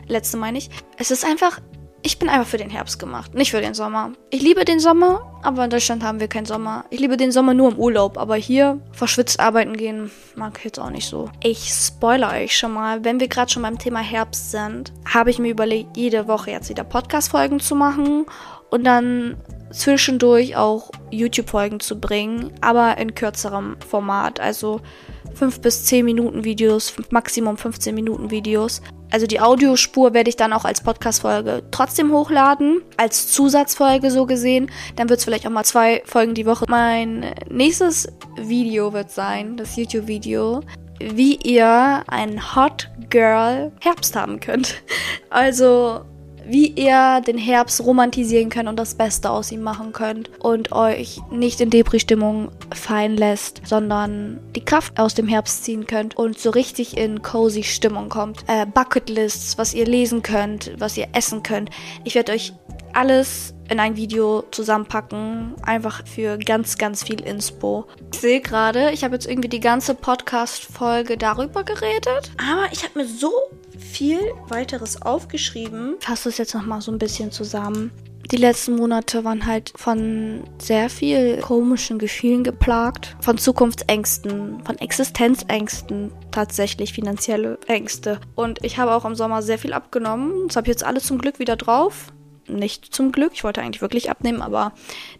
letzte 0.08 0.38
meine 0.38 0.58
ich. 0.58 0.70
Es 0.98 1.12
ist 1.12 1.26
einfach, 1.26 1.60
ich 2.06 2.20
bin 2.20 2.30
einfach 2.30 2.48
für 2.48 2.58
den 2.58 2.70
Herbst 2.70 3.00
gemacht, 3.00 3.34
nicht 3.34 3.50
für 3.50 3.62
den 3.62 3.74
Sommer. 3.74 4.12
Ich 4.30 4.40
liebe 4.40 4.64
den 4.64 4.80
Sommer, 4.80 5.40
aber 5.42 5.64
in 5.64 5.72
Deutschland 5.72 6.04
haben 6.04 6.20
wir 6.20 6.28
keinen 6.28 6.46
Sommer. 6.46 6.86
Ich 6.92 7.00
liebe 7.00 7.18
den 7.18 7.32
Sommer 7.32 7.56
nur 7.56 7.72
im 7.72 7.80
Urlaub, 7.80 8.20
aber 8.20 8.36
hier 8.36 8.80
verschwitzt 8.92 9.40
arbeiten 9.40 9.76
gehen 9.76 10.12
mag 10.36 10.54
ich 10.60 10.66
jetzt 10.66 10.80
auch 10.80 10.92
nicht 10.92 11.10
so. 11.10 11.32
Ich 11.44 11.68
spoilere 11.68 12.44
euch 12.44 12.56
schon 12.56 12.74
mal, 12.74 13.04
wenn 13.04 13.20
wir 13.20 13.28
gerade 13.28 13.52
schon 13.52 13.64
beim 13.64 13.80
Thema 13.80 14.02
Herbst 14.02 14.52
sind, 14.52 14.94
habe 15.12 15.32
ich 15.32 15.40
mir 15.40 15.50
überlegt, 15.50 15.98
jede 15.98 16.28
Woche 16.28 16.52
jetzt 16.52 16.70
wieder 16.70 16.84
Podcast-Folgen 16.84 17.60
zu 17.60 17.74
machen 17.74 18.28
und 18.70 18.84
dann 18.84 19.36
zwischendurch 19.72 20.56
auch 20.56 20.92
YouTube-Folgen 21.10 21.80
zu 21.80 22.00
bringen, 22.00 22.54
aber 22.62 23.00
in 23.00 23.16
kürzerem 23.16 23.78
Format. 23.90 24.40
Also 24.40 24.80
5 25.34 25.60
bis 25.60 25.86
10 25.86 26.06
Minuten 26.06 26.44
Videos, 26.44 26.94
Maximum 27.10 27.58
15 27.58 27.96
Minuten 27.96 28.30
Videos. 28.30 28.84
Also 29.12 29.28
die 29.28 29.40
Audiospur 29.40 30.14
werde 30.14 30.30
ich 30.30 30.36
dann 30.36 30.54
auch 30.54 30.66
als 30.66 30.82
Podcast-Folge 30.82 31.64
trotzdem 31.72 32.12
hochladen, 32.12 32.82
als 32.98 33.32
Zusatzfolge 33.32 34.12
so 34.12 34.26
gesehen. 34.26 34.72
Dann 34.96 35.10
wird 35.10 35.20
es 35.20 35.26
vielleicht 35.26 35.46
auch 35.48 35.52
mal 35.52 35.66
zwei 35.66 36.02
Folgen 36.06 36.34
die 36.34 36.46
Woche. 36.46 36.66
Mein 36.68 37.34
nächstes 37.50 38.08
Video 38.38 38.94
wird 38.94 39.12
sein, 39.12 39.58
das 39.58 39.76
YouTube-Video, 39.76 40.62
wie 41.00 41.36
ihr 41.36 42.04
ein 42.08 42.56
Hot 42.56 42.90
Girl 43.10 43.72
Herbst 43.82 44.16
haben 44.16 44.40
könnt. 44.40 44.76
Also 45.32 46.06
wie 46.48 46.68
ihr 46.68 47.22
den 47.26 47.38
Herbst 47.38 47.84
romantisieren 47.84 48.50
könnt 48.50 48.70
und 48.70 48.78
das 48.78 48.96
Beste 48.96 49.30
aus 49.30 49.52
ihm 49.52 49.62
machen 49.62 49.94
könnt 49.94 50.30
und 50.40 50.72
euch 50.72 51.22
nicht 51.32 51.62
in 51.62 51.70
Depri-Stimmung 51.70 52.50
fallen 52.74 53.18
lässt, 53.18 53.62
sondern 53.66 54.40
die 54.56 54.64
Kraft 54.64 55.00
aus 55.00 55.14
dem 55.14 55.28
Herbst 55.28 55.64
ziehen 55.64 55.88
könnt 55.88 56.18
und 56.18 56.38
so 56.40 56.50
richtig 56.50 56.98
in 56.98 57.22
cozy 57.22 57.64
Stimmung 57.64 58.10
kommt. 58.10 58.44
Äh, 58.48 58.66
Bucketlists, 58.66 59.58
was 59.58 59.74
ihr 59.74 59.86
lesen 59.86 60.22
könnt, 60.22 60.72
was 60.78 60.98
ihr 60.98 61.08
essen 61.14 61.44
könnt. 61.44 61.70
Ich 62.04 62.16
werde 62.16 62.32
euch 62.32 62.54
alles 62.94 63.54
in 63.70 63.80
ein 63.80 63.98
Video 63.98 64.44
zusammenpacken. 64.52 65.56
Einfach 65.64 66.06
für 66.08 66.38
ganz, 66.38 66.78
ganz 66.78 67.04
viel 67.04 67.22
Inspo. 67.22 67.86
Ich 68.14 68.20
sehe 68.20 68.42
gerade, 68.42 68.92
ich 68.92 69.04
habe 69.04 69.16
jetzt 69.16 69.28
irgendwie 69.28 69.50
die 69.50 69.60
ganze 69.60 69.96
Podcast-Folge 69.96 71.18
darüber 71.18 71.64
geredet. 71.64 72.32
Aber 72.38 72.72
ich 72.72 72.84
habe 72.84 73.00
mir 73.00 73.08
so 73.08 73.32
viel 73.96 74.20
weiteres 74.50 75.02
aufgeschrieben. 75.02 75.96
Fasse 76.02 76.28
es 76.28 76.38
jetzt 76.38 76.54
nochmal 76.54 76.82
so 76.82 76.92
ein 76.92 77.00
bisschen 77.00 77.32
zusammen. 77.32 77.92
Die 78.30 78.36
letzten 78.38 78.76
Monate 78.76 79.24
waren 79.24 79.46
halt 79.46 79.72
von 79.76 80.44
sehr 80.60 80.90
viel 80.90 81.38
komischen 81.38 81.98
Gefühlen 81.98 82.44
geplagt, 82.44 83.16
von 83.22 83.38
Zukunftsängsten, 83.38 84.64
von 84.66 84.78
Existenzängsten, 84.80 86.12
tatsächlich 86.32 86.92
finanzielle 86.92 87.58
Ängste. 87.68 88.20
Und 88.34 88.66
ich 88.66 88.80
habe 88.80 88.94
auch 88.94 89.06
im 89.06 89.16
Sommer 89.16 89.42
sehr 89.42 89.60
viel 89.60 89.72
abgenommen. 89.72 90.48
Das 90.48 90.58
habe 90.58 90.66
ich 90.66 90.72
jetzt 90.72 90.84
alles 90.84 91.06
zum 91.06 91.20
Glück 91.20 91.40
wieder 91.40 91.56
drauf. 91.56 92.12
Nicht 92.48 92.94
zum 92.94 93.14
Glück, 93.14 93.32
ich 93.34 93.46
wollte 93.46 93.62
eigentlich 93.62 93.82
wirklich 93.82 94.10
abnehmen, 94.10 94.42
aber 94.42 94.74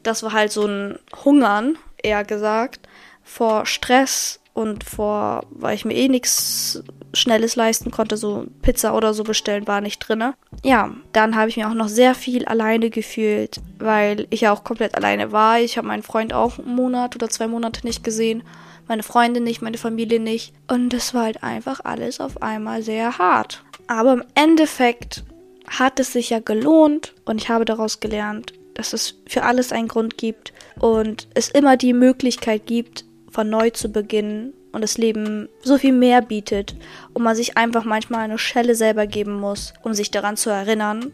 das 0.04 0.22
war 0.22 0.34
halt 0.34 0.52
so 0.52 0.66
ein 0.66 1.00
Hungern, 1.24 1.78
eher 2.04 2.24
gesagt, 2.24 2.90
vor 3.24 3.66
Stress 3.66 4.42
und 4.56 4.86
vor, 4.86 5.46
weil 5.50 5.76
ich 5.76 5.84
mir 5.84 5.94
eh 5.94 6.08
nichts 6.08 6.82
Schnelles 7.14 7.58
leisten 7.58 7.92
konnte, 7.92 8.16
so 8.16 8.46
Pizza 8.62 8.96
oder 8.96 9.14
so 9.14 9.26
bestellen 9.26 9.68
war 9.68 9.82
nicht 9.82 10.00
drin. 10.00 10.34
Ja, 10.64 10.92
dann 11.12 11.36
habe 11.36 11.50
ich 11.50 11.58
mir 11.58 11.70
auch 11.70 11.74
noch 11.74 11.90
sehr 11.90 12.16
viel 12.16 12.46
alleine 12.46 12.90
gefühlt, 12.90 13.60
weil 13.80 14.28
ich 14.30 14.42
ja 14.42 14.54
auch 14.54 14.64
komplett 14.64 14.96
alleine 14.96 15.34
war. 15.34 15.60
Ich 15.60 15.78
habe 15.78 15.88
meinen 15.88 16.04
Freund 16.04 16.34
auch 16.34 16.58
einen 16.58 16.74
Monat 16.74 17.16
oder 17.16 17.30
zwei 17.30 17.48
Monate 17.48 17.86
nicht 17.86 18.02
gesehen, 18.04 18.44
meine 18.88 19.04
Freunde 19.04 19.42
nicht, 19.42 19.62
meine 19.62 19.78
Familie 19.78 20.22
nicht. 20.22 20.54
Und 20.70 20.94
es 20.94 21.14
war 21.14 21.24
halt 21.24 21.44
einfach 21.44 21.82
alles 21.84 22.22
auf 22.22 22.42
einmal 22.42 22.82
sehr 22.82 23.18
hart. 23.18 23.62
Aber 23.88 24.14
im 24.14 24.24
Endeffekt 24.36 25.26
hat 25.68 26.00
es 26.00 26.14
sich 26.14 26.30
ja 26.30 26.40
gelohnt 26.40 27.14
und 27.26 27.42
ich 27.42 27.50
habe 27.50 27.66
daraus 27.66 28.00
gelernt, 28.00 28.54
dass 28.74 28.94
es 28.94 29.16
für 29.28 29.44
alles 29.44 29.74
einen 29.74 29.90
Grund 29.90 30.18
gibt 30.18 30.54
und 30.80 31.28
es 31.34 31.50
immer 31.50 31.76
die 31.76 31.94
Möglichkeit 31.94 32.66
gibt, 32.68 33.04
von 33.36 33.50
neu 33.50 33.70
zu 33.70 33.90
beginnen 33.90 34.54
und 34.72 34.82
das 34.82 34.98
Leben 34.98 35.50
so 35.62 35.78
viel 35.78 35.92
mehr 35.92 36.22
bietet 36.22 36.74
und 37.14 37.22
man 37.22 37.36
sich 37.36 37.58
einfach 37.58 37.84
manchmal 37.84 38.22
eine 38.22 38.38
Schelle 38.38 38.76
selber 38.76 39.08
geben 39.08 39.34
muss, 39.34 39.74
um 39.84 39.94
sich 39.94 40.10
daran 40.10 40.38
zu 40.38 40.50
erinnern, 40.50 41.12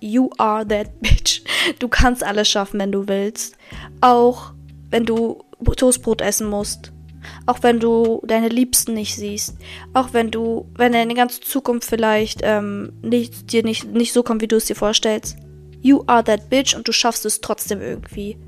you 0.00 0.30
are 0.38 0.66
that 0.66 0.88
bitch. 1.00 1.42
Du 1.80 1.88
kannst 1.88 2.22
alles 2.22 2.48
schaffen, 2.48 2.78
wenn 2.78 2.92
du 2.92 3.08
willst. 3.08 3.56
Auch 4.00 4.52
wenn 4.90 5.04
du 5.04 5.42
Toastbrot 5.76 6.20
essen 6.20 6.48
musst. 6.48 6.92
Auch 7.46 7.62
wenn 7.62 7.80
du 7.80 8.22
deine 8.24 8.48
Liebsten 8.48 8.94
nicht 8.94 9.16
siehst. 9.16 9.56
Auch 9.94 10.12
wenn 10.12 10.30
du, 10.30 10.70
wenn 10.76 10.92
deine 10.92 11.14
ganze 11.14 11.40
Zukunft 11.40 11.88
vielleicht 11.88 12.40
ähm, 12.44 12.92
nicht, 13.02 13.50
dir 13.50 13.64
nicht, 13.64 13.92
nicht 13.92 14.12
so 14.12 14.22
kommt, 14.22 14.42
wie 14.42 14.48
du 14.48 14.56
es 14.56 14.66
dir 14.66 14.76
vorstellst. 14.76 15.36
You 15.80 16.04
are 16.06 16.22
that 16.22 16.48
bitch 16.50 16.76
und 16.76 16.86
du 16.86 16.92
schaffst 16.92 17.26
es 17.26 17.40
trotzdem 17.40 17.82
irgendwie. 17.82 18.38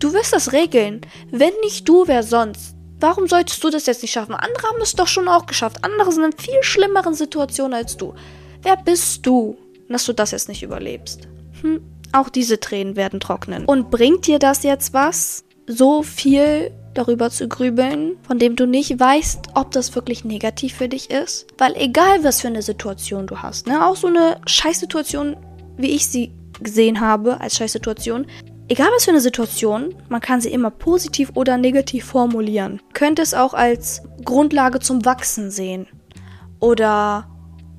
Du 0.00 0.14
wirst 0.14 0.32
das 0.32 0.52
regeln. 0.52 1.02
Wenn 1.30 1.52
nicht 1.62 1.86
du, 1.86 2.04
wer 2.06 2.22
sonst? 2.22 2.74
Warum 3.00 3.28
solltest 3.28 3.62
du 3.62 3.68
das 3.68 3.84
jetzt 3.84 4.00
nicht 4.00 4.12
schaffen? 4.12 4.34
Andere 4.34 4.66
haben 4.68 4.80
es 4.80 4.94
doch 4.94 5.06
schon 5.06 5.28
auch 5.28 5.44
geschafft. 5.44 5.84
Andere 5.84 6.10
sind 6.10 6.24
in 6.24 6.32
viel 6.32 6.62
schlimmeren 6.62 7.14
Situationen 7.14 7.74
als 7.74 7.98
du. 7.98 8.14
Wer 8.62 8.78
bist 8.78 9.26
du, 9.26 9.58
dass 9.90 10.06
du 10.06 10.14
das 10.14 10.30
jetzt 10.30 10.48
nicht 10.48 10.62
überlebst? 10.62 11.28
Hm, 11.60 11.82
auch 12.12 12.30
diese 12.30 12.58
Tränen 12.58 12.96
werden 12.96 13.20
trocknen. 13.20 13.66
Und 13.66 13.90
bringt 13.90 14.26
dir 14.26 14.38
das 14.38 14.62
jetzt 14.62 14.94
was? 14.94 15.44
So 15.66 16.02
viel 16.02 16.70
darüber 16.94 17.28
zu 17.30 17.46
grübeln, 17.46 18.16
von 18.22 18.38
dem 18.38 18.56
du 18.56 18.66
nicht 18.66 18.98
weißt, 18.98 19.50
ob 19.54 19.70
das 19.70 19.94
wirklich 19.94 20.24
negativ 20.24 20.74
für 20.76 20.88
dich 20.88 21.10
ist? 21.10 21.46
Weil 21.58 21.76
egal, 21.76 22.24
was 22.24 22.40
für 22.40 22.48
eine 22.48 22.62
Situation 22.62 23.26
du 23.26 23.38
hast, 23.38 23.66
ne, 23.66 23.86
auch 23.86 23.96
so 23.96 24.06
eine 24.06 24.40
Scheißsituation, 24.46 25.36
wie 25.76 25.90
ich 25.90 26.06
sie 26.06 26.32
gesehen 26.62 27.00
habe 27.00 27.40
als 27.40 27.56
Scheißsituation, 27.56 28.26
Egal 28.70 28.86
was 28.94 29.04
für 29.04 29.10
eine 29.10 29.20
Situation, 29.20 29.96
man 30.08 30.20
kann 30.20 30.40
sie 30.40 30.52
immer 30.52 30.70
positiv 30.70 31.32
oder 31.34 31.56
negativ 31.58 32.04
formulieren. 32.04 32.80
Könnte 32.92 33.20
es 33.20 33.34
auch 33.34 33.52
als 33.52 34.02
Grundlage 34.24 34.78
zum 34.78 35.04
Wachsen 35.04 35.50
sehen. 35.50 35.88
Oder 36.60 37.28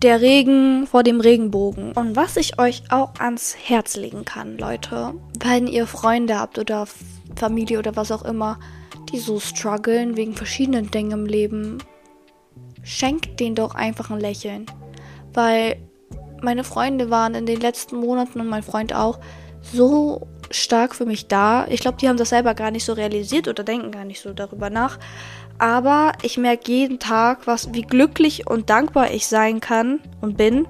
der 0.02 0.20
Regen 0.20 0.86
vor 0.88 1.04
dem 1.04 1.22
Regenbogen. 1.22 1.94
Und 1.94 2.18
was 2.18 2.36
ich 2.36 2.60
euch 2.60 2.84
auch 2.89 3.14
ans 3.20 3.56
Herz 3.56 3.96
legen 3.96 4.26
kann, 4.26 4.58
Leute, 4.58 5.14
wenn 5.39 5.66
ihr 5.66 5.88
Freunde 5.88 6.38
habt 6.38 6.60
oder 6.60 6.86
Familie 7.38 7.80
oder 7.80 7.96
was 7.96 8.12
auch 8.12 8.26
immer, 8.26 8.60
die 9.14 9.20
so 9.20 9.39
strugglen 9.39 10.18
wegen 10.18 10.34
verschiedenen 10.34 10.92
Dingen 10.92 11.12
im 11.12 11.26
Leben, 11.26 11.78
schenkt 12.84 13.39
denen 13.39 13.56
doch 13.56 13.76
einfach 13.76 14.12
ein 14.12 14.20
Lächeln. 14.20 14.66
Weil 15.34 15.78
meine 16.42 16.66
Freunde 16.66 17.10
waren 17.10 17.34
in 17.34 17.46
den 17.46 17.62
letzten 17.62 17.96
Monaten 17.96 18.42
und 18.42 18.50
mein 18.50 18.64
Freund 18.64 18.94
auch 18.94 19.22
so 19.62 20.28
stark 20.52 20.95
für 20.95 21.06
mich 21.06 21.28
da. 21.28 21.66
Ich 21.68 21.82
glaube, 21.82 21.97
die 21.99 22.08
haben 22.08 22.18
das 22.18 22.30
selber 22.30 22.54
gar 22.54 22.72
nicht 22.72 22.86
so 22.86 22.93
realisiert 22.93 23.47
oder 23.47 23.64
denken 23.64 23.91
gar 23.91 24.06
nicht 24.06 24.22
so 24.22 24.34
darüber 24.34 24.70
nach. 24.70 24.99
Aber 25.58 26.14
ich 26.24 26.38
merke 26.38 26.72
jeden 26.72 26.99
Tag, 26.99 27.45
was, 27.45 27.74
wie 27.74 27.84
glücklich 27.84 28.47
und 28.47 28.70
dankbar 28.70 29.12
ich 29.12 29.28
sein 29.28 29.60
kann 29.60 29.99
und 30.20 30.38
bin, 30.38 30.68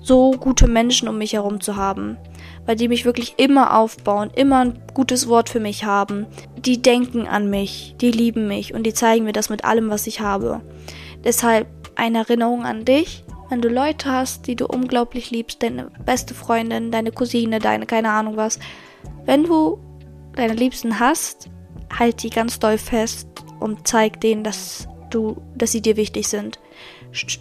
so 0.00 0.30
gute 0.30 0.68
Menschen 0.68 1.08
um 1.08 1.18
mich 1.18 1.32
herum 1.32 1.60
zu 1.60 1.76
haben. 1.76 2.16
Weil 2.64 2.76
die 2.76 2.88
mich 2.88 3.04
wirklich 3.04 3.34
immer 3.38 3.76
aufbauen, 3.76 4.30
immer 4.34 4.60
ein 4.64 4.82
gutes 4.94 5.28
Wort 5.28 5.48
für 5.48 5.60
mich 5.60 5.84
haben. 5.84 6.26
Die 6.56 6.80
denken 6.80 7.26
an 7.26 7.50
mich, 7.50 7.94
die 8.00 8.10
lieben 8.10 8.46
mich 8.46 8.74
und 8.74 8.84
die 8.84 8.94
zeigen 8.94 9.24
mir 9.24 9.32
das 9.32 9.50
mit 9.50 9.64
allem, 9.64 9.90
was 9.90 10.06
ich 10.06 10.20
habe. 10.20 10.60
Deshalb 11.24 11.66
eine 11.96 12.18
Erinnerung 12.18 12.64
an 12.64 12.84
dich 12.84 13.24
wenn 13.48 13.60
du 13.60 13.68
Leute 13.68 14.10
hast, 14.10 14.46
die 14.46 14.56
du 14.56 14.66
unglaublich 14.66 15.30
liebst, 15.30 15.62
deine 15.62 15.90
beste 16.04 16.34
Freundin, 16.34 16.90
deine 16.90 17.12
Cousine, 17.12 17.58
deine 17.58 17.86
keine 17.86 18.10
Ahnung 18.10 18.36
was, 18.36 18.58
wenn 19.24 19.44
du 19.44 19.78
deine 20.34 20.54
Liebsten 20.54 21.00
hast, 21.00 21.48
halt 21.96 22.22
die 22.22 22.30
ganz 22.30 22.58
doll 22.58 22.78
fest 22.78 23.28
und 23.60 23.88
zeig 23.88 24.20
denen, 24.20 24.44
dass 24.44 24.86
du, 25.10 25.40
dass 25.56 25.72
sie 25.72 25.82
dir 25.82 25.96
wichtig 25.96 26.28
sind. 26.28 26.58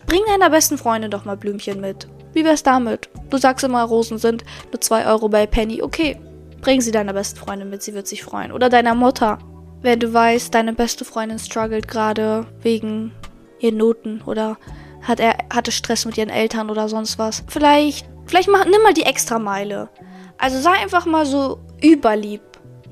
Bring 0.06 0.22
deiner 0.28 0.50
besten 0.50 0.78
Freundin 0.78 1.12
doch 1.12 1.26
mal 1.26 1.38
Blümchen 1.38 1.82
mit. 1.82 2.08
Wie 2.34 2.46
wär's 2.46 2.64
damit? 2.64 3.10
Du 3.30 3.38
sagst 3.38 3.66
immer, 3.66 3.84
Rosen 3.84 4.18
sind 4.18 4.44
nur 4.72 4.80
2 4.80 5.06
Euro 5.08 5.28
bei 5.28 5.46
Penny. 5.46 5.82
Okay, 5.82 6.18
bring 6.62 6.82
sie 6.82 6.92
deiner 6.92 7.14
besten 7.14 7.38
Freundin 7.40 7.70
mit, 7.70 7.84
sie 7.84 7.94
wird 7.94 8.08
sich 8.08 8.24
freuen. 8.24 8.52
Oder 8.52 8.70
deiner 8.70 8.96
Mutter. 8.96 9.40
Wenn 9.82 10.00
du 10.00 10.14
weißt, 10.14 10.54
deine 10.54 10.74
beste 10.74 11.06
Freundin 11.06 11.40
struggelt 11.40 11.88
gerade 11.88 12.48
wegen 12.62 13.12
ihren 13.60 13.78
Noten 13.78 14.22
oder 14.26 14.58
hat 15.02 15.20
er, 15.20 15.38
hatte 15.54 15.72
Stress 15.72 16.06
mit 16.06 16.18
ihren 16.18 16.30
Eltern 16.30 16.70
oder 16.70 16.90
sonst 16.90 17.18
was. 17.18 17.44
Vielleicht, 17.48 18.08
vielleicht 18.26 18.50
mach, 18.50 18.66
nimm 18.66 18.82
mal 18.84 18.94
die 18.94 19.04
Extrameile. 19.04 19.90
Also 20.38 20.60
sei 20.60 20.72
einfach 20.72 21.06
mal 21.06 21.26
so 21.26 21.60
überlieb. 21.84 22.42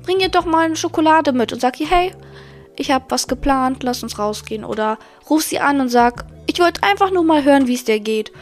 Bring 0.02 0.20
ihr 0.20 0.28
doch 0.28 0.44
mal 0.44 0.66
eine 0.66 0.76
Schokolade 0.76 1.32
mit 1.32 1.52
und 1.52 1.60
sag 1.60 1.80
ihr, 1.80 1.88
hey, 1.88 2.12
ich 2.76 2.90
habe 2.90 3.06
was 3.08 3.28
geplant, 3.28 3.82
lass 3.82 4.02
uns 4.02 4.18
rausgehen. 4.18 4.64
Oder 4.64 4.98
ruf 5.28 5.42
sie 5.42 5.58
an 5.58 5.80
und 5.80 5.88
sag, 5.88 6.26
ich 6.46 6.60
wollte 6.60 6.82
einfach 6.82 7.10
nur 7.10 7.24
mal 7.24 7.44
hören, 7.44 7.66
wie 7.66 7.74
es 7.74 7.84
dir 7.84 8.00
geht. 8.00 8.32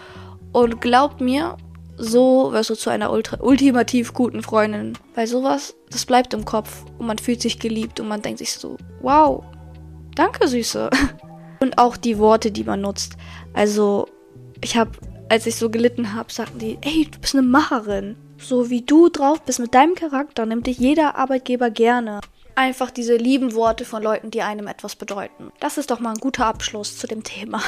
Und 0.52 0.80
glaub 0.80 1.20
mir, 1.20 1.56
so 1.96 2.52
wirst 2.52 2.70
du 2.70 2.74
zu 2.74 2.90
einer 2.90 3.12
ultra, 3.12 3.38
ultimativ 3.40 4.12
guten 4.14 4.42
Freundin. 4.42 4.98
Weil 5.14 5.26
sowas, 5.26 5.74
das 5.90 6.06
bleibt 6.06 6.34
im 6.34 6.44
Kopf. 6.44 6.84
Und 6.98 7.06
man 7.06 7.18
fühlt 7.18 7.40
sich 7.40 7.58
geliebt 7.58 8.00
und 8.00 8.08
man 8.08 8.22
denkt 8.22 8.38
sich 8.38 8.52
so, 8.52 8.76
wow, 9.00 9.44
danke 10.14 10.48
Süße. 10.48 10.90
Und 11.60 11.78
auch 11.78 11.96
die 11.96 12.18
Worte, 12.18 12.50
die 12.50 12.64
man 12.64 12.82
nutzt. 12.82 13.16
Also, 13.54 14.08
ich 14.60 14.76
habe, 14.76 14.90
als 15.28 15.46
ich 15.46 15.56
so 15.56 15.70
gelitten 15.70 16.12
habe, 16.12 16.32
sagten 16.32 16.58
die, 16.58 16.78
ey, 16.82 17.08
du 17.10 17.18
bist 17.18 17.34
eine 17.34 17.46
Macherin. 17.46 18.16
So 18.36 18.68
wie 18.68 18.82
du 18.82 19.08
drauf 19.08 19.40
bist 19.42 19.60
mit 19.60 19.74
deinem 19.74 19.94
Charakter, 19.94 20.44
nimmt 20.44 20.66
dich 20.66 20.78
jeder 20.78 21.16
Arbeitgeber 21.16 21.70
gerne. 21.70 22.20
Einfach 22.56 22.90
diese 22.90 23.16
lieben 23.16 23.54
Worte 23.54 23.84
von 23.84 24.02
Leuten, 24.02 24.30
die 24.30 24.42
einem 24.42 24.66
etwas 24.66 24.96
bedeuten. 24.96 25.50
Das 25.60 25.78
ist 25.78 25.90
doch 25.90 26.00
mal 26.00 26.10
ein 26.10 26.20
guter 26.20 26.46
Abschluss 26.46 26.98
zu 26.98 27.06
dem 27.06 27.24
Thema. 27.24 27.62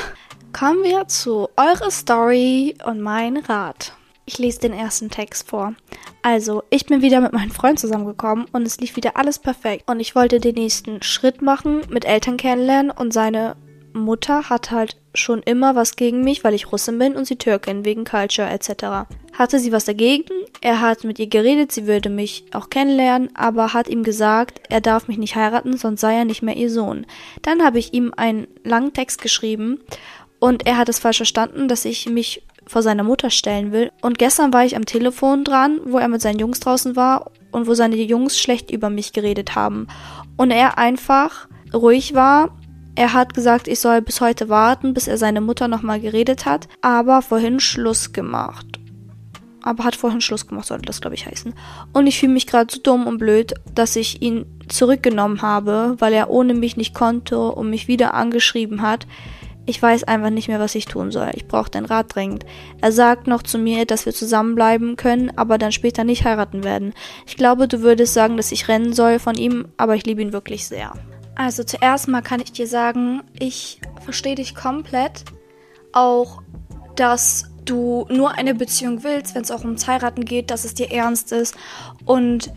Kommen 0.52 0.84
wir 0.84 1.08
zu 1.08 1.48
eurer 1.56 1.90
Story 1.90 2.76
und 2.84 3.00
mein 3.00 3.36
Rat. 3.36 3.92
Ich 4.26 4.38
lese 4.38 4.60
den 4.60 4.72
ersten 4.72 5.08
Text 5.08 5.48
vor. 5.48 5.74
Also, 6.22 6.64
ich 6.70 6.86
bin 6.86 7.00
wieder 7.00 7.20
mit 7.20 7.32
meinem 7.32 7.52
Freund 7.52 7.78
zusammengekommen 7.78 8.46
und 8.52 8.66
es 8.66 8.80
lief 8.80 8.96
wieder 8.96 9.16
alles 9.16 9.38
perfekt. 9.38 9.88
Und 9.88 10.00
ich 10.00 10.16
wollte 10.16 10.40
den 10.40 10.56
nächsten 10.56 11.02
Schritt 11.02 11.42
machen, 11.42 11.82
mit 11.90 12.04
Eltern 12.04 12.36
kennenlernen 12.36 12.90
und 12.90 13.12
seine 13.12 13.56
Mutter 13.96 14.48
hat 14.48 14.70
halt 14.70 14.96
schon 15.14 15.42
immer 15.42 15.74
was 15.74 15.96
gegen 15.96 16.22
mich, 16.22 16.44
weil 16.44 16.54
ich 16.54 16.72
Russin 16.72 16.98
bin 16.98 17.16
und 17.16 17.26
sie 17.26 17.36
Türkin 17.36 17.84
wegen 17.84 18.04
Culture 18.04 18.48
etc. 18.48 19.08
Hatte 19.32 19.58
sie 19.58 19.72
was 19.72 19.84
dagegen? 19.84 20.32
Er 20.60 20.80
hat 20.80 21.04
mit 21.04 21.18
ihr 21.18 21.28
geredet, 21.28 21.72
sie 21.72 21.86
würde 21.86 22.08
mich 22.08 22.44
auch 22.52 22.70
kennenlernen, 22.70 23.30
aber 23.34 23.72
hat 23.72 23.88
ihm 23.88 24.02
gesagt, 24.02 24.60
er 24.68 24.80
darf 24.80 25.08
mich 25.08 25.18
nicht 25.18 25.36
heiraten, 25.36 25.76
sonst 25.76 26.00
sei 26.00 26.16
er 26.16 26.24
nicht 26.24 26.42
mehr 26.42 26.56
ihr 26.56 26.70
Sohn. 26.70 27.06
Dann 27.42 27.64
habe 27.64 27.78
ich 27.78 27.94
ihm 27.94 28.12
einen 28.16 28.46
langen 28.64 28.92
Text 28.92 29.20
geschrieben 29.22 29.80
und 30.38 30.66
er 30.66 30.76
hat 30.76 30.88
es 30.88 30.98
falsch 30.98 31.18
verstanden, 31.18 31.68
dass 31.68 31.84
ich 31.84 32.08
mich 32.08 32.42
vor 32.66 32.82
seiner 32.82 33.04
Mutter 33.04 33.30
stellen 33.30 33.72
will. 33.72 33.92
Und 34.02 34.18
gestern 34.18 34.52
war 34.52 34.64
ich 34.64 34.76
am 34.76 34.86
Telefon 34.86 35.44
dran, 35.44 35.80
wo 35.84 35.98
er 35.98 36.08
mit 36.08 36.20
seinen 36.20 36.38
Jungs 36.38 36.60
draußen 36.60 36.96
war 36.96 37.30
und 37.52 37.66
wo 37.66 37.74
seine 37.74 37.96
Jungs 37.96 38.38
schlecht 38.38 38.70
über 38.70 38.90
mich 38.90 39.12
geredet 39.12 39.54
haben. 39.54 39.86
Und 40.36 40.50
er 40.50 40.78
einfach 40.78 41.48
ruhig 41.72 42.14
war 42.14 42.56
er 42.96 43.12
hat 43.12 43.34
gesagt, 43.34 43.68
ich 43.68 43.78
soll 43.78 44.00
bis 44.00 44.22
heute 44.22 44.48
warten, 44.48 44.94
bis 44.94 45.06
er 45.06 45.18
seine 45.18 45.42
Mutter 45.42 45.68
nochmal 45.68 46.00
geredet 46.00 46.46
hat, 46.46 46.66
aber 46.80 47.20
vorhin 47.20 47.60
Schluss 47.60 48.12
gemacht. 48.12 48.66
Aber 49.62 49.84
hat 49.84 49.96
vorhin 49.96 50.22
Schluss 50.22 50.46
gemacht, 50.46 50.66
sollte 50.66 50.86
das, 50.86 51.00
glaube 51.02 51.14
ich, 51.14 51.26
heißen. 51.26 51.52
Und 51.92 52.06
ich 52.06 52.18
fühle 52.18 52.32
mich 52.32 52.46
gerade 52.46 52.72
so 52.72 52.80
dumm 52.80 53.06
und 53.06 53.18
blöd, 53.18 53.52
dass 53.74 53.96
ich 53.96 54.22
ihn 54.22 54.46
zurückgenommen 54.68 55.42
habe, 55.42 55.96
weil 55.98 56.14
er 56.14 56.30
ohne 56.30 56.54
mich 56.54 56.76
nicht 56.76 56.94
konnte 56.94 57.38
und 57.38 57.68
mich 57.68 57.86
wieder 57.86 58.14
angeschrieben 58.14 58.80
hat. 58.80 59.06
Ich 59.66 59.82
weiß 59.82 60.04
einfach 60.04 60.30
nicht 60.30 60.48
mehr, 60.48 60.60
was 60.60 60.76
ich 60.76 60.86
tun 60.86 61.10
soll. 61.10 61.30
Ich 61.34 61.48
brauche 61.48 61.70
deinen 61.70 61.86
Rat 61.86 62.14
dringend. 62.14 62.46
Er 62.80 62.92
sagt 62.92 63.26
noch 63.26 63.42
zu 63.42 63.58
mir, 63.58 63.84
dass 63.84 64.06
wir 64.06 64.14
zusammenbleiben 64.14 64.96
können, 64.96 65.36
aber 65.36 65.58
dann 65.58 65.72
später 65.72 66.04
nicht 66.04 66.24
heiraten 66.24 66.64
werden. 66.64 66.94
Ich 67.26 67.36
glaube, 67.36 67.68
du 67.68 67.82
würdest 67.82 68.14
sagen, 68.14 68.36
dass 68.36 68.52
ich 68.52 68.68
rennen 68.68 68.94
soll 68.94 69.18
von 69.18 69.34
ihm, 69.34 69.66
aber 69.76 69.96
ich 69.96 70.06
liebe 70.06 70.22
ihn 70.22 70.32
wirklich 70.32 70.66
sehr. 70.66 70.92
Also 71.36 71.62
zuerst 71.64 72.08
mal 72.08 72.22
kann 72.22 72.40
ich 72.40 72.52
dir 72.52 72.66
sagen, 72.66 73.22
ich 73.38 73.80
verstehe 74.02 74.34
dich 74.34 74.54
komplett. 74.54 75.24
Auch, 75.92 76.42
dass 76.96 77.44
du 77.64 78.06
nur 78.08 78.32
eine 78.32 78.54
Beziehung 78.54 79.04
willst, 79.04 79.34
wenn 79.34 79.42
es 79.42 79.50
auch 79.50 79.60
ums 79.60 79.86
Heiraten 79.86 80.24
geht, 80.24 80.50
dass 80.50 80.64
es 80.64 80.74
dir 80.74 80.90
ernst 80.90 81.32
ist. 81.32 81.54
Und 82.06 82.52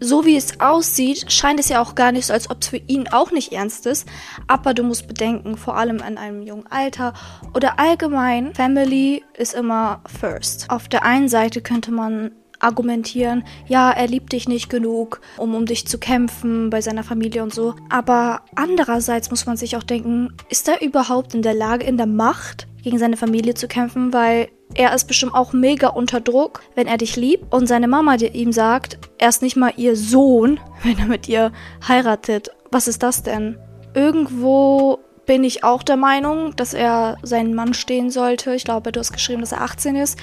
so 0.00 0.24
wie 0.24 0.36
es 0.36 0.60
aussieht, 0.60 1.30
scheint 1.30 1.60
es 1.60 1.68
ja 1.68 1.82
auch 1.82 1.94
gar 1.94 2.12
nicht 2.12 2.26
so, 2.26 2.32
als 2.32 2.50
ob 2.50 2.62
es 2.62 2.68
für 2.68 2.76
ihn 2.76 3.08
auch 3.08 3.32
nicht 3.32 3.52
ernst 3.52 3.84
ist. 3.86 4.08
Aber 4.46 4.72
du 4.72 4.82
musst 4.82 5.08
bedenken, 5.08 5.56
vor 5.56 5.76
allem 5.76 5.96
in 5.96 6.16
einem 6.16 6.42
jungen 6.42 6.66
Alter 6.68 7.12
oder 7.54 7.78
allgemein, 7.78 8.54
Family 8.54 9.24
ist 9.36 9.54
immer 9.54 10.00
first. 10.06 10.70
Auf 10.70 10.88
der 10.88 11.04
einen 11.04 11.28
Seite 11.28 11.60
könnte 11.60 11.90
man 11.90 12.32
argumentieren, 12.60 13.44
ja, 13.66 13.90
er 13.90 14.06
liebt 14.06 14.32
dich 14.32 14.48
nicht 14.48 14.70
genug, 14.70 15.20
um 15.36 15.54
um 15.54 15.66
dich 15.66 15.86
zu 15.86 15.98
kämpfen 15.98 16.70
bei 16.70 16.80
seiner 16.80 17.04
Familie 17.04 17.42
und 17.42 17.54
so. 17.54 17.74
Aber 17.88 18.42
andererseits 18.54 19.30
muss 19.30 19.46
man 19.46 19.56
sich 19.56 19.76
auch 19.76 19.82
denken, 19.82 20.32
ist 20.48 20.68
er 20.68 20.82
überhaupt 20.82 21.34
in 21.34 21.42
der 21.42 21.54
Lage, 21.54 21.84
in 21.84 21.96
der 21.96 22.06
Macht 22.06 22.66
gegen 22.82 22.98
seine 22.98 23.16
Familie 23.16 23.54
zu 23.54 23.68
kämpfen, 23.68 24.12
weil 24.12 24.48
er 24.74 24.94
ist 24.94 25.06
bestimmt 25.06 25.34
auch 25.34 25.52
mega 25.52 25.88
unter 25.88 26.20
Druck, 26.20 26.62
wenn 26.74 26.86
er 26.86 26.98
dich 26.98 27.16
liebt 27.16 27.52
und 27.52 27.66
seine 27.66 27.88
Mama 27.88 28.16
die 28.16 28.28
ihm 28.28 28.52
sagt, 28.52 28.98
er 29.18 29.28
ist 29.28 29.42
nicht 29.42 29.56
mal 29.56 29.72
ihr 29.76 29.96
Sohn, 29.96 30.60
wenn 30.82 30.98
er 30.98 31.06
mit 31.06 31.28
ihr 31.28 31.52
heiratet. 31.86 32.50
Was 32.70 32.88
ist 32.88 33.02
das 33.02 33.22
denn? 33.22 33.58
Irgendwo 33.94 34.98
bin 35.26 35.44
ich 35.44 35.62
auch 35.64 35.82
der 35.82 35.96
Meinung, 35.96 36.56
dass 36.56 36.72
er 36.72 37.18
seinen 37.22 37.54
Mann 37.54 37.74
stehen 37.74 38.10
sollte. 38.10 38.54
Ich 38.54 38.64
glaube, 38.64 38.92
du 38.92 39.00
hast 39.00 39.12
geschrieben, 39.12 39.42
dass 39.42 39.52
er 39.52 39.60
18 39.60 39.94
ist. 39.96 40.18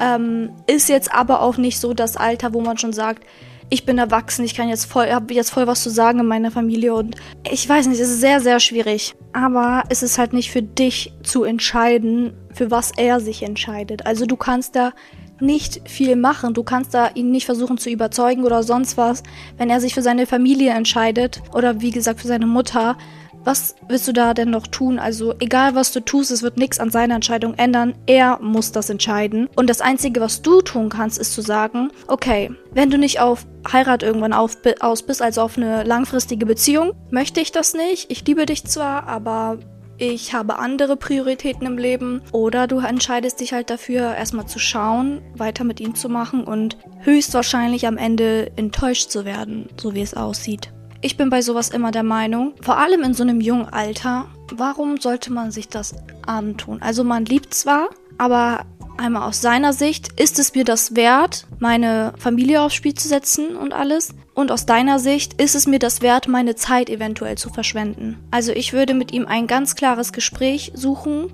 Ähm, 0.00 0.50
ist 0.66 0.88
jetzt 0.88 1.12
aber 1.12 1.42
auch 1.42 1.56
nicht 1.56 1.78
so 1.78 1.94
das 1.94 2.16
Alter, 2.16 2.54
wo 2.54 2.60
man 2.60 2.78
schon 2.78 2.92
sagt, 2.92 3.24
ich 3.72 3.86
bin 3.86 3.98
erwachsen, 3.98 4.44
ich 4.44 4.56
kann 4.56 4.68
jetzt 4.68 4.86
voll, 4.86 5.10
habe 5.10 5.32
jetzt 5.32 5.50
voll 5.50 5.66
was 5.66 5.82
zu 5.82 5.90
sagen 5.90 6.18
in 6.18 6.26
meiner 6.26 6.50
Familie 6.50 6.92
und 6.94 7.14
ich 7.48 7.68
weiß 7.68 7.86
nicht, 7.86 8.00
es 8.00 8.10
ist 8.10 8.20
sehr, 8.20 8.40
sehr 8.40 8.58
schwierig. 8.58 9.14
Aber 9.32 9.84
es 9.88 10.02
ist 10.02 10.18
halt 10.18 10.32
nicht 10.32 10.50
für 10.50 10.62
dich 10.62 11.12
zu 11.22 11.44
entscheiden, 11.44 12.32
für 12.52 12.72
was 12.72 12.90
er 12.96 13.20
sich 13.20 13.44
entscheidet. 13.44 14.06
Also 14.06 14.26
du 14.26 14.36
kannst 14.36 14.74
da 14.74 14.92
nicht 15.40 15.88
viel 15.88 16.16
machen. 16.16 16.52
Du 16.52 16.62
kannst 16.62 16.94
da 16.94 17.10
ihn 17.14 17.30
nicht 17.30 17.46
versuchen 17.46 17.78
zu 17.78 17.90
überzeugen 17.90 18.44
oder 18.44 18.62
sonst 18.62 18.96
was. 18.96 19.22
Wenn 19.56 19.70
er 19.70 19.80
sich 19.80 19.94
für 19.94 20.02
seine 20.02 20.26
Familie 20.26 20.72
entscheidet 20.72 21.40
oder 21.54 21.80
wie 21.80 21.92
gesagt 21.92 22.20
für 22.20 22.28
seine 22.28 22.46
Mutter, 22.46 22.96
was 23.44 23.74
willst 23.88 24.06
du 24.08 24.12
da 24.12 24.34
denn 24.34 24.50
noch 24.50 24.66
tun? 24.66 24.98
Also 24.98 25.34
egal 25.38 25.74
was 25.74 25.92
du 25.92 26.00
tust, 26.00 26.30
es 26.30 26.42
wird 26.42 26.56
nichts 26.56 26.78
an 26.78 26.90
seiner 26.90 27.14
Entscheidung 27.14 27.54
ändern. 27.54 27.94
Er 28.06 28.38
muss 28.40 28.72
das 28.72 28.90
entscheiden. 28.90 29.48
Und 29.56 29.70
das 29.70 29.80
Einzige, 29.80 30.20
was 30.20 30.42
du 30.42 30.60
tun 30.60 30.88
kannst, 30.88 31.18
ist 31.18 31.34
zu 31.34 31.42
sagen, 31.42 31.90
okay, 32.06 32.50
wenn 32.72 32.90
du 32.90 32.98
nicht 32.98 33.20
auf 33.20 33.46
Heirat 33.70 34.02
irgendwann 34.02 34.32
auf, 34.32 34.56
aus 34.80 35.02
bist, 35.02 35.22
also 35.22 35.42
auf 35.42 35.56
eine 35.56 35.84
langfristige 35.84 36.46
Beziehung, 36.46 36.92
möchte 37.10 37.40
ich 37.40 37.52
das 37.52 37.74
nicht. 37.74 38.10
Ich 38.10 38.26
liebe 38.26 38.46
dich 38.46 38.64
zwar, 38.64 39.06
aber 39.06 39.58
ich 39.96 40.32
habe 40.32 40.58
andere 40.58 40.96
Prioritäten 40.96 41.66
im 41.66 41.76
Leben. 41.76 42.22
Oder 42.32 42.66
du 42.66 42.78
entscheidest 42.78 43.40
dich 43.40 43.52
halt 43.52 43.68
dafür, 43.68 44.14
erstmal 44.14 44.46
zu 44.46 44.58
schauen, 44.58 45.20
weiter 45.34 45.64
mit 45.64 45.78
ihm 45.78 45.94
zu 45.94 46.08
machen 46.08 46.44
und 46.44 46.78
höchstwahrscheinlich 47.00 47.86
am 47.86 47.98
Ende 47.98 48.50
enttäuscht 48.56 49.10
zu 49.10 49.26
werden, 49.26 49.68
so 49.78 49.94
wie 49.94 50.00
es 50.00 50.14
aussieht. 50.14 50.72
Ich 51.02 51.16
bin 51.16 51.30
bei 51.30 51.40
sowas 51.40 51.70
immer 51.70 51.92
der 51.92 52.02
Meinung, 52.02 52.54
vor 52.60 52.76
allem 52.76 53.02
in 53.02 53.14
so 53.14 53.22
einem 53.22 53.40
jungen 53.40 53.70
Alter, 53.70 54.26
warum 54.52 55.00
sollte 55.00 55.32
man 55.32 55.50
sich 55.50 55.68
das 55.68 55.94
antun? 56.26 56.82
Also 56.82 57.04
man 57.04 57.24
liebt 57.24 57.54
zwar, 57.54 57.88
aber 58.18 58.66
einmal 58.98 59.26
aus 59.26 59.40
seiner 59.40 59.72
Sicht, 59.72 60.20
ist 60.20 60.38
es 60.38 60.54
mir 60.54 60.64
das 60.64 60.94
wert, 60.96 61.46
meine 61.58 62.12
Familie 62.18 62.60
aufs 62.60 62.74
Spiel 62.74 62.92
zu 62.92 63.08
setzen 63.08 63.56
und 63.56 63.72
alles? 63.72 64.14
Und 64.34 64.52
aus 64.52 64.66
deiner 64.66 64.98
Sicht, 64.98 65.40
ist 65.40 65.54
es 65.54 65.66
mir 65.66 65.78
das 65.78 66.02
wert, 66.02 66.28
meine 66.28 66.54
Zeit 66.54 66.90
eventuell 66.90 67.38
zu 67.38 67.48
verschwenden? 67.48 68.18
Also 68.30 68.52
ich 68.52 68.74
würde 68.74 68.92
mit 68.92 69.10
ihm 69.10 69.26
ein 69.26 69.46
ganz 69.46 69.76
klares 69.76 70.12
Gespräch 70.12 70.70
suchen 70.74 71.32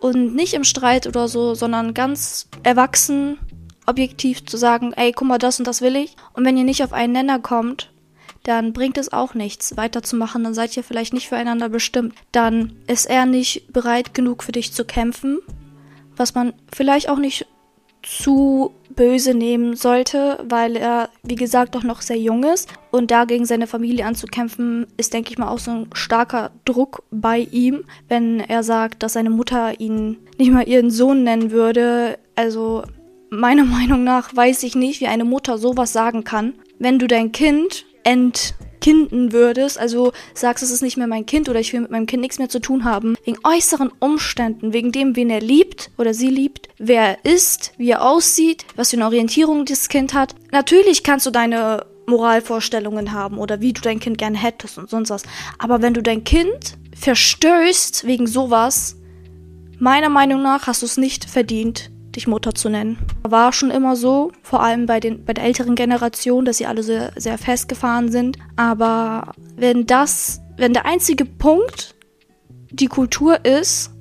und 0.00 0.34
nicht 0.34 0.54
im 0.54 0.64
Streit 0.64 1.06
oder 1.06 1.28
so, 1.28 1.54
sondern 1.54 1.92
ganz 1.92 2.48
erwachsen, 2.62 3.38
objektiv 3.84 4.46
zu 4.46 4.56
sagen, 4.56 4.94
ey, 4.94 5.12
guck 5.12 5.28
mal, 5.28 5.38
das 5.38 5.58
und 5.58 5.66
das 5.66 5.82
will 5.82 5.96
ich. 5.96 6.16
Und 6.32 6.46
wenn 6.46 6.56
ihr 6.56 6.64
nicht 6.64 6.82
auf 6.82 6.94
einen 6.94 7.12
Nenner 7.12 7.38
kommt, 7.38 7.90
dann 8.48 8.72
bringt 8.72 8.96
es 8.96 9.12
auch 9.12 9.34
nichts, 9.34 9.76
weiterzumachen. 9.76 10.42
Dann 10.42 10.54
seid 10.54 10.74
ihr 10.74 10.82
vielleicht 10.82 11.12
nicht 11.12 11.28
füreinander 11.28 11.68
bestimmt. 11.68 12.14
Dann 12.32 12.72
ist 12.86 13.04
er 13.04 13.26
nicht 13.26 13.70
bereit 13.74 14.14
genug 14.14 14.42
für 14.42 14.52
dich 14.52 14.72
zu 14.72 14.86
kämpfen, 14.86 15.40
was 16.16 16.34
man 16.34 16.54
vielleicht 16.72 17.10
auch 17.10 17.18
nicht 17.18 17.46
zu 18.02 18.72
böse 18.88 19.34
nehmen 19.34 19.76
sollte, 19.76 20.42
weil 20.48 20.76
er, 20.76 21.10
wie 21.22 21.34
gesagt, 21.34 21.76
auch 21.76 21.82
noch 21.82 22.00
sehr 22.00 22.16
jung 22.16 22.42
ist. 22.42 22.70
Und 22.90 23.10
da 23.10 23.26
gegen 23.26 23.44
seine 23.44 23.66
Familie 23.66 24.06
anzukämpfen, 24.06 24.86
ist, 24.96 25.12
denke 25.12 25.30
ich 25.30 25.36
mal, 25.36 25.48
auch 25.48 25.58
so 25.58 25.70
ein 25.70 25.90
starker 25.92 26.50
Druck 26.64 27.02
bei 27.10 27.40
ihm, 27.40 27.84
wenn 28.08 28.40
er 28.40 28.62
sagt, 28.62 29.02
dass 29.02 29.12
seine 29.12 29.28
Mutter 29.28 29.78
ihn 29.78 30.16
nicht 30.38 30.52
mal 30.52 30.66
ihren 30.66 30.90
Sohn 30.90 31.22
nennen 31.22 31.50
würde. 31.50 32.18
Also 32.34 32.82
meiner 33.28 33.64
Meinung 33.66 34.04
nach 34.04 34.34
weiß 34.34 34.62
ich 34.62 34.74
nicht, 34.74 35.02
wie 35.02 35.06
eine 35.06 35.26
Mutter 35.26 35.58
sowas 35.58 35.92
sagen 35.92 36.24
kann. 36.24 36.54
Wenn 36.78 36.98
du 36.98 37.08
dein 37.08 37.30
Kind 37.32 37.84
entkinden 38.08 39.32
würdest, 39.32 39.78
also 39.78 40.12
sagst, 40.32 40.64
es 40.64 40.70
ist 40.70 40.82
nicht 40.82 40.96
mehr 40.96 41.06
mein 41.06 41.26
Kind 41.26 41.48
oder 41.48 41.60
ich 41.60 41.72
will 41.72 41.80
mit 41.80 41.90
meinem 41.90 42.06
Kind 42.06 42.22
nichts 42.22 42.38
mehr 42.38 42.48
zu 42.48 42.58
tun 42.58 42.84
haben, 42.84 43.16
wegen 43.24 43.38
äußeren 43.44 43.92
Umständen, 43.98 44.72
wegen 44.72 44.92
dem, 44.92 45.14
wen 45.14 45.28
er 45.28 45.40
liebt 45.40 45.90
oder 45.98 46.14
sie 46.14 46.30
liebt, 46.30 46.68
wer 46.78 47.02
er 47.02 47.24
ist, 47.24 47.72
wie 47.76 47.90
er 47.90 48.02
aussieht, 48.02 48.64
was 48.76 48.90
für 48.90 48.96
eine 48.96 49.04
Orientierung 49.04 49.66
dieses 49.66 49.88
Kind 49.88 50.14
hat. 50.14 50.34
Natürlich 50.52 51.02
kannst 51.02 51.26
du 51.26 51.30
deine 51.30 51.84
Moralvorstellungen 52.06 53.12
haben 53.12 53.36
oder 53.36 53.60
wie 53.60 53.74
du 53.74 53.82
dein 53.82 54.00
Kind 54.00 54.16
gerne 54.16 54.38
hättest 54.38 54.78
und 54.78 54.88
sonst 54.88 55.10
was. 55.10 55.24
Aber 55.58 55.82
wenn 55.82 55.92
du 55.92 56.02
dein 56.02 56.24
Kind 56.24 56.78
verstößt 56.98 58.06
wegen 58.06 58.26
sowas, 58.26 58.96
meiner 59.78 60.08
Meinung 60.08 60.42
nach 60.42 60.66
hast 60.66 60.80
du 60.80 60.86
es 60.86 60.96
nicht 60.96 61.26
verdient, 61.26 61.90
dich 62.18 62.26
Mutter 62.26 62.54
zu 62.54 62.68
nennen. 62.68 62.98
War 63.22 63.52
schon 63.52 63.70
immer 63.70 63.94
so, 63.94 64.32
vor 64.42 64.62
allem 64.62 64.86
bei, 64.86 64.98
den, 64.98 65.24
bei 65.24 65.32
der 65.32 65.44
älteren 65.44 65.76
Generation, 65.76 66.44
dass 66.44 66.58
sie 66.58 66.66
alle 66.66 66.82
sehr, 66.82 67.12
sehr 67.16 67.38
festgefahren 67.38 68.10
sind. 68.10 68.38
Aber 68.56 69.32
wenn 69.56 69.86
das, 69.86 70.40
wenn 70.56 70.72
der 70.72 70.84
einzige 70.84 71.24
Punkt 71.24 71.94
die 72.70 72.88
Kultur 72.88 73.44
ist 73.44 73.92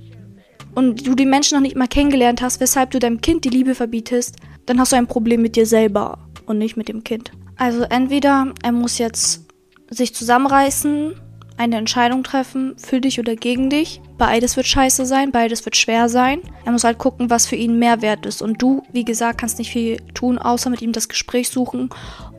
und 0.73 1.05
du 1.05 1.13
die 1.13 1.25
Menschen 1.25 1.55
noch 1.55 1.61
nicht 1.61 1.75
mal 1.75 1.87
kennengelernt 1.87 2.41
hast, 2.41 2.59
weshalb 2.59 2.91
du 2.91 2.99
deinem 2.99 3.21
Kind 3.21 3.45
die 3.45 3.49
Liebe 3.49 3.75
verbietest, 3.75 4.37
dann 4.65 4.79
hast 4.79 4.91
du 4.91 4.95
ein 4.95 5.07
Problem 5.07 5.41
mit 5.41 5.55
dir 5.55 5.65
selber 5.65 6.17
und 6.47 6.57
nicht 6.57 6.75
mit 6.75 6.89
dem 6.89 7.03
Kind. 7.03 7.31
Also 7.55 7.83
entweder 7.83 8.53
er 8.63 8.71
muss 8.71 8.97
jetzt 8.97 9.45
sich 9.89 10.13
zusammenreißen 10.13 11.13
eine 11.57 11.77
Entscheidung 11.77 12.23
treffen, 12.23 12.75
für 12.77 13.01
dich 13.01 13.19
oder 13.19 13.35
gegen 13.35 13.69
dich. 13.69 14.01
Beides 14.17 14.55
wird 14.55 14.67
scheiße 14.67 15.05
sein, 15.05 15.31
beides 15.31 15.65
wird 15.65 15.75
schwer 15.75 16.07
sein. 16.07 16.41
Er 16.65 16.71
muss 16.71 16.83
halt 16.83 16.99
gucken, 16.99 17.29
was 17.29 17.47
für 17.47 17.55
ihn 17.55 17.79
mehr 17.79 18.01
wert 18.01 18.25
ist. 18.25 18.41
Und 18.41 18.61
du, 18.61 18.83
wie 18.91 19.05
gesagt, 19.05 19.39
kannst 19.39 19.57
nicht 19.57 19.71
viel 19.71 19.97
tun, 20.13 20.37
außer 20.37 20.69
mit 20.69 20.81
ihm 20.81 20.91
das 20.91 21.09
Gespräch 21.09 21.49
suchen, 21.49 21.89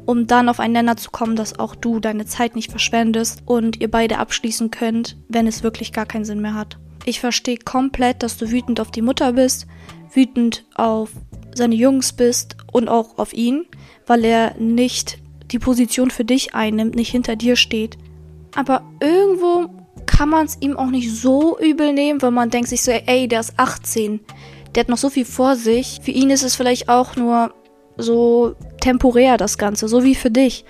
um 0.06 0.26
dann 0.26 0.48
auf 0.48 0.60
einen 0.60 0.72
Nenner 0.72 0.96
zu 0.96 1.10
kommen, 1.10 1.36
dass 1.36 1.58
auch 1.58 1.74
du 1.74 2.00
deine 2.00 2.26
Zeit 2.26 2.54
nicht 2.54 2.70
verschwendest 2.70 3.42
und 3.44 3.80
ihr 3.80 3.90
beide 3.90 4.18
abschließen 4.18 4.70
könnt, 4.70 5.16
wenn 5.28 5.46
es 5.46 5.62
wirklich 5.62 5.92
gar 5.92 6.06
keinen 6.06 6.24
Sinn 6.24 6.40
mehr 6.40 6.54
hat. 6.54 6.78
Ich 7.04 7.20
verstehe 7.20 7.58
komplett, 7.58 8.22
dass 8.22 8.36
du 8.36 8.50
wütend 8.50 8.80
auf 8.80 8.90
die 8.90 9.02
Mutter 9.02 9.32
bist, 9.32 9.66
wütend 10.12 10.64
auf 10.74 11.10
seine 11.54 11.74
Jungs 11.74 12.12
bist 12.12 12.56
und 12.72 12.88
auch 12.88 13.18
auf 13.18 13.32
ihn, 13.32 13.66
weil 14.06 14.24
er 14.24 14.54
nicht 14.58 15.18
die 15.50 15.58
Position 15.58 16.10
für 16.10 16.24
dich 16.24 16.54
einnimmt, 16.54 16.94
nicht 16.94 17.10
hinter 17.10 17.36
dir 17.36 17.56
steht. 17.56 17.98
Aber 18.55 18.82
irgendwo 19.01 19.68
kann 20.07 20.30
man 20.30 20.46
es 20.46 20.57
ihm 20.61 20.76
auch 20.76 20.90
nicht 20.90 21.14
so 21.14 21.59
übel 21.59 21.92
nehmen, 21.92 22.20
weil 22.22 22.30
man 22.30 22.51
denkt 22.51 22.68
sich 22.68 22.82
so, 22.82 22.90
ey, 22.90 23.28
der 23.28 23.40
ist 23.40 23.55
18. 23.57 24.20
Der 24.74 24.82
hat 24.82 24.88
noch 24.88 24.99
so 24.99 25.11
viel 25.11 25.24
vor 25.24 25.57
sich. 25.57 26.01
Für 26.03 26.11
ihn 26.11 26.30
ist 26.30 26.42
es 26.42 26.57
vielleicht 26.57 26.88
auch 26.88 27.16
nur 27.16 27.53
so 27.96 28.55
temporär 28.80 29.36
das 29.36 29.59
Ganze, 29.59 29.88
so 29.88 30.05
wie 30.05 30.14
für 30.14 30.30
dich. 30.30 30.64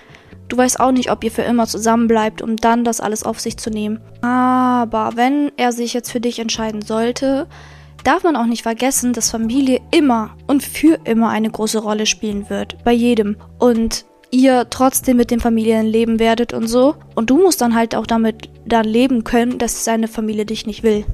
Du 0.48 0.56
weißt 0.56 0.80
auch 0.80 0.92
nicht, 0.92 1.10
ob 1.10 1.22
ihr 1.24 1.30
für 1.30 1.42
immer 1.42 1.66
zusammen 1.66 2.08
bleibt, 2.08 2.40
um 2.40 2.56
dann 2.56 2.84
das 2.84 3.00
alles 3.00 3.22
auf 3.22 3.38
sich 3.38 3.58
zu 3.58 3.70
nehmen. 3.70 4.00
Aber 4.22 5.12
wenn 5.14 5.52
er 5.56 5.72
sich 5.72 5.92
jetzt 5.92 6.10
für 6.10 6.20
dich 6.20 6.38
entscheiden 6.38 6.80
sollte, 6.80 7.46
darf 8.02 8.24
man 8.24 8.36
auch 8.36 8.46
nicht 8.46 8.62
vergessen, 8.62 9.12
dass 9.12 9.30
Familie 9.30 9.80
immer 9.90 10.36
und 10.46 10.62
für 10.62 10.98
immer 11.04 11.28
eine 11.28 11.50
große 11.50 11.78
Rolle 11.78 12.06
spielen 12.06 12.48
wird. 12.48 12.82
Bei 12.82 12.92
jedem. 12.92 13.36
Und 13.58 14.06
ihr 14.30 14.66
trotzdem 14.70 15.16
mit 15.16 15.30
dem 15.30 15.40
Familienleben 15.40 16.18
werdet 16.18 16.52
und 16.52 16.66
so. 16.66 16.96
Und 17.14 17.30
du 17.30 17.38
musst 17.38 17.60
dann 17.60 17.74
halt 17.74 17.94
auch 17.94 18.06
damit 18.06 18.50
dann 18.66 18.84
leben 18.84 19.24
können, 19.24 19.58
dass 19.58 19.84
seine 19.84 20.08
Familie 20.08 20.46
dich 20.46 20.66
nicht 20.66 20.82
will. 20.82 21.04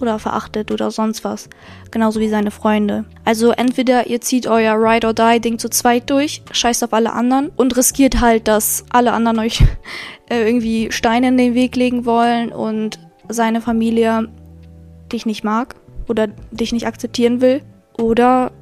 Oder 0.00 0.18
verachtet 0.18 0.70
oder 0.70 0.90
sonst 0.90 1.24
was. 1.24 1.48
Genauso 1.90 2.20
wie 2.20 2.28
seine 2.28 2.50
Freunde. 2.50 3.04
Also 3.24 3.50
entweder 3.50 4.06
ihr 4.06 4.20
zieht 4.20 4.46
euer 4.46 4.74
Ride 4.74 5.06
or 5.06 5.12
Die 5.12 5.40
Ding 5.40 5.58
zu 5.58 5.68
zweit 5.68 6.08
durch, 6.08 6.42
scheißt 6.52 6.82
auf 6.84 6.94
alle 6.94 7.12
anderen 7.12 7.50
und 7.56 7.76
riskiert 7.76 8.20
halt, 8.20 8.48
dass 8.48 8.84
alle 8.90 9.12
anderen 9.12 9.38
euch 9.40 9.62
äh, 10.30 10.46
irgendwie 10.46 10.90
Steine 10.90 11.28
in 11.28 11.36
den 11.36 11.54
Weg 11.54 11.76
legen 11.76 12.06
wollen 12.06 12.50
und 12.50 12.98
seine 13.28 13.60
Familie 13.60 14.28
dich 15.12 15.26
nicht 15.26 15.44
mag 15.44 15.74
oder 16.08 16.28
dich 16.50 16.72
nicht 16.72 16.86
akzeptieren 16.86 17.40
will. 17.40 17.62
Oder 17.98 18.52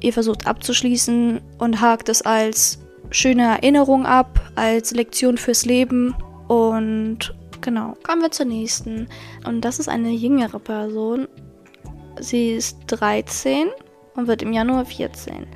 ihr 0.00 0.12
versucht 0.12 0.46
abzuschließen 0.46 1.40
und 1.58 1.80
hakt 1.80 2.08
es 2.08 2.22
als 2.22 2.80
schöne 3.10 3.42
Erinnerung 3.44 4.06
ab, 4.06 4.40
als 4.54 4.92
Lektion 4.92 5.38
fürs 5.38 5.64
Leben. 5.64 6.14
Und 6.48 7.34
genau, 7.60 7.94
kommen 8.02 8.22
wir 8.22 8.30
zur 8.30 8.46
nächsten. 8.46 9.08
Und 9.46 9.62
das 9.62 9.78
ist 9.78 9.88
eine 9.88 10.10
jüngere 10.10 10.58
Person. 10.58 11.28
Sie 12.18 12.50
ist 12.52 12.78
13 12.86 13.68
und 14.16 14.26
wird 14.26 14.42
im 14.42 14.52
Januar 14.52 14.84
14. 14.84 15.46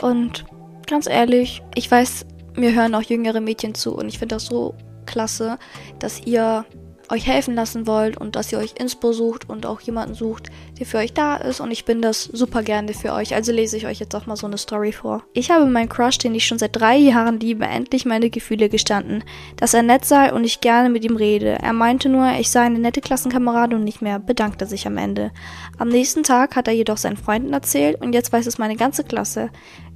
Und 0.00 0.44
ganz 0.86 1.06
ehrlich, 1.06 1.62
ich 1.74 1.90
weiß, 1.90 2.26
mir 2.56 2.74
hören 2.74 2.94
auch 2.94 3.02
jüngere 3.02 3.40
Mädchen 3.40 3.74
zu 3.74 3.94
und 3.94 4.08
ich 4.08 4.18
finde 4.18 4.34
das 4.34 4.46
so 4.46 4.74
klasse, 5.06 5.58
dass 5.98 6.20
ihr 6.26 6.64
euch 7.12 7.26
helfen 7.26 7.54
lassen 7.54 7.86
wollt 7.86 8.16
und 8.16 8.36
dass 8.36 8.50
ihr 8.52 8.58
euch 8.58 8.74
Inspo 8.78 9.12
sucht 9.12 9.48
und 9.48 9.66
auch 9.66 9.80
jemanden 9.80 10.14
sucht, 10.14 10.50
der 10.78 10.86
für 10.86 10.98
euch 10.98 11.12
da 11.12 11.36
ist 11.36 11.60
und 11.60 11.70
ich 11.70 11.84
bin 11.84 12.00
das 12.00 12.24
super 12.24 12.62
gerne 12.62 12.94
für 12.94 13.12
euch. 13.12 13.34
Also 13.34 13.52
lese 13.52 13.76
ich 13.76 13.86
euch 13.86 14.00
jetzt 14.00 14.14
auch 14.14 14.26
mal 14.26 14.36
so 14.36 14.46
eine 14.46 14.58
Story 14.58 14.92
vor. 14.92 15.22
Ich 15.34 15.50
habe 15.50 15.66
meinen 15.66 15.88
Crush, 15.88 16.18
den 16.18 16.34
ich 16.34 16.46
schon 16.46 16.58
seit 16.58 16.74
drei 16.74 16.96
Jahren 16.96 17.38
liebe, 17.38 17.66
endlich 17.66 18.06
meine 18.06 18.30
Gefühle 18.30 18.68
gestanden, 18.68 19.22
dass 19.56 19.74
er 19.74 19.82
nett 19.82 20.04
sei 20.04 20.32
und 20.32 20.44
ich 20.44 20.60
gerne 20.60 20.88
mit 20.88 21.04
ihm 21.04 21.16
rede. 21.16 21.58
Er 21.62 21.72
meinte 21.72 22.08
nur, 22.08 22.32
ich 22.38 22.50
sei 22.50 22.62
eine 22.62 22.78
nette 22.78 23.00
Klassenkameradin 23.00 23.78
und 23.78 23.84
nicht 23.84 24.02
mehr, 24.02 24.18
bedankte 24.18 24.66
sich 24.66 24.86
am 24.86 24.96
Ende. 24.96 25.32
Am 25.78 25.88
nächsten 25.88 26.22
Tag 26.22 26.56
hat 26.56 26.66
er 26.66 26.74
jedoch 26.74 26.96
seinen 26.96 27.16
Freunden 27.16 27.52
erzählt 27.52 28.00
und 28.00 28.14
jetzt 28.14 28.32
weiß 28.32 28.46
es 28.46 28.58
meine 28.58 28.76
ganze 28.76 29.04
Klasse. 29.04 29.50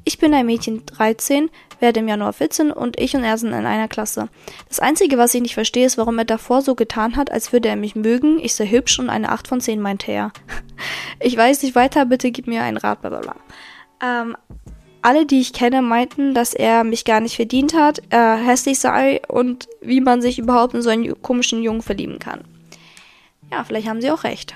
Ich 0.08 0.18
bin 0.18 0.32
ein 0.34 0.46
Mädchen 0.46 0.86
13, 0.86 1.50
werde 1.80 1.98
im 1.98 2.06
Januar 2.06 2.32
14 2.32 2.70
und 2.70 2.96
ich 3.00 3.16
und 3.16 3.24
er 3.24 3.36
sind 3.38 3.48
in 3.48 3.66
einer 3.66 3.88
Klasse. 3.88 4.28
Das 4.68 4.78
Einzige, 4.78 5.18
was 5.18 5.34
ich 5.34 5.42
nicht 5.42 5.54
verstehe, 5.54 5.84
ist, 5.84 5.98
warum 5.98 6.16
er 6.20 6.24
davor 6.24 6.62
so 6.62 6.76
getan 6.76 7.16
hat, 7.16 7.32
als 7.32 7.52
würde 7.52 7.68
er 7.68 7.74
mich 7.74 7.96
mögen. 7.96 8.38
Ich 8.38 8.54
sei 8.54 8.68
hübsch 8.68 9.00
und 9.00 9.10
eine 9.10 9.30
8 9.30 9.48
von 9.48 9.60
10 9.60 9.80
meinte 9.80 10.12
er. 10.12 10.30
ich 11.20 11.36
weiß 11.36 11.60
nicht 11.64 11.74
weiter, 11.74 12.06
bitte 12.06 12.30
gib 12.30 12.46
mir 12.46 12.62
einen 12.62 12.76
Rat, 12.76 13.00
bla 13.00 13.10
bla. 13.18 13.34
Ähm, 14.00 14.36
alle, 15.02 15.26
die 15.26 15.40
ich 15.40 15.52
kenne, 15.52 15.82
meinten, 15.82 16.34
dass 16.34 16.54
er 16.54 16.84
mich 16.84 17.04
gar 17.04 17.18
nicht 17.18 17.34
verdient 17.34 17.74
hat, 17.74 18.00
er 18.08 18.36
hässlich 18.36 18.78
sei 18.78 19.20
und 19.26 19.68
wie 19.80 20.00
man 20.00 20.22
sich 20.22 20.38
überhaupt 20.38 20.74
in 20.74 20.82
so 20.82 20.90
einen 20.90 21.20
komischen 21.20 21.64
Jungen 21.64 21.82
verlieben 21.82 22.20
kann. 22.20 22.44
Ja, 23.50 23.64
vielleicht 23.64 23.88
haben 23.88 24.00
sie 24.00 24.12
auch 24.12 24.22
recht. 24.22 24.54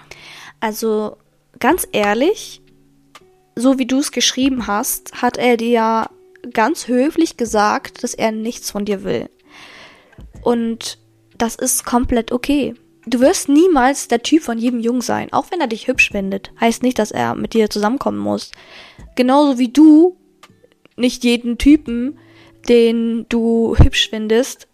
Also, 0.60 1.16
ganz 1.58 1.88
ehrlich, 1.90 2.62
so 3.60 3.78
wie 3.78 3.86
du 3.86 3.98
es 3.98 4.12
geschrieben 4.12 4.66
hast, 4.66 5.22
hat 5.22 5.36
er 5.36 5.56
dir 5.56 5.68
ja 5.68 6.10
ganz 6.52 6.88
höflich 6.88 7.36
gesagt, 7.36 8.02
dass 8.02 8.14
er 8.14 8.32
nichts 8.32 8.70
von 8.70 8.84
dir 8.84 9.04
will. 9.04 9.28
Und 10.42 10.98
das 11.36 11.54
ist 11.54 11.84
komplett 11.84 12.32
okay. 12.32 12.74
Du 13.06 13.20
wirst 13.20 13.48
niemals 13.48 14.08
der 14.08 14.22
Typ 14.22 14.42
von 14.42 14.58
jedem 14.58 14.80
Jungen 14.80 15.00
sein, 15.00 15.32
auch 15.32 15.50
wenn 15.50 15.60
er 15.60 15.66
dich 15.66 15.88
hübsch 15.88 16.10
findet. 16.10 16.52
Heißt 16.60 16.82
nicht, 16.82 16.98
dass 16.98 17.10
er 17.10 17.34
mit 17.34 17.54
dir 17.54 17.70
zusammenkommen 17.70 18.18
muss. 18.18 18.50
Genauso 19.16 19.58
wie 19.58 19.68
du 19.68 20.16
nicht 20.96 21.24
jeden 21.24 21.56
Typen, 21.56 22.18
den 22.68 23.26
du 23.28 23.74
hübsch 23.76 24.10
findest, 24.10 24.68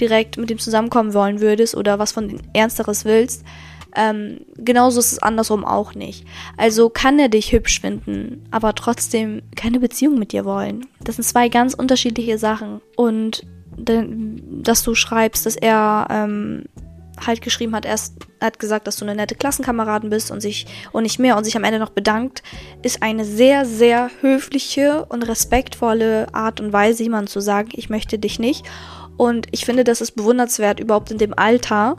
direkt 0.00 0.36
mit 0.36 0.50
ihm 0.50 0.58
zusammenkommen 0.58 1.14
wollen 1.14 1.40
würdest 1.40 1.76
oder 1.76 1.98
was 1.98 2.12
von 2.12 2.40
Ernsteres 2.52 3.04
willst. 3.04 3.44
Ähm, 3.96 4.40
genauso 4.56 4.98
ist 5.00 5.12
es 5.12 5.22
andersrum 5.22 5.64
auch 5.64 5.94
nicht. 5.94 6.26
Also 6.56 6.88
kann 6.88 7.18
er 7.18 7.28
dich 7.28 7.52
hübsch 7.52 7.80
finden, 7.80 8.44
aber 8.50 8.74
trotzdem 8.74 9.42
keine 9.56 9.80
Beziehung 9.80 10.18
mit 10.18 10.32
dir 10.32 10.44
wollen. 10.44 10.86
Das 11.00 11.16
sind 11.16 11.24
zwei 11.24 11.48
ganz 11.48 11.74
unterschiedliche 11.74 12.38
Sachen. 12.38 12.80
Und 12.96 13.46
dass 13.76 14.82
du 14.82 14.94
schreibst, 14.94 15.46
dass 15.46 15.56
er 15.56 16.06
ähm, 16.10 16.64
halt 17.24 17.42
geschrieben 17.42 17.74
hat, 17.74 17.84
er 17.84 17.96
hat 18.40 18.58
gesagt, 18.58 18.86
dass 18.86 18.96
du 18.96 19.04
eine 19.04 19.14
nette 19.14 19.34
Klassenkameradin 19.34 20.10
bist 20.10 20.30
und 20.30 20.40
sich 20.40 20.66
und 20.92 21.02
nicht 21.04 21.18
mehr 21.18 21.36
und 21.36 21.44
sich 21.44 21.56
am 21.56 21.64
Ende 21.64 21.78
noch 21.78 21.90
bedankt, 21.90 22.42
ist 22.82 23.02
eine 23.02 23.24
sehr, 23.24 23.64
sehr 23.64 24.10
höfliche 24.20 25.04
und 25.06 25.22
respektvolle 25.22 26.32
Art 26.34 26.60
und 26.60 26.72
Weise, 26.72 27.02
jemandem 27.02 27.28
zu 27.28 27.40
sagen, 27.40 27.70
ich 27.72 27.90
möchte 27.90 28.18
dich 28.18 28.38
nicht. 28.38 28.64
Und 29.16 29.46
ich 29.52 29.64
finde, 29.64 29.84
das 29.84 30.00
ist 30.00 30.12
bewundernswert, 30.12 30.80
überhaupt 30.80 31.10
in 31.10 31.18
dem 31.18 31.38
Alter 31.38 31.98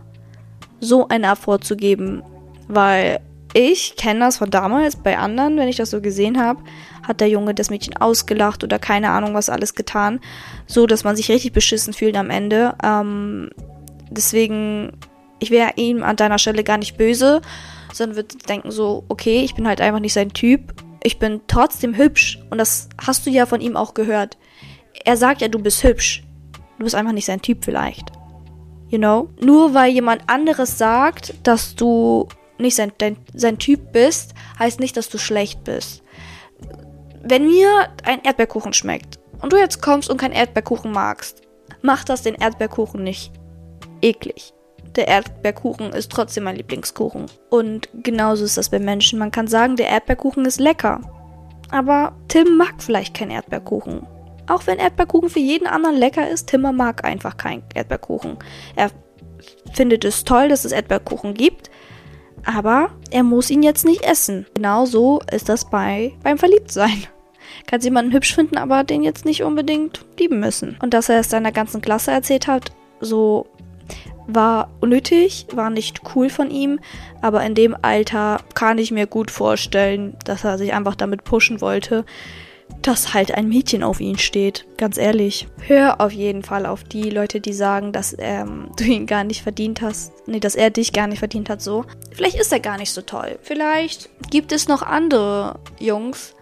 so 0.86 1.08
eine 1.08 1.30
Art 1.30 1.40
vorzugeben, 1.40 2.24
weil 2.68 3.20
ich 3.54 3.96
kenne 3.96 4.20
das 4.20 4.38
von 4.38 4.50
damals 4.50 4.98
bei 4.98 5.18
anderen, 5.18 5.58
wenn 5.58 5.70
ich 5.70 5.78
das 5.78 5.90
so 5.90 6.02
gesehen 6.02 6.38
habe, 6.38 6.62
hat 7.04 7.22
der 7.22 7.30
Junge 7.30 7.54
das 7.54 7.70
Mädchen 7.70 7.96
ausgelacht 7.96 8.66
oder 8.66 8.80
keine 8.80 9.12
Ahnung 9.12 9.34
was 9.34 9.50
alles 9.50 9.76
getan, 9.76 10.20
so 10.68 10.88
dass 10.88 11.06
man 11.06 11.16
sich 11.16 11.30
richtig 11.30 11.54
beschissen 11.54 11.94
fühlt 11.94 12.18
am 12.18 12.30
Ende. 12.30 12.76
Ähm, 12.84 13.50
deswegen, 14.10 14.98
ich 15.40 15.52
wäre 15.52 15.72
ihm 15.78 16.04
an 16.04 16.18
deiner 16.18 16.38
Stelle 16.38 16.66
gar 16.66 16.78
nicht 16.78 16.98
böse, 16.98 17.42
sondern 17.94 18.18
würde 18.18 18.38
denken 18.50 18.72
so, 18.72 19.06
okay, 19.08 19.42
ich 19.42 19.56
bin 19.56 19.68
halt 19.68 19.80
einfach 19.80 20.02
nicht 20.02 20.14
sein 20.14 20.34
Typ. 20.34 20.74
Ich 21.02 21.18
bin 21.18 21.40
trotzdem 21.48 21.96
hübsch 21.96 22.40
und 22.50 22.58
das 22.58 22.90
hast 23.02 23.26
du 23.26 23.30
ja 23.30 23.46
von 23.46 23.62
ihm 23.62 23.78
auch 23.78 23.94
gehört. 23.94 24.38
Er 25.06 25.16
sagt 25.16 25.42
ja, 25.42 25.48
du 25.48 25.60
bist 25.60 25.82
hübsch. 25.84 26.24
Du 26.78 26.84
bist 26.84 26.96
einfach 26.96 27.14
nicht 27.14 27.26
sein 27.26 27.42
Typ 27.42 27.64
vielleicht. 27.64 28.12
You 28.96 29.00
know? 29.00 29.28
Nur 29.42 29.74
weil 29.74 29.92
jemand 29.92 30.22
anderes 30.28 30.78
sagt, 30.78 31.34
dass 31.44 31.76
du 31.76 32.30
nicht 32.58 32.78
sein, 32.78 32.94
dein, 32.98 33.18
sein 33.34 33.58
Typ 33.58 33.92
bist, 33.92 34.34
heißt 34.58 34.80
nicht, 34.80 34.96
dass 34.96 35.10
du 35.10 35.18
schlecht 35.18 35.66
bist. 35.66 36.02
Wenn 37.22 37.46
mir 37.46 37.90
ein 38.06 38.24
Erdbeerkuchen 38.24 38.72
schmeckt 38.72 39.20
und 39.42 39.52
du 39.52 39.58
jetzt 39.58 39.82
kommst 39.82 40.10
und 40.10 40.16
keinen 40.16 40.32
Erdbeerkuchen 40.32 40.94
magst, 40.94 41.42
macht 41.82 42.08
das 42.08 42.22
den 42.22 42.36
Erdbeerkuchen 42.36 43.04
nicht 43.04 43.34
eklig. 44.02 44.54
Der 44.96 45.10
Erdbeerkuchen 45.10 45.92
ist 45.92 46.10
trotzdem 46.10 46.46
mein 46.46 46.56
Lieblingskuchen. 46.56 47.26
Und 47.50 47.90
genauso 48.02 48.46
ist 48.46 48.56
das 48.56 48.70
bei 48.70 48.80
Menschen. 48.80 49.20
Man 49.20 49.32
kann 49.32 49.50
sagen, 49.50 49.76
der 49.76 49.90
Erdbeerkuchen 49.90 50.46
ist 50.46 50.62
lecker. 50.62 51.02
Aber 51.70 52.14
Tim 52.30 52.56
mag 52.56 52.76
vielleicht 52.78 53.14
keinen 53.14 53.32
Erdbeerkuchen. 53.32 54.08
Auch 54.48 54.68
wenn 54.68 54.80
Erdbeerkuchen 54.80 55.30
für 55.30 55.40
jeden 55.40 55.68
anderen 55.68 55.96
lecker 55.96 56.30
ist, 56.30 56.48
Timmer 56.48 56.72
mag 56.72 57.04
einfach 57.04 57.38
keinen 57.38 57.64
Erdbeerkuchen. 57.74 58.38
Er 58.76 58.92
findet 59.74 60.06
es 60.06 60.24
toll, 60.24 60.50
dass 60.50 60.66
es 60.66 60.72
Erdbeerkuchen 60.72 61.34
gibt, 61.34 61.70
aber 62.46 62.92
er 63.12 63.24
muss 63.24 63.50
ihn 63.50 63.64
jetzt 63.64 63.86
nicht 63.86 64.04
essen. 64.04 64.46
Genau 64.54 64.86
so 64.86 65.20
ist 65.32 65.50
das 65.50 65.70
bei 65.70 66.14
beim 66.24 66.38
Verliebtsein. 66.38 67.06
Kannst 67.68 67.86
jemanden 67.86 68.14
hübsch 68.14 68.36
finden, 68.36 68.58
aber 68.58 68.84
den 68.84 69.04
jetzt 69.04 69.26
nicht 69.26 69.44
unbedingt 69.44 70.06
lieben 70.20 70.40
müssen. 70.40 70.78
Und 70.82 70.94
dass 70.94 71.10
er 71.10 71.20
es 71.20 71.30
seiner 71.30 71.52
ganzen 71.52 71.82
Klasse 71.82 72.12
erzählt 72.12 72.48
hat, 72.48 72.72
so 73.00 73.48
war 74.28 74.70
unnötig, 74.82 75.48
war 75.54 75.70
nicht 75.70 76.02
cool 76.16 76.30
von 76.30 76.50
ihm, 76.50 76.80
aber 77.22 77.44
in 77.44 77.56
dem 77.56 77.76
Alter 77.82 78.42
kann 78.56 78.78
ich 78.78 78.92
mir 78.92 79.06
gut 79.06 79.30
vorstellen, 79.30 80.18
dass 80.26 80.44
er 80.44 80.58
sich 80.58 80.74
einfach 80.74 80.96
damit 80.96 81.24
pushen 81.24 81.62
wollte, 81.62 82.06
dass 82.82 83.14
halt 83.16 83.34
ein 83.34 83.50
Mädchen 83.50 83.84
auf 83.84 84.00
ihn 84.00 84.18
steht. 84.18 84.66
Ganz 84.78 84.98
ehrlich. 84.98 85.48
Hör 85.66 86.02
auf 86.02 86.12
jeden 86.12 86.44
Fall 86.44 86.66
auf 86.66 86.84
die 86.84 87.10
Leute, 87.10 87.42
die 87.42 87.54
sagen, 87.54 87.92
dass 87.92 88.16
ähm, 88.20 88.70
du 88.78 88.84
ihn 88.84 89.08
gar 89.08 89.24
nicht 89.24 89.42
verdient 89.42 89.82
hast. 89.82 90.14
Nee, 90.28 90.40
dass 90.40 90.56
er 90.56 90.70
dich 90.70 90.94
gar 90.94 91.08
nicht 91.08 91.20
verdient 91.20 91.50
hat, 91.50 91.62
so. 91.62 91.86
Vielleicht 92.12 92.38
ist 92.38 92.52
er 92.52 92.60
gar 92.60 92.78
nicht 92.78 92.92
so 92.92 93.02
toll. 93.02 93.40
Vielleicht 93.42 94.10
gibt 94.30 94.52
es 94.52 94.68
noch 94.68 94.84
andere 94.84 95.60
Jungs, 95.80 96.36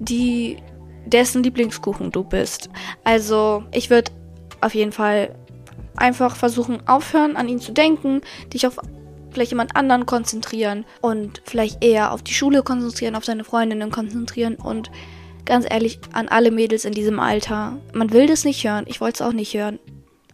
die 0.00 0.58
dessen 1.06 1.42
Lieblingskuchen 1.42 2.10
du 2.10 2.24
bist. 2.24 2.70
Also, 3.04 3.62
ich 3.72 3.90
würde 3.90 4.10
auf 4.60 4.74
jeden 4.74 4.92
Fall 4.92 5.34
einfach 5.96 6.34
versuchen, 6.34 6.86
aufhören, 6.88 7.36
an 7.36 7.48
ihn 7.48 7.60
zu 7.60 7.72
denken, 7.72 8.22
dich 8.52 8.66
auf 8.66 8.78
vielleicht 9.30 9.50
jemand 9.50 9.76
anderen 9.76 10.06
konzentrieren 10.06 10.84
und 11.00 11.42
vielleicht 11.44 11.84
eher 11.84 12.12
auf 12.12 12.22
die 12.22 12.34
Schule 12.34 12.62
konzentrieren, 12.62 13.16
auf 13.16 13.24
seine 13.24 13.44
Freundinnen 13.44 13.90
konzentrieren 13.90 14.54
und 14.54 14.90
Ganz 15.44 15.66
ehrlich, 15.68 15.98
an 16.12 16.28
alle 16.28 16.50
Mädels 16.50 16.84
in 16.84 16.92
diesem 16.92 17.20
Alter. 17.20 17.78
Man 17.92 18.12
will 18.12 18.26
das 18.26 18.44
nicht 18.44 18.64
hören. 18.64 18.84
Ich 18.88 19.00
wollte 19.00 19.22
es 19.22 19.28
auch 19.28 19.32
nicht 19.32 19.54
hören. 19.54 19.78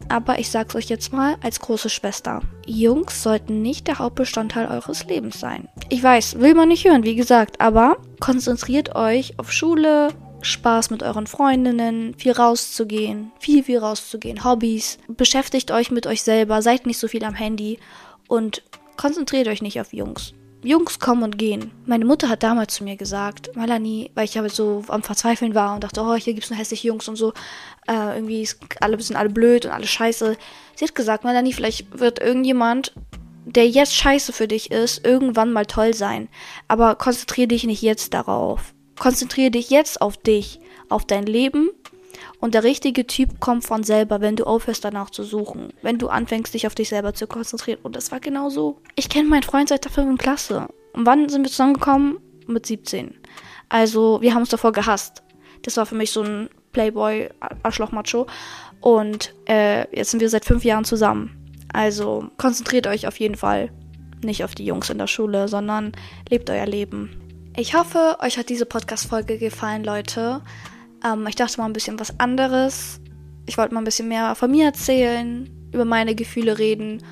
Aber 0.09 0.39
ich 0.39 0.51
sag's 0.51 0.75
euch 0.75 0.87
jetzt 0.87 1.13
mal 1.13 1.37
als 1.43 1.61
große 1.61 1.91
Schwester. 1.91 2.41
Jungs 2.67 3.23
sollten 3.23 3.63
nicht 3.63 3.87
der 3.87 3.99
Hauptbestandteil 3.99 4.69
eures 4.69 5.05
Lebens 5.07 5.39
sein. 5.39 5.69
Ich 5.89 6.03
weiß, 6.03 6.41
will 6.41 6.55
man 6.55 6.69
nicht 6.69 6.85
hören, 6.85 7.05
wie 7.05 7.17
gesagt, 7.17 7.61
aber 7.61 7.99
konzentriert 8.19 8.95
euch 8.95 9.39
auf 9.39 9.53
Schule, 9.53 10.09
Spaß 10.43 10.91
mit 10.91 11.03
euren 11.03 11.27
Freundinnen, 11.27 12.15
viel 12.15 12.33
rauszugehen, 12.33 13.31
viel, 13.39 13.63
viel 13.63 13.79
rauszugehen, 13.79 14.43
Hobbys. 14.45 14.99
Beschäftigt 15.09 15.71
euch 15.71 15.91
mit 15.91 16.07
euch 16.07 16.23
selber, 16.23 16.63
seid 16.63 16.87
nicht 16.87 16.99
so 16.99 17.09
viel 17.09 17.25
am 17.25 17.35
Handy 17.35 17.79
und 18.27 18.63
konzentriert 18.97 19.49
euch 19.49 19.63
nicht 19.63 19.81
auf 19.81 19.93
Jungs. 19.93 20.35
Jungs 20.63 20.99
kommen 20.99 21.23
und 21.23 21.39
gehen. 21.39 21.71
Meine 21.87 22.05
Mutter 22.05 22.29
hat 22.29 22.43
damals 22.43 22.75
zu 22.75 22.85
mir 22.85 22.97
gesagt, 22.97 23.57
Melanie, 23.57 24.11
weil 24.15 24.27
ich 24.27 24.39
aber 24.39 24.51
so 24.51 24.85
am 24.89 25.03
Verzweifeln 25.03 25.55
war 25.55 25.75
und 25.75 25.85
dachte, 25.85 26.03
oh, 26.03 26.15
hier 26.15 26.35
gibt's 26.35 26.51
nur 26.51 26.59
hässliche 26.59 26.89
Jungs 26.89 27.09
und 27.09 27.17
so, 27.17 27.33
äh, 27.89 28.17
irgendwie 28.17 28.49
alle 28.81 29.01
sind 29.01 29.17
alle 29.17 29.31
blöd 29.31 29.65
und 29.65 29.73
alle 29.73 29.87
scheiße. 29.87 30.37
Sie 30.77 30.85
hat 30.85 30.95
gesagt, 30.95 31.25
Melanie, 31.25 31.53
vielleicht 31.53 31.99
wird 31.99 32.21
irgendjemand, 32.21 32.93
der 33.47 33.69
jetzt 33.69 33.95
scheiße 33.95 34.33
für 34.33 34.49
dich 34.49 34.71
ist, 34.71 35.05
irgendwann 35.05 35.53
mal 35.53 35.67
toll 35.67 35.95
sein. 35.95 36.29
Aber 36.69 36.95
konzentriere 36.95 37.49
dich 37.49 37.65
nicht 37.65 37.83
jetzt 37.83 38.13
darauf. 38.13 38.75
Konzentriere 38.99 39.51
dich 39.51 39.71
jetzt 39.71 40.03
auf 40.03 40.19
dich, 40.19 40.61
auf 40.91 41.07
dein 41.07 41.25
Leben 41.25 41.71
Und 42.39 42.55
der 42.55 42.65
richtige 42.65 43.07
Typ 43.07 43.41
kommt 43.41 43.65
von 43.65 43.83
selber, 43.83 44.21
wenn 44.21 44.37
du 44.37 44.45
aufhörst 44.45 44.85
danach 44.85 45.11
zu 45.11 45.23
suchen. 45.23 45.73
Wenn 45.83 45.99
du 45.99 46.09
anfängst, 46.09 46.55
dich 46.55 46.67
auf 46.67 46.75
dich 46.75 46.89
selber 46.89 47.15
zu 47.15 47.27
konzentrieren. 47.27 47.81
Und 47.83 47.97
das 47.97 48.13
war 48.13 48.21
genau 48.21 48.49
so. 48.49 48.81
Ich 48.97 49.09
kenne 49.09 49.29
meinen 49.29 49.43
Freund 49.43 49.69
seit 49.69 49.85
der 49.85 49.93
5. 49.93 50.19
Klasse. 50.19 50.69
Und 50.93 51.07
wann 51.07 51.29
sind 51.29 51.43
wir 51.43 51.51
zusammengekommen? 51.51 52.19
Mit 52.47 52.67
17. 52.67 53.15
Also, 53.69 54.21
wir 54.21 54.35
haben 54.35 54.41
uns 54.41 54.49
davor 54.49 54.73
gehasst. 54.73 55.23
Das 55.63 55.77
war 55.77 55.87
für 55.87 55.95
mich 55.95 56.11
so 56.11 56.23
ein 56.23 56.49
Playboy, 56.73 57.29
Arschloch-Macho. 57.63 58.27
Und 58.81 59.35
äh, 59.49 59.95
jetzt 59.97 60.11
sind 60.11 60.21
wir 60.21 60.29
seit 60.29 60.45
fünf 60.45 60.65
Jahren 60.65 60.85
zusammen. 60.85 61.37
Also 61.73 62.29
konzentriert 62.37 62.87
euch 62.87 63.07
auf 63.07 63.19
jeden 63.21 63.37
Fall 63.37 63.71
nicht 64.25 64.45
auf 64.45 64.55
die 64.55 64.65
Jungs 64.65 64.91
in 64.91 64.99
der 64.99 65.07
Schule, 65.07 65.49
sondern 65.49 65.93
lebt 66.29 66.51
euer 66.51 66.67
Leben. 66.67 67.11
Ich 67.57 67.75
hoffe, 67.75 68.17
euch 68.21 68.39
hat 68.39 68.49
diese 68.49 68.67
Podcast-Folge 68.67 69.39
gefallen, 69.39 69.85
Leute. 69.85 70.41
Ähm, 71.05 71.27
ich 71.27 71.37
dachte 71.37 71.61
mal 71.61 71.67
ein 71.67 71.73
bisschen 71.73 71.99
was 71.99 72.19
anderes. 72.19 73.01
Ich 73.47 73.59
wollte 73.59 73.75
mal 73.75 73.81
ein 73.81 73.85
bisschen 73.85 74.09
mehr 74.09 74.35
von 74.35 74.51
mir 74.51 74.67
erzählen, 74.67 75.51
über 75.73 75.85
meine 75.85 76.15
Gefühle 76.15 76.59
reden 76.59 77.03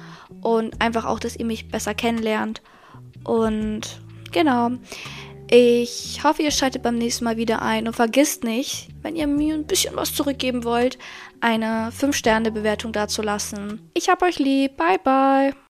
und 0.41 0.81
einfach 0.81 1.05
auch, 1.05 1.21
dass 1.21 1.37
ihr 1.37 1.45
mich 1.45 1.69
besser 1.69 1.95
kennenlernt. 1.95 2.63
Und 3.25 4.01
genau. 4.33 4.71
Ich 5.51 6.23
hoffe, 6.25 6.43
ihr 6.43 6.51
schaltet 6.51 6.83
beim 6.83 6.99
nächsten 6.99 7.25
Mal 7.25 7.39
wieder 7.39 7.63
ein 7.63 7.87
und 7.87 7.95
vergisst 7.95 8.45
nicht, 8.45 8.89
wenn 9.03 9.17
ihr 9.17 9.27
mir 9.27 9.55
ein 9.55 9.67
bisschen 9.67 9.97
was 9.97 10.15
zurückgeben 10.15 10.63
wollt, 10.65 10.99
eine 11.41 11.91
5-Sterne-Bewertung 11.99 12.93
dazulassen. 12.93 13.91
Ich 13.95 14.11
hab 14.11 14.23
euch 14.23 14.39
lieb. 14.39 14.77
Bye, 14.77 14.99
bye. 15.03 15.68